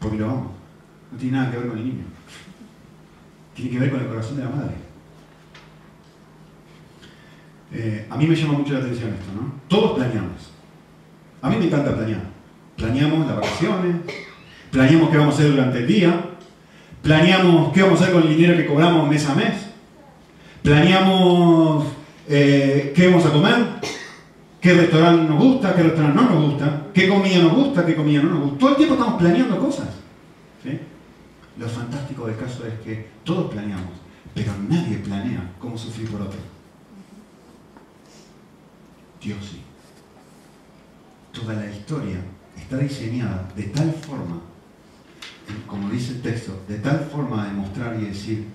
Porque 0.00 0.18
lo 0.18 0.26
amo. 0.26 0.52
No 1.10 1.18
tiene 1.18 1.38
nada 1.38 1.50
que 1.50 1.58
ver 1.58 1.68
con 1.68 1.78
el 1.78 1.84
niño. 1.84 2.04
Tiene 3.54 3.70
que 3.70 3.78
ver 3.78 3.90
con 3.90 4.00
el 4.00 4.08
corazón 4.08 4.36
de 4.36 4.44
la 4.44 4.50
madre. 4.50 4.74
Eh, 7.72 8.06
a 8.08 8.16
mí 8.16 8.26
me 8.26 8.36
llama 8.36 8.58
mucho 8.58 8.74
la 8.74 8.80
atención 8.80 9.10
esto, 9.10 9.32
¿no? 9.34 9.52
Todos 9.68 9.98
planeamos. 9.98 10.52
A 11.40 11.50
mí 11.50 11.56
me 11.56 11.66
encanta 11.66 11.94
planear. 11.94 12.22
Planeamos 12.76 13.26
las 13.26 13.36
vacaciones, 13.36 13.96
planeamos 14.70 15.10
qué 15.10 15.16
vamos 15.16 15.34
a 15.34 15.38
hacer 15.38 15.50
durante 15.50 15.78
el 15.78 15.86
día, 15.86 16.30
planeamos 17.02 17.72
qué 17.72 17.82
vamos 17.82 18.00
a 18.00 18.04
hacer 18.04 18.14
con 18.14 18.24
el 18.24 18.36
dinero 18.36 18.56
que 18.56 18.66
cobramos 18.66 19.08
mes 19.08 19.28
a 19.28 19.34
mes, 19.34 19.54
planeamos 20.64 21.84
eh, 22.26 22.94
qué 22.96 23.08
vamos 23.08 23.26
a 23.26 23.32
comer, 23.32 23.66
qué 24.62 24.72
restaurante 24.72 25.28
nos 25.30 25.38
gusta, 25.38 25.76
qué 25.76 25.82
restaurante 25.82 26.22
no 26.22 26.30
nos 26.30 26.42
gusta, 26.42 26.86
qué 26.94 27.06
comida 27.06 27.38
nos 27.42 27.52
gusta, 27.52 27.84
qué 27.84 27.94
comida 27.94 28.22
no 28.22 28.30
nos 28.30 28.40
gusta. 28.40 28.58
Todo 28.58 28.70
el 28.70 28.76
tiempo 28.76 28.94
estamos 28.94 29.20
planeando 29.20 29.60
cosas. 29.60 29.88
Lo 31.58 31.68
fantástico 31.68 32.26
del 32.26 32.36
caso 32.36 32.66
es 32.66 32.80
que 32.80 33.08
todos 33.24 33.52
planeamos, 33.52 33.92
pero 34.34 34.52
nadie 34.66 34.96
planea 34.96 35.52
cómo 35.58 35.76
sufrir 35.76 36.10
por 36.10 36.22
otro. 36.22 36.40
Dios 39.22 39.38
sí. 39.42 39.60
Toda 41.30 41.54
la 41.54 41.70
historia 41.70 42.20
está 42.56 42.78
diseñada 42.78 43.46
de 43.54 43.64
tal 43.64 43.92
forma, 43.92 44.40
como 45.66 45.90
dice 45.90 46.12
el 46.12 46.22
texto, 46.22 46.58
de 46.66 46.78
tal 46.78 47.00
forma 47.12 47.46
de 47.46 47.52
mostrar 47.52 48.00
y 48.00 48.06
decir, 48.06 48.46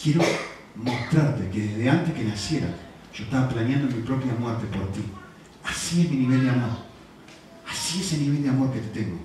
quiero 0.00 0.22
mostrarte 0.78 1.50
que 1.50 1.60
desde 1.60 1.90
antes 1.90 2.14
que 2.14 2.24
nacieras, 2.24 2.70
yo 3.12 3.24
estaba 3.24 3.48
planeando 3.48 3.94
mi 3.94 4.02
propia 4.02 4.32
muerte 4.34 4.66
por 4.66 4.90
ti. 4.92 5.02
Así 5.64 6.02
es 6.02 6.10
mi 6.10 6.18
nivel 6.18 6.44
de 6.44 6.50
amor. 6.50 6.78
Así 7.68 8.00
es 8.00 8.12
el 8.14 8.20
nivel 8.22 8.42
de 8.42 8.48
amor 8.48 8.72
que 8.72 8.80
te 8.80 9.00
tengo. 9.00 9.18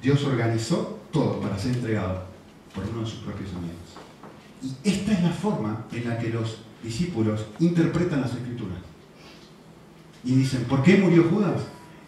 Dios 0.00 0.24
organizó 0.24 1.00
todo 1.12 1.40
para 1.40 1.58
ser 1.58 1.74
entregado 1.74 2.24
por 2.74 2.84
uno 2.84 3.00
de 3.00 3.06
sus 3.06 3.20
propios 3.20 3.50
amigos. 3.50 3.76
Y 4.62 4.88
esta 4.88 5.12
es 5.12 5.22
la 5.22 5.30
forma 5.30 5.86
en 5.92 6.08
la 6.08 6.18
que 6.18 6.30
los 6.30 6.62
discípulos 6.82 7.46
interpretan 7.58 8.22
las 8.22 8.32
escrituras. 8.32 8.78
Y 10.24 10.36
dicen, 10.36 10.64
¿por 10.64 10.82
qué 10.82 10.96
murió 10.96 11.24
Judas? 11.24 11.62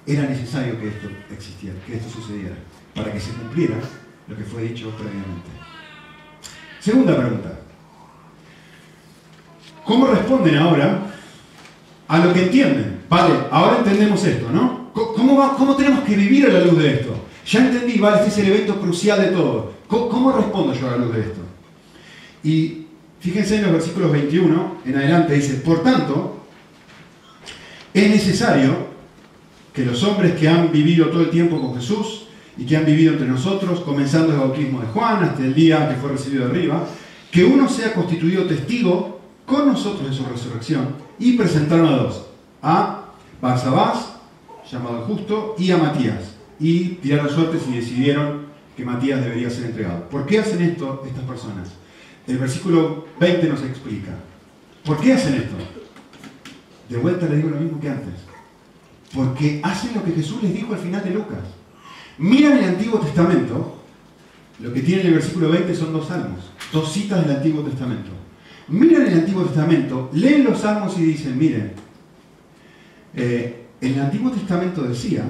Era 0.07 0.23
necesario 0.29 0.79
que 0.79 0.89
esto 0.89 1.09
existiera, 1.31 1.79
que 1.87 1.97
esto 1.97 2.11
sucediera, 2.11 2.57
para 2.95 3.13
que 3.13 3.21
se 3.21 3.33
cumpliera 3.33 3.79
lo 4.29 4.37
que 4.37 4.45
fue 4.45 4.63
dicho 4.63 4.91
previamente. 4.91 5.62
Segunda 6.83 7.17
pregunta. 7.17 7.61
¿Cómo 9.85 10.07
responden 10.07 10.57
ahora 10.57 11.15
a 12.09 12.19
lo 12.19 12.33
que 12.33 12.43
entienden? 12.43 13.03
Vale, 13.09 13.35
ahora 13.53 13.79
entendemos 13.79 14.25
esto, 14.25 14.51
¿no? 14.51 14.91
¿Cómo, 14.93 15.57
cómo 15.57 15.77
tenemos 15.77 16.03
que 16.03 16.17
vivir 16.17 16.47
a 16.47 16.53
la 16.53 16.61
luz 16.61 16.79
de 16.79 16.95
esto? 16.95 17.15
Ya 17.47 17.61
entendí, 17.61 17.99
vale, 17.99 18.17
este 18.17 18.31
es 18.31 18.39
el 18.39 18.53
evento 18.53 18.81
crucial 18.81 19.21
de 19.21 19.29
todo. 19.29 19.73
¿Cómo, 19.87 20.33
respondo 20.33 20.75
yo 20.75 20.89
a 20.89 20.93
la 20.93 20.97
luz 20.97 21.15
de 21.15 21.21
esto? 21.21 21.41
Y 22.43 22.87
fíjense 23.21 23.57
en 23.57 23.63
los 23.63 23.73
versículos 23.73 24.11
21 24.11 24.77
en 24.85 24.97
adelante, 24.97 25.35
dice, 25.35 25.55
por 25.57 25.85
tanto, 25.85 26.45
es 27.95 28.11
necesario 28.11 28.93
que 29.73 29.85
los 29.85 30.03
hombres 30.03 30.33
que 30.33 30.49
han 30.49 30.73
vivido 30.73 31.11
todo 31.11 31.23
el 31.23 31.31
tiempo 31.31 31.61
con 31.61 31.77
Jesús 31.77 32.22
y 32.57 32.65
que 32.67 32.77
han 32.77 32.85
vivido 32.85 33.13
entre 33.13 33.29
nosotros, 33.29 33.81
comenzando 33.81 34.33
el 34.33 34.39
bautismo 34.39 34.81
de 34.81 34.87
Juan 34.89 35.25
hasta 35.25 35.43
el 35.43 35.55
día 35.55 35.89
que 35.89 35.97
fue 35.97 36.11
recibido 36.11 36.47
arriba, 36.47 36.87
que 37.31 37.45
uno 37.45 37.69
sea 37.69 37.95
constituido 37.95 38.45
testigo 38.45 39.21
con 39.47 39.67
nosotros 39.67 40.09
de 40.09 40.15
su 40.15 40.25
resurrección 40.25 40.89
y 41.19 41.33
presentaron 41.37 41.87
a 41.87 41.97
dos, 41.97 42.27
a 42.63 43.05
Barsabás, 43.41 44.17
llamado 44.71 45.03
justo, 45.03 45.57
y 45.59 45.71
a 45.71 45.79
Matías, 45.79 46.35
y 46.61 46.85
tiraron 46.97 47.29
suertes 47.29 47.63
y 47.69 47.77
decidieron 47.77 48.47
que 48.77 48.85
Matías 48.85 49.23
debería 49.23 49.51
ser 49.51 49.67
entregado. 49.67 50.09
¿Por 50.09 50.27
qué 50.27 50.39
hacen 50.39 50.63
esto 50.63 51.03
estas 51.07 51.25
personas? 51.25 51.71
El 52.27 52.39
versículo 52.39 53.07
20 53.19 53.49
nos 53.49 53.63
explica. 53.63 54.13
¿Por 54.85 55.01
qué 55.01 55.13
hacen 55.13 55.35
esto? 55.35 55.57
De 56.89 56.99
vuelta 56.99 57.27
le 57.27 57.37
digo 57.37 57.51
lo 57.51 57.57
mismo 57.57 57.81
que 57.81 57.89
antes. 57.89 58.15
Porque 59.15 59.61
hacen 59.63 59.95
lo 59.95 60.05
que 60.05 60.13
Jesús 60.13 60.43
les 60.43 60.55
dijo 60.55 60.73
al 60.73 60.81
final 60.81 61.03
de 61.05 61.11
Lucas. 61.11 61.41
Miran 62.19 62.59
el 62.59 62.65
Antiguo 62.65 63.01
Testamento. 63.01 63.79
Lo 64.61 64.73
que 64.73 64.81
tiene 64.83 65.03
el 65.03 65.15
versículo 65.15 65.49
20 65.49 65.75
son 65.75 65.93
dos 65.93 66.09
salmos, 66.09 66.53
dos 66.73 66.93
citas 66.93 67.27
del 67.27 67.37
Antiguo 67.37 67.63
Testamento. 67.63 68.11
Miran 68.69 69.09
el 69.09 69.15
Antiguo 69.15 69.45
Testamento, 69.45 70.11
leen 70.13 70.45
los 70.45 70.61
salmos 70.61 70.97
y 70.99 71.05
dicen, 71.05 71.37
miren, 71.37 71.73
eh, 73.15 73.67
el 73.81 74.01
Antiguo 74.01 74.31
Testamento 74.31 74.83
decía 74.83 75.25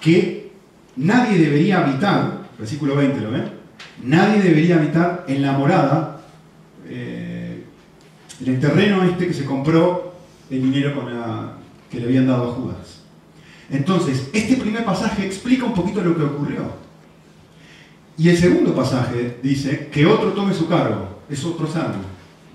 que 0.00 0.52
nadie 0.96 1.38
debería 1.38 1.84
habitar, 1.84 2.42
versículo 2.56 2.94
20, 2.94 3.20
¿lo 3.20 3.30
ven? 3.32 3.44
Nadie 4.04 4.40
debería 4.40 4.76
habitar 4.76 5.24
en 5.26 5.42
la 5.42 5.52
morada, 5.52 6.20
eh, 6.86 7.64
en 8.40 8.54
el 8.54 8.60
terreno 8.60 9.02
este 9.02 9.26
que 9.26 9.34
se 9.34 9.44
compró 9.44 10.14
el 10.50 10.62
dinero 10.62 10.94
que 11.90 11.98
le 11.98 12.04
habían 12.04 12.26
dado 12.26 12.50
a 12.50 12.54
Judas. 12.54 13.01
Entonces, 13.70 14.28
este 14.32 14.56
primer 14.56 14.84
pasaje 14.84 15.26
explica 15.26 15.64
un 15.64 15.74
poquito 15.74 16.02
lo 16.02 16.16
que 16.16 16.22
ocurrió. 16.22 16.82
Y 18.18 18.28
el 18.28 18.36
segundo 18.36 18.74
pasaje 18.74 19.38
dice 19.42 19.88
que 19.90 20.06
otro 20.06 20.32
tome 20.32 20.52
su 20.52 20.68
cargo, 20.68 21.20
es 21.28 21.44
otro 21.44 21.66
salmo, 21.66 22.02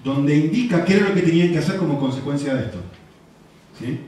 donde 0.04 0.36
indica 0.36 0.86
qué 0.86 0.98
era 0.98 1.10
lo 1.10 1.15
que 1.15 1.22
tenían 1.22 1.52
que 1.52 1.58
hacer 1.58 1.78
como 1.78 2.00
consecuencia 2.00 2.54
de 2.54 2.65
esto. 2.65 2.78
¿Sí? 3.80 4.00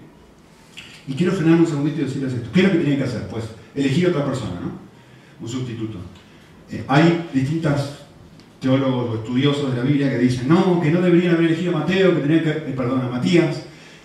Y 1.08 1.14
quiero 1.14 1.34
frenar 1.34 1.60
un 1.60 1.66
segundito 1.68 2.02
y 2.02 2.06
decirles 2.06 2.34
esto. 2.34 2.50
¿Qué 2.54 2.60
es 2.60 2.66
lo 2.68 2.72
que 2.74 2.80
tenían 2.80 2.98
que 2.98 3.04
hacer? 3.06 3.28
Pues 3.28 3.46
elegir 3.74 4.08
otra 4.08 4.26
persona, 4.26 4.60
¿no? 4.62 4.72
Un 5.42 5.50
sustituto. 5.50 5.98
Eh, 6.72 6.84
hay 6.88 7.30
distintos 7.34 8.00
teólogos 8.60 9.10
o 9.10 9.16
estudiosos 9.16 9.72
de 9.72 9.78
la 9.78 9.84
Biblia 9.84 10.10
que 10.10 10.20
dicen, 10.20 10.48
no, 10.48 10.80
que 10.82 10.92
no 10.92 11.02
deberían 11.02 11.34
haber 11.34 11.48
elegido 11.48 11.76
a 11.76 11.80
Mateo, 11.80 12.14
que 12.16 12.22
tenían 12.22 12.44
que, 12.44 12.50
eh, 12.50 12.74
perdón, 12.76 13.02
a 13.02 13.10
Matías, 13.10 13.64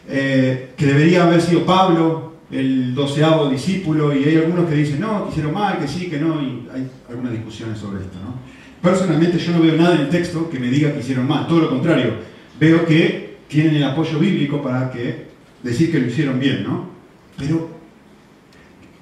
eh, 0.08 0.72
que 0.76 0.86
debería 0.86 1.24
haber 1.24 1.42
sido 1.42 1.66
Pablo, 1.66 2.33
el 2.54 2.94
doceavo 2.94 3.48
discípulo, 3.48 4.14
y 4.14 4.24
hay 4.24 4.36
algunos 4.36 4.68
que 4.68 4.76
dicen, 4.76 5.00
no, 5.00 5.28
hicieron 5.28 5.52
mal, 5.52 5.78
que 5.78 5.88
sí, 5.88 6.08
que 6.08 6.18
no, 6.18 6.40
y 6.40 6.68
hay 6.72 6.88
algunas 7.08 7.32
discusiones 7.32 7.78
sobre 7.78 8.04
esto, 8.04 8.18
¿no? 8.18 8.34
Personalmente 8.80 9.38
yo 9.38 9.52
no 9.52 9.60
veo 9.60 9.76
nada 9.76 9.96
en 9.96 10.02
el 10.02 10.08
texto 10.08 10.48
que 10.48 10.60
me 10.60 10.68
diga 10.68 10.92
que 10.92 11.00
hicieron 11.00 11.26
mal, 11.26 11.48
todo 11.48 11.60
lo 11.60 11.70
contrario, 11.70 12.14
veo 12.60 12.84
que 12.86 13.38
tienen 13.48 13.76
el 13.76 13.84
apoyo 13.84 14.18
bíblico 14.18 14.62
para 14.62 14.90
que 14.90 15.28
decir 15.62 15.90
que 15.90 15.98
lo 15.98 16.06
hicieron 16.06 16.38
bien, 16.38 16.62
¿no? 16.62 16.90
Pero 17.36 17.70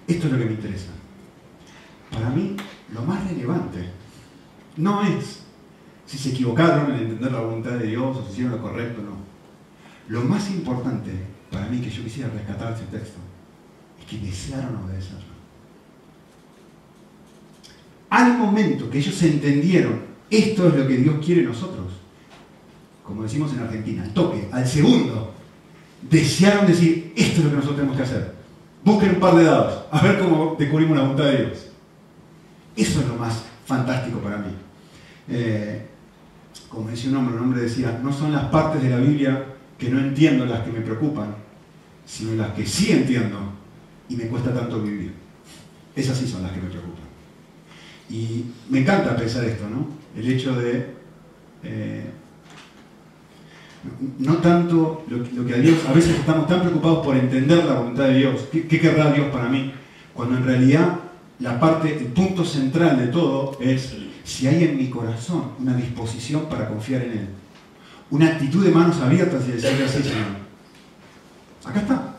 esto 0.06 0.26
es 0.26 0.32
lo 0.32 0.38
que 0.38 0.44
me 0.44 0.52
interesa. 0.52 0.92
Para 2.10 2.30
mí, 2.30 2.56
lo 2.94 3.02
más 3.02 3.28
relevante 3.28 3.80
no 4.76 5.02
es 5.02 5.42
si 6.06 6.18
se 6.18 6.30
equivocaron 6.30 6.92
en 6.92 7.02
entender 7.02 7.32
la 7.32 7.40
voluntad 7.40 7.72
de 7.72 7.86
Dios 7.86 8.16
o 8.16 8.24
si 8.24 8.32
hicieron 8.32 8.52
lo 8.52 8.62
correcto 8.62 9.02
no. 9.02 9.16
Lo 10.08 10.22
más 10.22 10.50
importante 10.50 11.10
para 11.50 11.66
mí 11.68 11.80
que 11.80 11.90
yo 11.90 12.02
quisiera 12.02 12.30
rescatar 12.30 12.72
este 12.72 12.98
texto 12.98 13.18
que 14.12 14.26
desearon 14.26 14.76
obedecerlo. 14.84 15.32
Al 18.10 18.36
momento 18.36 18.90
que 18.90 18.98
ellos 18.98 19.22
entendieron 19.22 20.12
esto 20.30 20.68
es 20.68 20.74
lo 20.74 20.86
que 20.86 20.96
Dios 20.96 21.16
quiere 21.24 21.42
nosotros, 21.42 21.92
como 23.04 23.22
decimos 23.22 23.52
en 23.52 23.60
Argentina, 23.60 24.02
al 24.02 24.14
toque, 24.14 24.48
al 24.50 24.66
segundo, 24.66 25.34
desearon 26.08 26.66
decir, 26.66 27.12
esto 27.16 27.38
es 27.38 27.44
lo 27.44 27.50
que 27.50 27.56
nosotros 27.56 27.76
tenemos 27.76 27.96
que 27.96 28.02
hacer. 28.02 28.34
Busquen 28.84 29.10
un 29.10 29.20
par 29.20 29.36
de 29.36 29.44
dados, 29.44 29.84
a 29.90 30.02
ver 30.02 30.18
cómo 30.18 30.56
descubrimos 30.58 30.96
la 30.96 31.02
voluntad 31.02 31.24
de 31.24 31.36
Dios. 31.36 31.66
Eso 32.76 33.00
es 33.00 33.08
lo 33.08 33.16
más 33.16 33.44
fantástico 33.66 34.18
para 34.18 34.38
mí. 34.38 34.52
Eh, 35.28 35.86
como 36.68 36.88
decía 36.88 37.10
un 37.10 37.16
hombre, 37.16 37.36
un 37.36 37.42
hombre 37.42 37.62
decía, 37.62 38.00
no 38.02 38.12
son 38.12 38.32
las 38.32 38.44
partes 38.44 38.82
de 38.82 38.88
la 38.88 38.96
Biblia 38.96 39.46
que 39.78 39.90
no 39.90 40.00
entiendo 40.00 40.46
las 40.46 40.60
que 40.60 40.72
me 40.72 40.80
preocupan, 40.80 41.34
sino 42.06 42.34
las 42.34 42.52
que 42.52 42.66
sí 42.66 42.92
entiendo 42.92 43.61
y 44.12 44.16
me 44.16 44.24
cuesta 44.24 44.52
tanto 44.52 44.82
vivir. 44.82 45.12
Esas 45.96 46.16
sí 46.16 46.26
son 46.26 46.42
las 46.42 46.52
que 46.52 46.60
me 46.60 46.68
preocupan. 46.68 47.04
Y 48.10 48.44
me 48.68 48.80
encanta 48.80 49.16
pensar 49.16 49.44
esto, 49.44 49.68
¿no? 49.68 49.86
El 50.16 50.30
hecho 50.30 50.54
de 50.54 50.86
eh, 51.62 52.04
no 54.18 54.36
tanto 54.36 55.04
lo, 55.08 55.46
que 55.46 55.54
a 55.54 55.92
veces 55.92 56.18
estamos 56.18 56.46
tan 56.46 56.60
preocupados 56.60 57.04
por 57.04 57.16
entender 57.16 57.64
la 57.64 57.74
voluntad 57.74 58.04
de 58.04 58.18
Dios, 58.18 58.48
¿qué, 58.52 58.66
querrá 58.66 59.12
Dios 59.12 59.28
para 59.32 59.48
mí? 59.48 59.72
cuando 60.14 60.36
en 60.36 60.44
realidad 60.44 60.98
la 61.38 61.58
parte, 61.58 61.96
el 61.96 62.06
punto 62.06 62.44
central 62.44 62.98
de 62.98 63.06
todo 63.06 63.56
es 63.60 63.96
si 64.24 64.46
hay 64.46 64.62
en 64.62 64.76
mi 64.76 64.90
corazón 64.90 65.52
una 65.58 65.74
disposición 65.74 66.46
para 66.50 66.68
confiar 66.68 67.02
en 67.02 67.12
Él. 67.12 67.28
Una 68.10 68.26
actitud 68.26 68.62
de 68.62 68.70
manos 68.70 69.00
abiertas 69.00 69.42
y 69.48 69.52
decirle 69.52 69.84
así, 69.86 70.02
Señor. 70.02 70.26
Acá 71.64 71.80
está. 71.80 72.11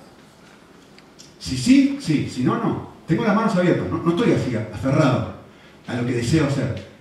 Si 1.53 1.61
sí, 1.61 1.97
sí, 2.01 2.29
si 2.33 2.43
no, 2.43 2.57
no. 2.57 2.93
Tengo 3.05 3.23
las 3.23 3.35
manos 3.35 3.55
abiertas, 3.55 3.87
no, 3.91 3.97
no 3.97 4.09
estoy 4.09 4.31
así, 4.31 4.55
aferrado 4.55 5.35
a 5.85 5.95
lo 5.95 6.05
que 6.05 6.13
deseo 6.13 6.47
hacer. 6.47 6.91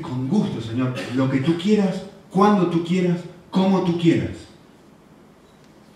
Con 0.00 0.28
gusto, 0.28 0.60
Señor, 0.60 0.94
lo 1.16 1.28
que 1.28 1.38
tú 1.38 1.58
quieras, 1.58 2.04
cuando 2.30 2.68
tú 2.68 2.84
quieras, 2.84 3.18
como 3.50 3.82
tú 3.82 3.98
quieras. 3.98 4.36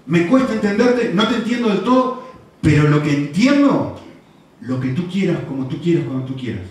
Me 0.07 0.27
cuesta 0.27 0.55
entenderte, 0.55 1.13
no 1.15 1.29
te 1.29 1.37
entiendo 1.37 1.69
del 1.69 1.83
todo, 1.83 2.27
pero 2.61 2.89
lo 2.89 3.03
que 3.03 3.15
entiendo, 3.15 4.01
lo 4.63 4.81
que 4.81 4.89
tú 4.89 5.09
quieras, 5.09 5.39
como 5.47 5.69
tú 5.69 5.81
quieras, 5.81 6.07
cuando 6.07 6.25
tú 6.25 6.35
quieras. 6.35 6.65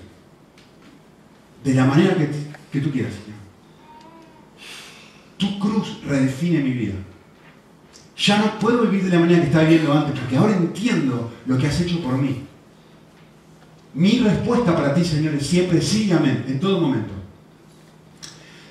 De 1.64 1.74
la 1.74 1.86
manera 1.86 2.16
que, 2.16 2.30
que 2.72 2.82
tú 2.82 2.92
quieras, 2.92 3.14
Señor. 3.14 3.40
Tu 5.38 5.60
cruz 5.60 6.02
redefine 6.06 6.60
mi 6.60 6.72
vida. 6.72 6.96
Ya 8.22 8.38
no 8.38 8.60
puedo 8.60 8.84
vivir 8.84 9.06
de 9.06 9.10
la 9.10 9.20
manera 9.20 9.42
que 9.42 9.48
estaba 9.48 9.64
viviendo 9.64 9.94
antes, 9.94 10.20
porque 10.20 10.38
ahora 10.38 10.56
entiendo 10.56 11.32
lo 11.48 11.58
que 11.58 11.66
has 11.66 11.82
hecho 11.82 12.02
por 12.04 12.18
mí. 12.18 12.44
Mi 13.96 14.20
respuesta 14.20 14.76
para 14.76 14.94
ti, 14.94 15.04
Señor, 15.04 15.34
es 15.34 15.48
siempre 15.48 15.82
sí 15.82 16.06
y 16.06 16.12
amén, 16.12 16.46
en 16.48 16.60
todo 16.60 16.80
momento. 16.80 17.12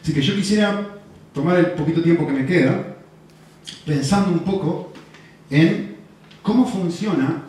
Así 0.00 0.12
que 0.12 0.22
yo 0.22 0.36
quisiera 0.36 0.88
tomar 1.34 1.58
el 1.58 1.72
poquito 1.72 2.00
tiempo 2.00 2.26
que 2.26 2.32
me 2.32 2.46
queda 2.46 2.96
pensando 3.84 4.30
un 4.30 4.40
poco 4.40 4.92
en 5.50 5.96
cómo 6.42 6.64
funciona 6.64 7.42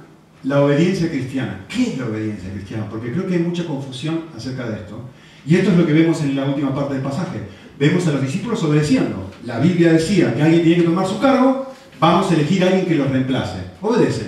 la 0.44 0.62
obediencia 0.62 1.08
cristiana. 1.08 1.66
¿Qué 1.70 1.84
es 1.84 1.98
la 2.00 2.08
obediencia 2.08 2.52
cristiana? 2.52 2.90
Porque 2.90 3.12
creo 3.12 3.28
que 3.28 3.36
hay 3.36 3.42
mucha 3.42 3.66
confusión 3.66 4.26
acerca 4.36 4.68
de 4.68 4.78
esto. 4.78 5.02
Y 5.46 5.56
esto 5.56 5.72
es 5.72 5.78
lo 5.78 5.86
que 5.86 5.94
vemos 5.94 6.20
en 6.22 6.36
la 6.36 6.46
última 6.46 6.74
parte 6.74 6.96
del 6.96 7.04
pasaje. 7.04 7.42
Vemos 7.80 8.08
a 8.08 8.12
los 8.12 8.22
discípulos 8.22 8.64
obedeciendo. 8.64 9.32
La 9.46 9.60
Biblia 9.60 9.94
decía 9.94 10.34
que 10.34 10.42
alguien 10.42 10.64
tiene 10.64 10.82
que 10.82 10.90
tomar 10.90 11.08
su 11.08 11.20
cargo, 11.20 11.71
vamos 12.02 12.32
a 12.32 12.34
elegir 12.34 12.64
a 12.64 12.68
alguien 12.68 12.86
que 12.88 12.96
los 12.96 13.10
reemplace. 13.10 13.60
Obedece. 13.80 14.26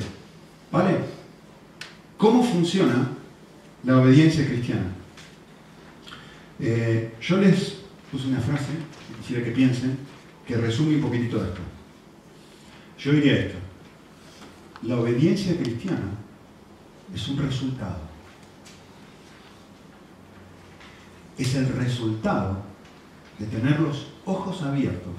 ¿Vale? 0.71 0.99
¿Cómo 2.17 2.43
funciona 2.43 3.09
la 3.83 3.99
obediencia 3.99 4.45
cristiana? 4.45 4.93
Eh, 6.59 7.15
yo 7.19 7.37
les 7.37 7.77
puse 8.11 8.27
una 8.27 8.39
frase, 8.39 8.71
quisiera 9.19 9.43
que 9.43 9.51
piensen, 9.51 9.97
que 10.47 10.55
resume 10.55 10.95
un 10.95 11.01
poquitito 11.01 11.43
esto. 11.43 11.61
Yo 12.99 13.11
diría 13.11 13.39
esto. 13.39 13.57
La 14.83 14.97
obediencia 14.97 15.57
cristiana 15.57 16.11
es 17.13 17.27
un 17.27 17.39
resultado. 17.39 17.99
Es 21.37 21.55
el 21.55 21.67
resultado 21.69 22.63
de 23.39 23.47
tener 23.47 23.79
los 23.79 24.07
ojos 24.25 24.61
abiertos 24.61 25.15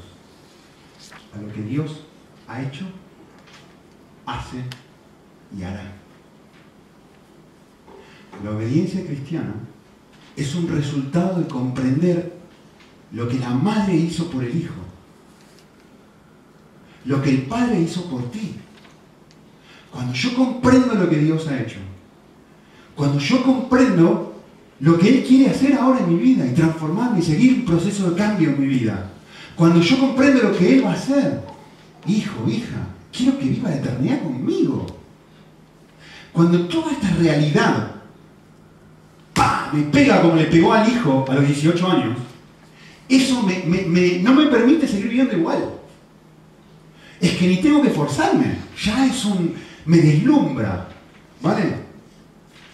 a 1.34 1.40
lo 1.40 1.52
que 1.52 1.62
Dios 1.62 2.03
ha 2.48 2.62
hecho, 2.62 2.84
hace 4.26 4.58
y 5.56 5.62
hará. 5.62 5.92
La 8.42 8.50
obediencia 8.50 9.04
cristiana 9.06 9.54
es 10.36 10.54
un 10.54 10.68
resultado 10.68 11.38
de 11.38 11.46
comprender 11.46 12.36
lo 13.12 13.28
que 13.28 13.38
la 13.38 13.50
madre 13.50 13.94
hizo 13.94 14.30
por 14.30 14.42
el 14.42 14.56
hijo, 14.56 14.74
lo 17.04 17.22
que 17.22 17.30
el 17.30 17.42
padre 17.42 17.80
hizo 17.80 18.08
por 18.10 18.30
ti. 18.30 18.56
Cuando 19.92 20.12
yo 20.12 20.34
comprendo 20.34 20.94
lo 20.94 21.08
que 21.08 21.18
Dios 21.18 21.46
ha 21.46 21.60
hecho, 21.60 21.78
cuando 22.96 23.18
yo 23.18 23.42
comprendo 23.44 24.34
lo 24.80 24.98
que 24.98 25.08
Él 25.08 25.24
quiere 25.24 25.50
hacer 25.50 25.74
ahora 25.74 26.00
en 26.00 26.08
mi 26.08 26.20
vida 26.20 26.46
y 26.46 26.54
transformarme 26.54 27.20
y 27.20 27.22
seguir 27.22 27.54
un 27.54 27.64
proceso 27.64 28.10
de 28.10 28.16
cambio 28.16 28.50
en 28.50 28.60
mi 28.60 28.66
vida, 28.66 29.10
cuando 29.54 29.80
yo 29.80 29.98
comprendo 30.00 30.42
lo 30.42 30.56
que 30.56 30.74
Él 30.74 30.84
va 30.84 30.90
a 30.90 30.94
hacer, 30.94 31.53
hijo, 32.06 32.48
hija, 32.48 32.86
quiero 33.12 33.38
que 33.38 33.46
viva 33.46 33.70
la 33.70 33.76
eternidad 33.76 34.22
conmigo. 34.22 34.86
Cuando 36.32 36.66
toda 36.66 36.92
esta 36.92 37.10
realidad 37.10 37.90
me 39.72 39.82
pega 39.84 40.22
como 40.22 40.36
le 40.36 40.44
pegó 40.44 40.72
al 40.72 40.88
hijo 40.88 41.24
a 41.28 41.34
los 41.34 41.46
18 41.46 41.90
años, 41.90 42.18
eso 43.08 43.42
no 44.22 44.34
me 44.34 44.46
permite 44.46 44.86
seguir 44.86 45.08
viviendo 45.08 45.36
igual. 45.36 45.70
Es 47.20 47.36
que 47.36 47.46
ni 47.46 47.56
tengo 47.58 47.82
que 47.82 47.90
forzarme, 47.90 48.58
ya 48.82 49.06
es 49.06 49.24
un... 49.24 49.54
me 49.86 49.98
deslumbra, 49.98 50.88
¿vale? 51.40 51.76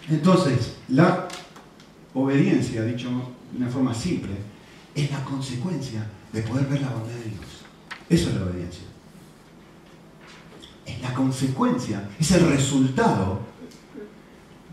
Entonces, 0.09 0.73
la 0.89 1.27
obediencia, 2.13 2.83
dicho 2.83 3.09
de 3.51 3.57
una 3.57 3.69
forma 3.69 3.93
simple, 3.93 4.31
es 4.93 5.09
la 5.11 5.23
consecuencia 5.23 6.05
de 6.33 6.41
poder 6.41 6.65
ver 6.65 6.81
la 6.81 6.89
bondad 6.89 7.13
de 7.13 7.29
Dios. 7.29 7.45
Eso 8.09 8.29
es 8.29 8.35
la 8.35 8.43
obediencia. 8.43 8.83
Consecuencia, 11.13 12.09
es 12.19 12.31
el 12.31 12.49
resultado 12.49 13.39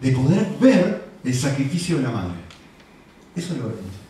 de 0.00 0.12
poder 0.12 0.46
ver 0.60 1.08
el 1.24 1.34
sacrificio 1.34 1.96
de 1.96 2.02
la 2.02 2.10
madre. 2.10 2.36
Eso 3.34 3.54
es 3.54 3.58
la 3.58 3.66
obediencia. 3.66 4.00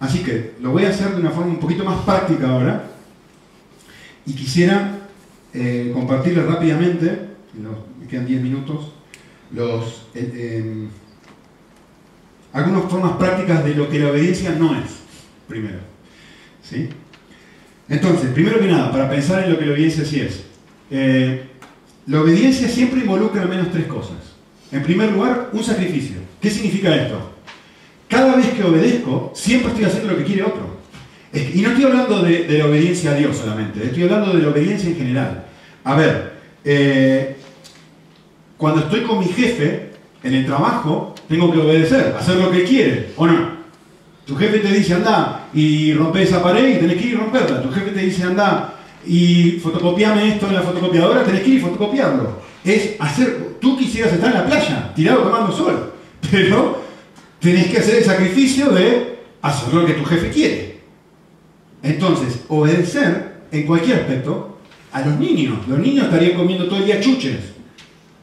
Así 0.00 0.18
que 0.22 0.54
lo 0.60 0.72
voy 0.72 0.84
a 0.84 0.90
hacer 0.90 1.14
de 1.14 1.20
una 1.20 1.30
forma 1.30 1.52
un 1.52 1.60
poquito 1.60 1.84
más 1.84 2.04
práctica 2.04 2.50
ahora 2.50 2.90
y 4.26 4.32
quisiera 4.34 4.98
eh, 5.54 5.90
compartirles 5.94 6.46
rápidamente, 6.46 7.28
me 8.00 8.06
quedan 8.08 8.26
10 8.26 8.42
minutos, 8.42 8.92
los, 9.52 10.08
eh, 10.14 10.60
em, 10.64 10.88
algunas 12.52 12.90
formas 12.90 13.16
prácticas 13.16 13.64
de 13.64 13.74
lo 13.74 13.88
que 13.88 13.98
la 13.98 14.10
obediencia 14.10 14.52
no 14.52 14.74
es, 14.76 14.90
primero. 15.46 15.78
¿sí? 16.62 16.88
Entonces, 17.92 18.30
primero 18.30 18.58
que 18.58 18.68
nada, 18.68 18.90
para 18.90 19.10
pensar 19.10 19.44
en 19.44 19.52
lo 19.52 19.58
que 19.58 19.66
la 19.66 19.72
obediencia 19.72 20.02
sí 20.02 20.18
es, 20.18 20.44
eh, 20.90 21.42
la 22.06 22.22
obediencia 22.22 22.66
siempre 22.66 23.00
involucra 23.00 23.42
al 23.42 23.50
menos 23.50 23.70
tres 23.70 23.84
cosas. 23.84 24.16
En 24.72 24.82
primer 24.82 25.12
lugar, 25.12 25.50
un 25.52 25.62
sacrificio. 25.62 26.16
¿Qué 26.40 26.48
significa 26.48 26.96
esto? 26.96 27.32
Cada 28.08 28.36
vez 28.36 28.48
que 28.48 28.64
obedezco, 28.64 29.32
siempre 29.34 29.68
estoy 29.68 29.84
haciendo 29.84 30.12
lo 30.12 30.16
que 30.16 30.24
quiere 30.24 30.42
otro. 30.42 30.78
Y 31.34 31.60
no 31.60 31.68
estoy 31.68 31.84
hablando 31.84 32.22
de, 32.22 32.46
la 32.48 32.64
obediencia 32.64 33.10
a 33.10 33.14
Dios 33.14 33.36
solamente, 33.36 33.84
estoy 33.84 34.04
hablando 34.04 34.32
de 34.32 34.42
la 34.42 34.48
obediencia 34.48 34.88
en 34.88 34.96
general. 34.96 35.44
A 35.84 35.94
ver, 35.94 36.32
eh, 36.64 37.36
cuando 38.56 38.80
estoy 38.80 39.02
con 39.02 39.18
mi 39.18 39.26
jefe 39.26 39.90
en 40.22 40.34
el 40.34 40.46
trabajo, 40.46 41.14
tengo 41.28 41.52
que 41.52 41.58
obedecer, 41.58 42.14
hacer 42.18 42.36
lo 42.36 42.50
que 42.50 42.64
quiere, 42.64 43.10
¿o 43.16 43.26
no? 43.26 43.61
Tu 44.26 44.36
jefe 44.36 44.58
te 44.60 44.68
dice 44.68 44.94
anda 44.94 45.48
y 45.52 45.92
rompe 45.94 46.22
esa 46.22 46.42
pared 46.42 46.76
y 46.76 46.80
tenés 46.80 46.96
que 46.96 47.06
ir 47.08 47.12
y 47.14 47.16
romperla. 47.16 47.62
Tu 47.62 47.70
jefe 47.70 47.90
te 47.90 48.00
dice 48.00 48.22
anda 48.22 48.74
y 49.06 49.58
fotocopiame 49.62 50.34
esto 50.34 50.46
en 50.48 50.54
la 50.54 50.62
fotocopiadora, 50.62 51.24
tenés 51.24 51.42
que 51.42 51.50
ir 51.50 51.56
y 51.56 51.60
fotocopiarlo. 51.60 52.40
Es 52.64 52.94
hacer, 53.00 53.56
tú 53.60 53.76
quisieras 53.76 54.12
estar 54.12 54.30
en 54.30 54.38
la 54.38 54.46
playa, 54.46 54.92
tirado 54.94 55.22
tomando 55.22 55.52
sol, 55.52 55.92
pero 56.30 56.82
tenés 57.40 57.66
que 57.66 57.78
hacer 57.78 57.96
el 57.96 58.04
sacrificio 58.04 58.70
de 58.70 59.18
hacer 59.42 59.74
lo 59.74 59.84
que 59.84 59.94
tu 59.94 60.04
jefe 60.04 60.30
quiere. 60.30 60.80
Entonces, 61.82 62.44
obedecer 62.48 63.32
en 63.50 63.66
cualquier 63.66 64.00
aspecto 64.00 64.58
a 64.92 65.00
los 65.00 65.18
niños. 65.18 65.66
Los 65.66 65.80
niños 65.80 66.04
estarían 66.04 66.36
comiendo 66.36 66.66
todo 66.66 66.78
el 66.78 66.86
día 66.86 67.00
chuches, 67.00 67.40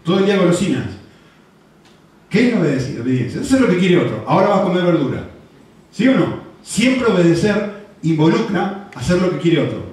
todo 0.05 0.19
el 0.19 0.25
día 0.25 0.38
golosinas. 0.38 0.85
¿Qué 2.29 2.47
es 2.47 2.53
la 2.53 2.59
obediencia? 2.62 3.41
Hacer 3.41 3.62
lo 3.62 3.67
que 3.67 3.79
quiere 3.79 3.97
otro. 3.97 4.23
Ahora 4.25 4.49
vas 4.49 4.59
a 4.59 4.63
comer 4.63 4.83
verdura. 4.83 5.28
¿Sí 5.91 6.08
o 6.08 6.15
no? 6.15 6.39
Siempre 6.63 7.12
obedecer 7.12 7.88
involucra 8.04 8.89
hacer 8.95 9.21
lo 9.21 9.32
que 9.32 9.39
quiere 9.39 9.62
otro. 9.62 9.84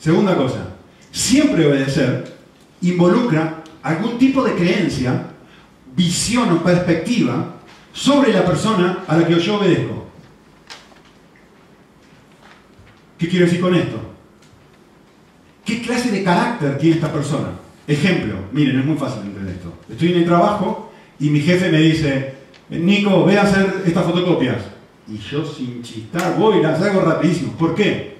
Segunda 0.00 0.36
cosa, 0.36 0.74
siempre 1.10 1.66
obedecer 1.66 2.36
involucra 2.82 3.62
algún 3.82 4.18
tipo 4.18 4.42
de 4.44 4.54
creencia, 4.54 5.26
visión 5.94 6.50
o 6.52 6.62
perspectiva 6.62 7.56
sobre 7.92 8.32
la 8.32 8.44
persona 8.44 9.04
a 9.06 9.16
la 9.16 9.26
que 9.26 9.40
yo 9.40 9.56
obedezco. 9.56 10.06
¿Qué 13.18 13.28
quiero 13.28 13.46
decir 13.46 13.60
con 13.60 13.74
esto? 13.74 13.96
¿Qué 15.64 15.80
clase 15.80 16.10
de 16.10 16.22
carácter 16.22 16.78
tiene 16.78 16.96
esta 16.96 17.12
persona? 17.12 17.48
Ejemplo, 17.88 18.36
miren, 18.52 18.80
es 18.80 18.84
muy 18.84 18.96
fácil 18.96 19.22
entender 19.22 19.54
esto. 19.54 19.72
Estoy 19.90 20.12
en 20.12 20.18
el 20.18 20.24
trabajo 20.26 20.92
y 21.18 21.30
mi 21.30 21.40
jefe 21.40 21.70
me 21.70 21.78
dice, 21.78 22.34
Nico, 22.68 23.24
ve 23.24 23.38
a 23.38 23.42
hacer 23.42 23.82
estas 23.86 24.04
fotocopias. 24.04 24.75
Y 25.08 25.18
yo 25.18 25.44
sin 25.44 25.82
chistar 25.82 26.36
voy 26.38 26.58
y 26.58 26.62
las 26.62 26.80
hago 26.82 27.00
rapidísimo. 27.00 27.52
¿Por 27.52 27.74
qué? 27.74 28.16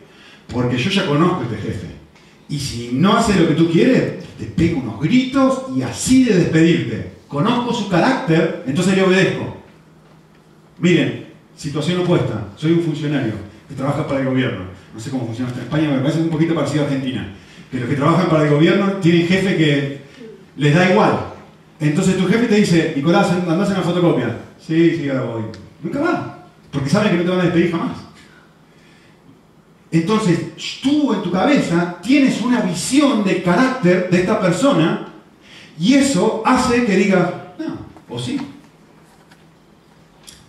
Porque 0.53 0.79
yo 0.79 0.91
ya 0.91 1.07
conozco 1.07 1.41
a 1.41 1.45
este 1.45 1.57
jefe. 1.57 1.87
Y 2.49 2.59
si 2.59 2.91
no 2.93 3.17
hace 3.17 3.39
lo 3.41 3.49
que 3.49 3.55
tú 3.55 3.71
quieres, 3.71 4.25
te 4.39 4.45
pego 4.45 4.81
unos 4.81 5.01
gritos 5.01 5.65
y 5.75 5.83
así 5.83 6.25
de 6.25 6.37
despedirte. 6.37 7.13
Conozco 7.27 7.75
su 7.75 7.89
carácter, 7.89 8.63
entonces 8.67 8.97
le 8.97 9.03
obedezco. 9.03 9.57
Miren, 10.79 11.27
situación 11.57 12.01
opuesta. 12.03 12.49
Soy 12.57 12.73
un 12.73 12.83
funcionario 12.83 13.33
que 13.69 13.75
trabaja 13.75 14.07
para 14.07 14.21
el 14.21 14.27
gobierno. 14.27 14.67
No 14.95 15.01
sé 15.01 15.11
cómo 15.11 15.27
funciona 15.27 15.51
en 15.53 15.61
España, 15.61 15.91
me 15.91 15.99
parece 15.99 16.21
un 16.21 16.29
poquito 16.29 16.55
parecido 16.55 16.85
a 16.85 16.87
Argentina. 16.87 17.35
Que 17.71 17.81
los 17.81 17.89
que 17.89 17.97
trabajan 17.97 18.29
para 18.29 18.45
el 18.45 18.51
gobierno 18.51 18.93
tienen 19.03 19.27
jefe 19.27 19.57
que 19.57 20.01
les 20.57 20.75
da 20.75 20.91
igual. 20.91 21.19
Entonces 21.81 22.17
tu 22.17 22.27
jefe 22.27 22.47
te 22.47 22.55
dice, 22.55 22.93
Nicolás, 22.95 23.31
andás 23.31 23.71
en 23.71 23.75
la 23.75 23.83
fotocopia. 23.83 24.39
Sí, 24.65 24.97
sí, 24.97 25.09
ahora 25.09 25.25
voy. 25.25 25.43
Nunca 25.83 26.01
va, 26.01 26.36
porque 26.77 26.91
saben 26.91 27.13
que 27.13 27.17
no 27.17 27.23
te 27.23 27.31
van 27.31 27.41
a 27.41 27.45
despedir 27.45 27.71
jamás. 27.71 27.97
Entonces, 29.91 30.39
tú 30.83 31.15
en 31.15 31.23
tu 31.23 31.31
cabeza 31.31 31.97
tienes 32.03 32.43
una 32.43 32.61
visión 32.61 33.25
de 33.25 33.43
carácter 33.43 34.11
de 34.11 34.21
esta 34.21 34.39
persona 34.39 35.09
y 35.79 35.95
eso 35.95 36.43
hace 36.45 36.85
que 36.85 36.97
digas, 36.97 37.31
no, 37.59 37.79
o 38.15 38.19
sí. 38.19 38.39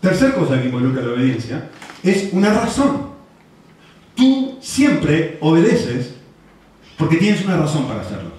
Tercer 0.02 0.36
cosa 0.36 0.62
que 0.62 0.68
involucra 0.68 1.02
la 1.02 1.13
obediencia 1.13 1.70
es 2.04 2.34
una 2.34 2.52
razón. 2.52 3.08
Tú 4.13 4.58
siempre 4.60 5.38
obedeces 5.40 6.13
porque 6.98 7.16
tienes 7.16 7.46
una 7.46 7.56
razón 7.56 7.88
para 7.88 8.02
hacerlo. 8.02 8.32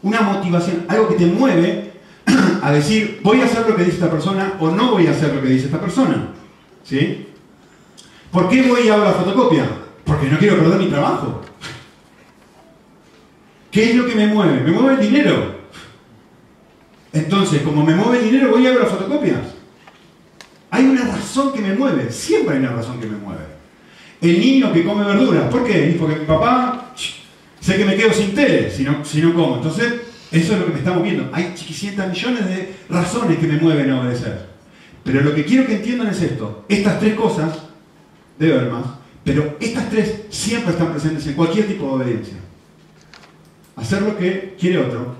Una 0.00 0.22
motivación, 0.22 0.86
algo 0.88 1.08
que 1.08 1.16
te 1.16 1.26
mueve 1.26 1.92
a 2.62 2.72
decir, 2.72 3.20
voy 3.22 3.42
a 3.42 3.44
hacer 3.44 3.68
lo 3.68 3.76
que 3.76 3.84
dice 3.84 3.96
esta 3.96 4.10
persona 4.10 4.54
o 4.60 4.70
no 4.70 4.92
voy 4.92 5.08
a 5.08 5.10
hacer 5.10 5.34
lo 5.34 5.42
que 5.42 5.48
dice 5.48 5.66
esta 5.66 5.78
persona. 5.78 6.39
¿Sí? 6.84 7.26
¿Por 8.30 8.48
qué 8.48 8.62
voy 8.62 8.88
a 8.88 8.96
la 8.96 9.12
fotocopia? 9.12 9.68
Porque 10.04 10.28
no 10.28 10.38
quiero 10.38 10.58
perder 10.58 10.78
mi 10.78 10.88
trabajo. 10.88 11.42
¿Qué 13.70 13.90
es 13.90 13.96
lo 13.96 14.06
que 14.06 14.14
me 14.14 14.26
mueve? 14.26 14.60
Me 14.60 14.72
mueve 14.72 14.94
el 14.94 15.00
dinero. 15.00 15.60
Entonces, 17.12 17.62
como 17.62 17.84
me 17.84 17.94
mueve 17.94 18.18
el 18.18 18.24
dinero, 18.24 18.50
voy 18.50 18.66
a 18.66 18.70
ver 18.70 18.80
las 18.80 18.90
fotocopias. 18.90 19.40
Hay 20.70 20.84
una 20.84 21.04
razón 21.04 21.52
que 21.52 21.60
me 21.60 21.74
mueve, 21.74 22.10
siempre 22.12 22.54
hay 22.54 22.60
una 22.60 22.72
razón 22.72 23.00
que 23.00 23.06
me 23.06 23.16
mueve. 23.16 23.44
El 24.20 24.38
niño 24.38 24.72
que 24.72 24.84
come 24.84 25.04
verduras, 25.04 25.50
¿por 25.50 25.64
qué? 25.64 25.96
Porque 25.98 26.16
mi 26.16 26.26
papá, 26.26 26.92
sé 27.60 27.76
que 27.76 27.84
me 27.84 27.96
quedo 27.96 28.12
sin 28.12 28.34
tele 28.34 28.70
si 28.70 28.84
no, 28.84 29.04
si 29.04 29.20
no 29.20 29.34
como. 29.34 29.56
Entonces, 29.56 29.94
eso 30.30 30.52
es 30.52 30.58
lo 30.58 30.66
que 30.66 30.72
me 30.72 30.78
está 30.78 30.92
moviendo. 30.92 31.28
Hay 31.32 31.54
chiquicientas 31.54 32.08
millones 32.08 32.46
de 32.46 32.76
razones 32.88 33.38
que 33.38 33.46
me 33.46 33.56
mueven 33.56 33.90
a 33.90 34.00
obedecer. 34.00 34.49
Pero 35.04 35.22
lo 35.22 35.34
que 35.34 35.44
quiero 35.44 35.66
que 35.66 35.76
entiendan 35.76 36.08
es 36.08 36.22
esto. 36.22 36.64
Estas 36.68 37.00
tres 37.00 37.14
cosas, 37.14 37.58
debe 38.38 38.58
haber 38.58 38.70
más, 38.70 38.84
pero 39.24 39.56
estas 39.60 39.88
tres 39.90 40.22
siempre 40.30 40.72
están 40.72 40.90
presentes 40.92 41.26
en 41.26 41.34
cualquier 41.34 41.66
tipo 41.66 41.86
de 41.86 41.92
obediencia. 41.92 42.36
Hacer 43.76 44.02
lo 44.02 44.16
que 44.16 44.56
quiere 44.58 44.78
otro, 44.78 45.14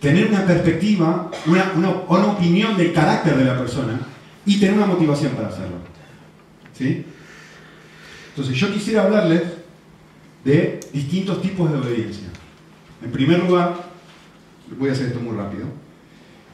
tener 0.00 0.28
una 0.28 0.44
perspectiva, 0.44 1.30
una, 1.46 2.26
opinión 2.28 2.76
del 2.76 2.92
carácter 2.92 3.36
de 3.36 3.44
la 3.44 3.58
persona 3.58 3.98
y 4.44 4.60
tener 4.60 4.76
una 4.76 4.86
motivación 4.86 5.32
para 5.32 5.48
hacerlo. 5.48 5.76
¿Sí? 6.76 7.04
Entonces 8.30 8.56
yo 8.56 8.72
quisiera 8.72 9.04
hablarles 9.04 9.42
de 10.44 10.80
distintos 10.92 11.40
tipos 11.40 11.70
de 11.70 11.78
obediencia. 11.78 12.28
En 13.02 13.10
primer 13.10 13.44
lugar, 13.44 13.76
voy 14.78 14.90
a 14.90 14.92
hacer 14.92 15.06
esto 15.06 15.20
muy 15.20 15.36
rápido, 15.36 15.66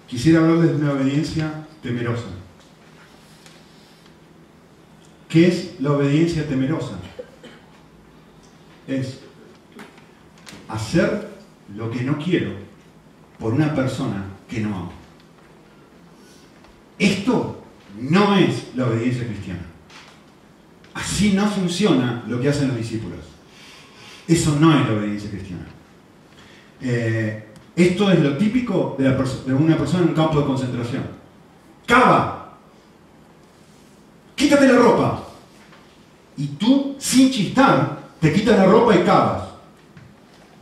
quisiera 0.06 0.40
hablarles 0.40 0.70
de 0.70 0.76
una 0.76 0.92
obediencia 0.92 1.59
temerosa. 1.82 2.26
¿Qué 5.28 5.46
es 5.46 5.80
la 5.80 5.92
obediencia 5.92 6.46
temerosa? 6.46 6.98
Es 8.86 9.20
hacer 10.68 11.30
lo 11.74 11.90
que 11.90 12.02
no 12.02 12.18
quiero 12.18 12.52
por 13.38 13.52
una 13.54 13.74
persona 13.74 14.24
que 14.48 14.60
no 14.60 14.68
amo. 14.68 14.92
Esto 16.98 17.62
no 17.98 18.36
es 18.36 18.74
la 18.74 18.86
obediencia 18.86 19.26
cristiana. 19.26 19.62
Así 20.94 21.32
no 21.32 21.46
funciona 21.46 22.24
lo 22.26 22.40
que 22.40 22.48
hacen 22.48 22.68
los 22.68 22.76
discípulos. 22.76 23.20
Eso 24.26 24.56
no 24.60 24.78
es 24.78 24.86
la 24.86 24.94
obediencia 24.94 25.30
cristiana. 25.30 25.66
Eh, 26.82 27.46
esto 27.76 28.10
es 28.10 28.20
lo 28.20 28.36
típico 28.36 28.96
de, 28.98 29.04
de, 29.04 29.54
una 29.54 29.76
persona 29.76 30.02
en 30.02 30.08
un 30.10 30.14
campo 30.14 30.40
de 30.40 30.46
concentración. 30.46 31.19
Cava. 31.90 32.52
Quítate 34.36 34.68
la 34.68 34.78
ropa. 34.78 35.24
Y 36.36 36.46
tú, 36.46 36.94
sin 36.98 37.32
chistar, 37.32 37.98
te 38.20 38.32
quitas 38.32 38.56
la 38.56 38.66
ropa 38.66 38.94
y 38.94 39.00
cavas. 39.00 39.42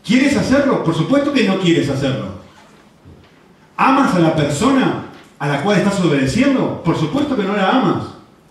¿Quieres 0.03 0.35
hacerlo? 0.39 0.83
Por 0.83 0.95
supuesto 0.95 1.31
que 1.35 1.47
no 1.47 1.61
quieres 1.61 1.91
hacerlo. 1.91 2.39
¿Amas 3.77 4.15
a 4.15 4.21
la 4.21 4.35
persona 4.35 5.05
a 5.39 5.47
la 5.47 5.63
cual 5.63 5.77
estás 5.77 6.01
obedeciendo? 6.01 6.83
Por 6.83 6.97
supuesto 6.97 7.37
que 7.37 7.45
no 7.45 7.55
la 7.55 7.73
amas. 7.73 8.05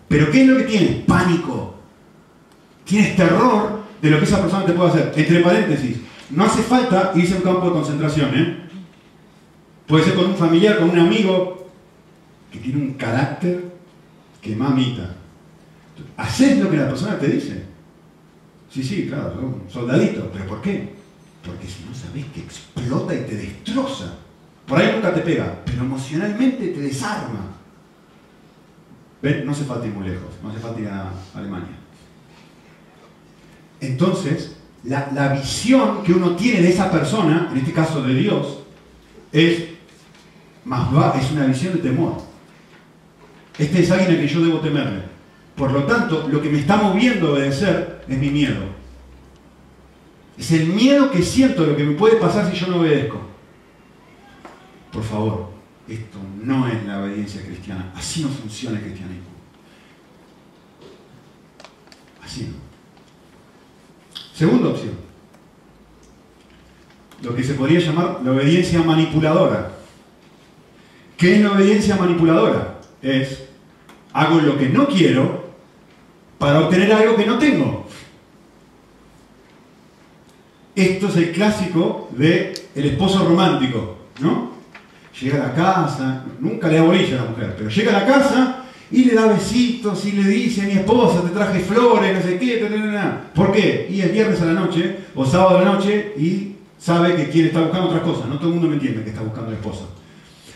Pero 0.07 0.29
¿qué 0.29 0.43
es 0.43 0.47
lo 0.47 0.57
que 0.57 0.65
tienes? 0.65 1.03
Pánico. 1.05 1.73
Tienes 2.85 3.15
terror 3.15 3.81
de 3.99 4.09
lo 4.11 4.19
que 4.19 4.25
esa 4.25 4.39
persona 4.39 4.65
te 4.65 4.73
puede 4.73 4.91
hacer. 4.91 5.13
Entre 5.15 5.39
paréntesis, 5.39 5.97
no 6.29 6.45
hace 6.45 6.61
falta 6.61 7.11
irse 7.15 7.33
a 7.33 7.37
un 7.37 7.43
campo 7.43 7.65
de 7.65 7.71
concentración. 7.71 8.29
¿eh? 8.35 8.69
Puede 9.87 10.05
ser 10.05 10.13
con 10.13 10.27
un 10.27 10.35
familiar, 10.35 10.77
con 10.77 10.91
un 10.91 10.99
amigo 10.99 11.66
que 12.51 12.59
tiene 12.59 12.81
un 12.81 12.93
carácter 12.93 13.63
que 14.41 14.55
mamita. 14.55 15.15
Haces 16.15 16.59
lo 16.59 16.69
que 16.69 16.77
la 16.77 16.87
persona 16.87 17.17
te 17.17 17.27
dice. 17.27 17.63
Sí, 18.71 18.83
sí, 18.83 19.07
claro, 19.07 19.39
un 19.39 19.69
soldadito. 19.69 20.29
¿Pero 20.31 20.45
por 20.45 20.61
qué? 20.61 20.93
Porque 21.43 21.67
si 21.67 21.83
no 21.83 21.95
sabes 21.95 22.25
que 22.33 22.41
explota 22.41 23.13
y 23.13 23.21
te 23.21 23.35
destroza. 23.35 24.13
Por 24.67 24.79
ahí 24.79 24.91
nunca 24.93 25.13
te 25.13 25.21
pega, 25.21 25.61
pero 25.65 25.83
emocionalmente 25.83 26.67
te 26.67 26.79
desarma. 26.81 27.53
¿Ven? 29.21 29.45
No 29.45 29.53
hace 29.53 29.63
falta 29.63 29.87
ir 29.87 29.93
muy 29.93 30.07
lejos, 30.07 30.29
no 30.43 30.49
hace 30.49 30.59
falta 30.59 30.81
ir 30.81 30.89
a 30.89 31.09
Alemania. 31.33 31.75
Entonces, 33.79 34.57
la, 34.83 35.33
visión 35.33 36.03
que 36.03 36.13
uno 36.13 36.35
tiene 36.35 36.61
de 36.61 36.69
esa 36.69 36.91
persona, 36.91 37.49
en 37.51 37.57
este 37.57 37.71
caso 37.71 38.01
de 38.01 38.13
Dios, 38.13 38.59
es, 39.31 39.65
más 40.65 40.89
es 41.21 41.31
una 41.31 41.45
visión 41.45 41.73
de 41.73 41.79
temor. 41.79 42.26
Este 43.57 43.81
es 43.81 43.91
alguien 43.91 44.17
a 44.17 44.21
que 44.21 44.27
yo 44.27 44.43
debo 44.43 44.59
temerle. 44.59 45.01
Por 45.55 45.71
lo 45.71 45.83
tanto, 45.83 46.27
lo 46.29 46.41
que 46.41 46.49
me 46.49 46.59
está 46.59 46.77
moviendo 46.77 47.27
a 47.27 47.31
obedecer 47.31 48.03
es 48.07 48.17
mi 48.17 48.29
miedo. 48.29 48.61
Es 50.37 50.51
el 50.51 50.67
miedo 50.67 51.09
que 51.09 51.23
siento 51.23 51.63
de 51.63 51.71
lo 51.71 51.75
que 51.75 51.83
me 51.83 51.95
puede 51.95 52.17
pasar 52.17 52.51
si 52.51 52.57
yo 52.57 52.67
no 52.67 52.79
obedezco. 52.79 53.19
Por 54.91 55.03
favor, 55.03 55.49
esto 55.87 56.19
no 56.43 56.67
es 56.67 56.85
la 56.85 57.01
obediencia 57.01 57.41
cristiana. 57.41 57.91
Así 57.95 58.21
no 58.21 58.29
funciona 58.29 58.77
el 58.77 58.83
cristianismo. 58.83 59.25
Así 62.23 62.43
no. 62.43 62.67
Segunda 64.33 64.69
opción. 64.69 64.93
Lo 67.23 67.35
que 67.35 67.43
se 67.43 67.55
podría 67.55 67.79
llamar 67.79 68.19
la 68.23 68.31
obediencia 68.31 68.83
manipuladora. 68.83 69.71
¿Qué 71.17 71.35
es 71.35 71.41
la 71.41 71.53
obediencia 71.53 71.95
manipuladora? 71.95 72.79
Es, 73.01 73.46
hago 74.13 74.39
lo 74.39 74.57
que 74.57 74.69
no 74.69 74.87
quiero 74.87 75.47
para 76.37 76.61
obtener 76.61 76.91
algo 76.93 77.15
que 77.15 77.25
no 77.25 77.37
tengo. 77.37 77.87
Esto 80.75 81.07
es 81.07 81.15
el 81.17 81.31
clásico 81.31 82.09
de 82.15 82.53
el 82.75 82.85
esposo 82.85 83.27
romántico, 83.27 83.97
¿no? 84.19 84.57
llega 85.21 85.43
a 85.43 85.47
la 85.47 85.53
casa, 85.53 86.23
nunca 86.39 86.67
le 86.67 86.77
da 86.77 86.83
bolilla 86.83 87.19
a 87.19 87.23
la 87.23 87.29
mujer, 87.31 87.55
pero 87.57 87.69
llega 87.69 87.95
a 87.95 88.01
la 88.01 88.05
casa 88.05 88.63
y 88.91 89.05
le 89.05 89.15
da 89.15 89.27
besitos 89.27 90.05
y 90.05 90.11
le 90.11 90.29
dice 90.29 90.61
a 90.61 90.65
mi 90.65 90.73
esposa, 90.73 91.21
te 91.21 91.29
traje 91.29 91.59
flores, 91.59 92.15
no 92.15 92.21
sé 92.21 92.37
qué, 92.37 92.69
¿por 93.33 93.51
qué? 93.51 93.87
Y 93.89 94.01
es 94.01 94.11
viernes 94.11 94.41
a 94.41 94.45
la 94.45 94.53
noche 94.53 94.97
o 95.15 95.25
sábado 95.25 95.57
a 95.57 95.61
la 95.63 95.73
noche 95.73 96.13
y 96.17 96.55
sabe 96.77 97.15
que 97.15 97.29
quiere 97.29 97.47
estar 97.47 97.63
buscando 97.63 97.87
otras 97.87 98.03
cosas, 98.03 98.27
no 98.27 98.37
todo 98.37 98.49
el 98.49 98.53
mundo 98.55 98.69
me 98.69 98.75
entiende 98.75 99.03
que 99.03 99.09
está 99.09 99.21
buscando 99.21 99.51
la 99.51 99.57
esposa. 99.57 99.85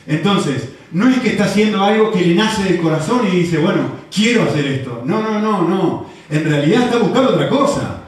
Entonces, 0.08 0.70
no 0.92 1.10
es 1.10 1.20
que 1.20 1.30
está 1.30 1.46
haciendo 1.46 1.84
algo 1.84 2.12
que 2.12 2.26
le 2.26 2.36
nace 2.36 2.64
del 2.64 2.82
corazón 2.82 3.28
y 3.28 3.38
dice, 3.38 3.58
bueno, 3.60 3.82
quiero 4.14 4.44
hacer 4.44 4.66
esto. 4.66 5.04
No, 5.06 5.22
no, 5.22 5.40
no, 5.40 5.68
no. 5.68 6.06
En 6.30 6.44
realidad 6.44 6.84
está 6.84 6.98
buscando 6.98 7.32
otra 7.32 7.50
cosa. 7.50 8.02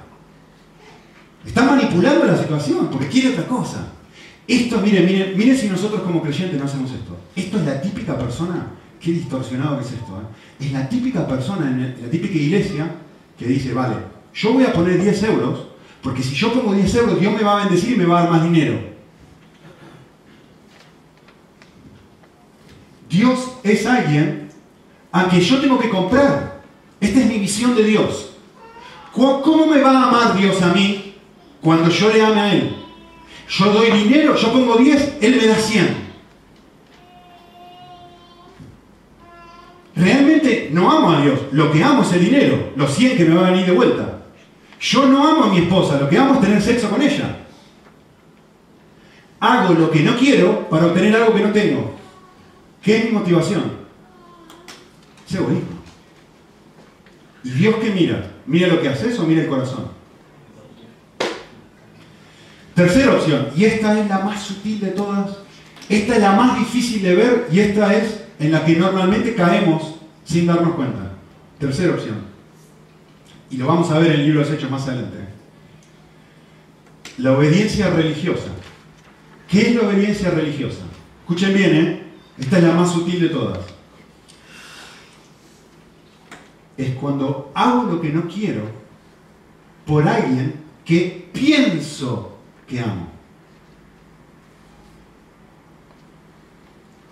Está 1.46 1.64
manipulando 1.64 2.26
la 2.26 2.38
situación 2.38 2.88
porque 2.90 3.08
quiere 3.08 3.30
otra 3.30 3.48
cosa. 3.48 3.88
Esto, 4.48 4.80
miren, 4.80 5.06
miren, 5.06 5.38
miren 5.38 5.58
si 5.58 5.68
nosotros 5.68 6.02
como 6.02 6.22
creyentes 6.22 6.60
no 6.60 6.66
hacemos 6.66 6.92
esto. 6.92 7.18
Esto 7.36 7.60
es 7.60 7.66
la 7.66 7.82
típica 7.82 8.18
persona, 8.18 8.68
qué 9.00 9.12
distorsionado 9.12 9.78
que 9.78 9.86
es 9.86 9.92
esto, 9.94 10.22
¿eh? 10.22 10.66
es 10.66 10.72
la 10.72 10.88
típica 10.88 11.26
persona 11.28 11.68
en 11.68 11.96
la 12.02 12.10
típica 12.10 12.36
iglesia 12.36 12.92
que 13.38 13.46
dice, 13.46 13.74
vale, 13.74 13.96
yo 14.34 14.54
voy 14.54 14.64
a 14.64 14.74
poner 14.74 15.02
10 15.02 15.24
euros, 15.24 15.68
porque 16.02 16.22
si 16.22 16.36
yo 16.36 16.52
pongo 16.54 16.74
10 16.74 16.96
euros, 16.96 17.20
Dios 17.20 17.34
me 17.34 17.44
va 17.44 17.62
a 17.62 17.66
bendecir 17.66 17.94
y 17.94 17.96
me 17.96 18.06
va 18.06 18.20
a 18.20 18.24
dar 18.24 18.32
más 18.32 18.44
dinero. 18.44 18.93
Dios 23.14 23.48
es 23.62 23.86
alguien 23.86 24.50
a 25.12 25.28
quien 25.28 25.44
yo 25.44 25.62
tengo 25.62 25.80
que 25.80 25.90
comprar. 25.90 26.64
Esta 27.00 27.20
es 27.20 27.28
mi 27.28 27.38
visión 27.38 27.76
de 27.76 27.84
Dios. 27.84 28.32
¿Cómo 29.12 29.68
me 29.68 29.80
va 29.80 29.92
a 29.92 30.08
amar 30.08 30.36
Dios 30.36 30.60
a 30.64 30.74
mí 30.74 31.14
cuando 31.62 31.90
yo 31.90 32.12
le 32.12 32.26
ame 32.26 32.42
a 32.42 32.54
Él? 32.54 32.76
Yo 33.48 33.72
doy 33.72 33.92
dinero, 33.92 34.36
yo 34.36 34.52
pongo 34.52 34.78
10, 34.78 35.18
él 35.22 35.36
me 35.40 35.46
da 35.46 35.54
100. 35.54 36.04
Realmente 39.96 40.70
no 40.72 40.92
amo 40.92 41.12
a 41.12 41.22
Dios, 41.22 41.40
lo 41.52 41.72
que 41.72 41.84
amo 41.84 42.02
es 42.02 42.14
el 42.14 42.26
dinero, 42.26 42.72
los 42.76 42.96
100 42.96 43.16
que 43.16 43.26
me 43.26 43.36
va 43.36 43.48
a 43.48 43.52
venir 43.52 43.68
de 43.68 43.74
vuelta. 43.74 44.24
Yo 44.80 45.06
no 45.06 45.28
amo 45.28 45.44
a 45.44 45.48
mi 45.50 45.60
esposa, 45.60 46.00
lo 46.00 46.10
que 46.10 46.18
amo 46.18 46.34
es 46.34 46.42
tener 46.42 46.60
sexo 46.60 46.90
con 46.90 47.00
ella. 47.00 47.38
hago 49.40 49.76
lo 49.76 49.92
que 49.92 50.00
no 50.00 50.18
quiero 50.18 50.68
para 50.68 50.88
obtener 50.88 51.16
algo 51.16 51.36
que 51.36 51.44
no 51.44 51.52
tengo. 51.52 52.03
¿Qué 52.84 52.98
es 52.98 53.06
mi 53.06 53.12
motivación? 53.12 53.64
Es 55.28 55.36
egoísmo. 55.36 55.82
¿Y 57.44 57.50
Dios 57.52 57.76
qué 57.82 57.90
mira? 57.92 58.32
¿Mira 58.46 58.68
lo 58.68 58.82
que 58.82 58.90
haces 58.90 59.18
o 59.20 59.24
mira 59.24 59.42
el 59.42 59.48
corazón? 59.48 59.90
Tercera 62.76 63.14
opción, 63.14 63.50
y 63.56 63.66
esta 63.66 64.00
es 64.00 64.10
la 64.10 64.20
más 64.20 64.42
sutil 64.42 64.80
de 64.80 64.88
todas, 64.88 65.38
esta 65.90 66.16
es 66.16 66.22
la 66.22 66.32
más 66.32 66.58
difícil 66.58 67.04
de 67.04 67.14
ver 67.14 67.48
y 67.52 67.60
esta 67.60 67.94
es 67.94 68.24
en 68.40 68.52
la 68.52 68.66
que 68.66 68.76
normalmente 68.76 69.36
caemos 69.36 69.96
sin 70.26 70.48
darnos 70.48 70.74
cuenta. 70.74 71.12
Tercera 71.60 71.94
opción. 71.94 72.16
Y 73.52 73.58
lo 73.58 73.68
vamos 73.68 73.92
a 73.92 74.00
ver 74.00 74.14
en 74.14 74.22
el 74.22 74.26
libro 74.26 74.40
de 74.40 74.50
los 74.50 74.58
Hechos 74.58 74.72
más 74.72 74.88
adelante. 74.88 75.20
La 77.20 77.34
obediencia 77.34 77.92
religiosa. 77.92 78.50
¿Qué 79.48 79.70
es 79.70 79.76
la 79.76 79.88
obediencia 79.88 80.32
religiosa? 80.32 80.82
Escuchen 81.22 81.54
bien, 81.54 81.76
¿eh? 81.76 82.03
Esta 82.38 82.58
es 82.58 82.64
la 82.64 82.74
más 82.74 82.92
sutil 82.92 83.22
de 83.22 83.30
todas. 83.30 83.60
Es 86.78 86.96
cuando 86.96 87.52
hago 87.54 87.84
lo 87.84 88.02
que 88.02 88.10
no 88.10 88.28
quiero 88.28 88.64
por 89.86 90.08
alguien 90.08 90.56
que 90.84 91.30
pienso 91.32 92.38
que 92.68 92.80
amo. 92.80 93.08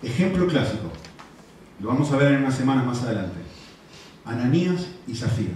Ejemplo 0.02 0.46
clásico. 0.48 0.90
Lo 1.80 1.88
vamos 1.88 2.10
a 2.10 2.16
ver 2.16 2.32
en 2.32 2.42
unas 2.42 2.56
semanas 2.56 2.84
más 2.84 3.02
adelante. 3.02 3.38
Ananías 4.24 4.88
y 5.06 5.14
Zafira. 5.14 5.54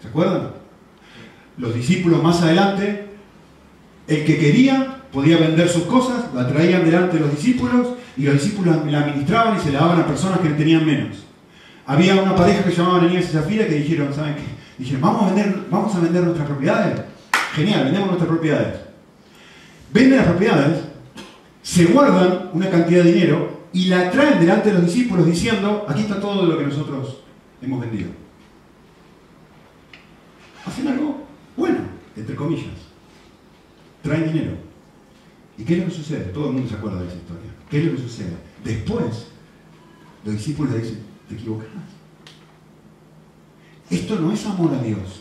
¿Se 0.00 0.08
acuerdan? 0.08 0.52
Los 1.58 1.74
discípulos 1.74 2.22
más 2.22 2.42
adelante, 2.42 3.10
el 4.06 4.24
que 4.24 4.38
quería 4.38 5.03
podía 5.14 5.38
vender 5.38 5.68
sus 5.68 5.84
cosas, 5.84 6.34
la 6.34 6.48
traían 6.48 6.84
delante 6.84 7.14
de 7.16 7.20
los 7.20 7.30
discípulos 7.30 7.90
y 8.16 8.24
los 8.24 8.34
discípulos 8.34 8.84
la 8.84 8.98
administraban 8.98 9.56
y 9.56 9.60
se 9.60 9.70
la 9.70 9.78
daban 9.78 10.00
a 10.00 10.06
personas 10.06 10.40
que 10.40 10.48
tenían 10.50 10.84
menos. 10.84 11.18
Había 11.86 12.20
una 12.20 12.34
pareja 12.34 12.64
que 12.64 12.70
se 12.70 12.78
llamaba 12.78 12.98
Ananías 12.98 13.26
y 13.26 13.28
Zafira 13.28 13.66
que 13.68 13.76
dijeron, 13.76 14.12
¿saben 14.12 14.34
qué? 14.34 14.42
Dijeron, 14.76 15.02
¿vamos 15.02 15.22
a 15.22 15.34
vender, 15.34 15.66
vamos 15.70 15.94
a 15.94 16.00
vender 16.00 16.24
nuestras 16.24 16.48
propiedades? 16.48 17.00
Genial, 17.54 17.84
vendemos 17.84 18.08
nuestras 18.08 18.28
propiedades. 18.28 18.80
Venden 19.92 20.18
las 20.18 20.26
propiedades, 20.26 20.80
se 21.62 21.84
guardan 21.84 22.50
una 22.52 22.68
cantidad 22.68 23.04
de 23.04 23.12
dinero 23.12 23.60
y 23.72 23.86
la 23.86 24.10
traen 24.10 24.40
delante 24.40 24.70
de 24.70 24.74
los 24.74 24.86
discípulos 24.86 25.26
diciendo, 25.26 25.86
aquí 25.88 26.00
está 26.02 26.20
todo 26.20 26.44
lo 26.44 26.58
que 26.58 26.64
nosotros 26.64 27.20
hemos 27.62 27.80
vendido. 27.80 28.10
Hacen 30.66 30.88
algo 30.88 31.24
bueno, 31.56 31.78
entre 32.16 32.34
comillas. 32.34 32.74
Traen 34.02 34.32
dinero. 34.32 34.63
¿Y 35.56 35.64
qué 35.64 35.74
es 35.74 35.80
lo 35.80 35.86
que 35.86 35.94
sucede? 35.94 36.24
Todo 36.26 36.48
el 36.48 36.52
mundo 36.54 36.68
se 36.68 36.74
acuerda 36.74 37.00
de 37.00 37.08
esa 37.08 37.16
historia. 37.16 37.50
¿Qué 37.70 37.78
es 37.78 37.84
lo 37.84 37.92
que 37.92 38.02
sucede? 38.02 38.36
Después, 38.64 39.26
los 40.24 40.34
discípulos 40.34 40.72
le 40.72 40.80
dicen, 40.80 40.98
te 41.28 41.34
equivocas. 41.34 41.68
Esto 43.90 44.18
no 44.18 44.32
es 44.32 44.44
amor 44.46 44.74
a 44.74 44.82
Dios. 44.82 45.20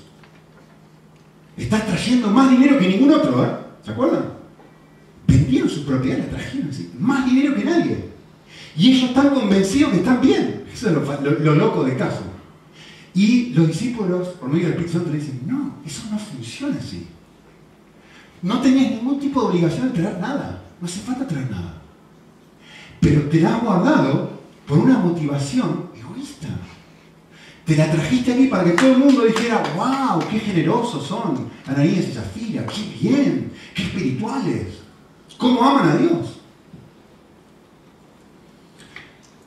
Estás 1.57 1.85
trayendo 1.85 2.29
más 2.29 2.49
dinero 2.49 2.79
que 2.79 2.87
ningún 2.87 3.11
otro, 3.11 3.45
¿eh? 3.45 3.49
¿Se 3.83 3.91
acuerdan? 3.91 4.33
Vendieron 5.27 5.69
su 5.69 5.85
propiedad, 5.85 6.19
la 6.19 6.29
trajeron 6.29 6.69
así. 6.69 6.91
Más 6.97 7.25
dinero 7.25 7.55
que 7.55 7.63
nadie. 7.63 8.09
Y 8.75 8.91
ellos 8.91 9.09
están 9.09 9.29
convencidos 9.33 9.91
que 9.91 9.97
están 9.99 10.21
bien. 10.21 10.63
Eso 10.73 10.89
es 10.89 11.41
lo, 11.41 11.55
loco 11.55 11.83
de 11.83 11.95
caso. 11.95 12.23
Y 13.13 13.53
los 13.53 13.67
discípulos, 13.67 14.29
por 14.29 14.49
medio 14.49 14.69
del 14.69 14.79
Espíritu 14.79 15.11
le 15.11 15.19
dicen, 15.19 15.41
no, 15.45 15.75
eso 15.85 16.03
no 16.09 16.17
funciona 16.17 16.77
así. 16.79 17.07
No 18.43 18.59
tenías 18.59 18.91
ningún 18.91 19.19
tipo 19.19 19.41
de 19.41 19.47
obligación 19.47 19.91
de 19.91 19.99
traer 19.99 20.19
nada. 20.19 20.61
No 20.79 20.85
hace 20.85 20.99
falta 20.99 21.25
traer 21.25 21.49
nada. 21.49 21.81
Pero 22.99 23.21
te 23.29 23.39
la 23.39 23.55
has 23.55 23.63
guardado 23.63 24.31
por 24.67 24.77
una 24.79 24.97
motivación 24.99 25.89
egoísta. 25.95 26.49
Te 27.65 27.77
la 27.77 27.89
trajiste 27.89 28.33
aquí 28.33 28.47
para 28.47 28.65
que 28.65 28.71
todo 28.71 28.91
el 28.91 28.97
mundo 28.97 29.23
dijera, 29.23 29.63
wow, 29.75 30.27
qué 30.29 30.39
generosos 30.39 31.07
son 31.07 31.49
Ananías 31.65 32.09
y 32.09 32.11
Zafira, 32.11 32.65
qué 32.65 32.81
bien, 33.01 33.53
qué 33.73 33.83
espirituales, 33.83 34.79
cómo 35.37 35.63
aman 35.63 35.89
a 35.89 35.95
Dios. 35.95 36.39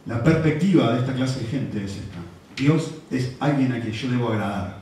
La 0.06 0.24
perspectiva 0.24 0.94
de 0.94 1.00
esta 1.00 1.14
clase 1.14 1.40
de 1.40 1.46
gente 1.46 1.84
es 1.84 1.96
esta. 1.96 2.18
Dios 2.56 2.92
es 3.10 3.32
alguien 3.40 3.72
a 3.72 3.80
quien 3.80 3.92
yo 3.92 4.10
debo 4.10 4.28
agradar. 4.28 4.78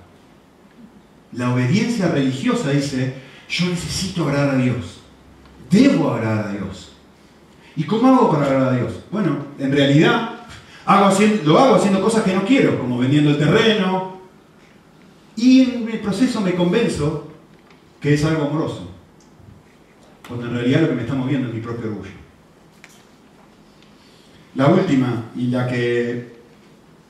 La 1.32 1.52
obediencia 1.52 2.06
religiosa 2.08 2.70
dice, 2.70 3.23
yo 3.48 3.66
necesito 3.66 4.24
agradar 4.24 4.56
a 4.56 4.58
Dios. 4.58 5.00
Debo 5.70 6.12
agradar 6.12 6.48
a 6.48 6.52
Dios. 6.52 6.92
¿Y 7.76 7.84
cómo 7.84 8.08
hago 8.08 8.30
para 8.30 8.46
agradar 8.46 8.74
a 8.74 8.76
Dios? 8.76 8.92
Bueno, 9.10 9.46
en 9.58 9.72
realidad 9.72 10.34
lo 11.44 11.58
hago 11.58 11.74
haciendo 11.76 12.00
cosas 12.02 12.22
que 12.24 12.34
no 12.34 12.44
quiero, 12.44 12.78
como 12.78 12.98
vendiendo 12.98 13.30
el 13.30 13.38
terreno. 13.38 14.18
Y 15.36 15.62
en 15.62 15.88
el 15.88 16.00
proceso 16.00 16.40
me 16.40 16.54
convenzo 16.54 17.32
que 18.00 18.14
es 18.14 18.24
algo 18.24 18.46
amoroso. 18.46 18.90
Cuando 20.28 20.46
en 20.46 20.54
realidad 20.54 20.82
lo 20.82 20.88
que 20.88 20.94
me 20.94 21.02
está 21.02 21.14
moviendo 21.14 21.48
es 21.48 21.54
mi 21.54 21.60
propio 21.60 21.90
orgullo. 21.90 22.10
La 24.54 24.68
última 24.68 25.30
y 25.36 25.48
la 25.48 25.66
que 25.66 26.34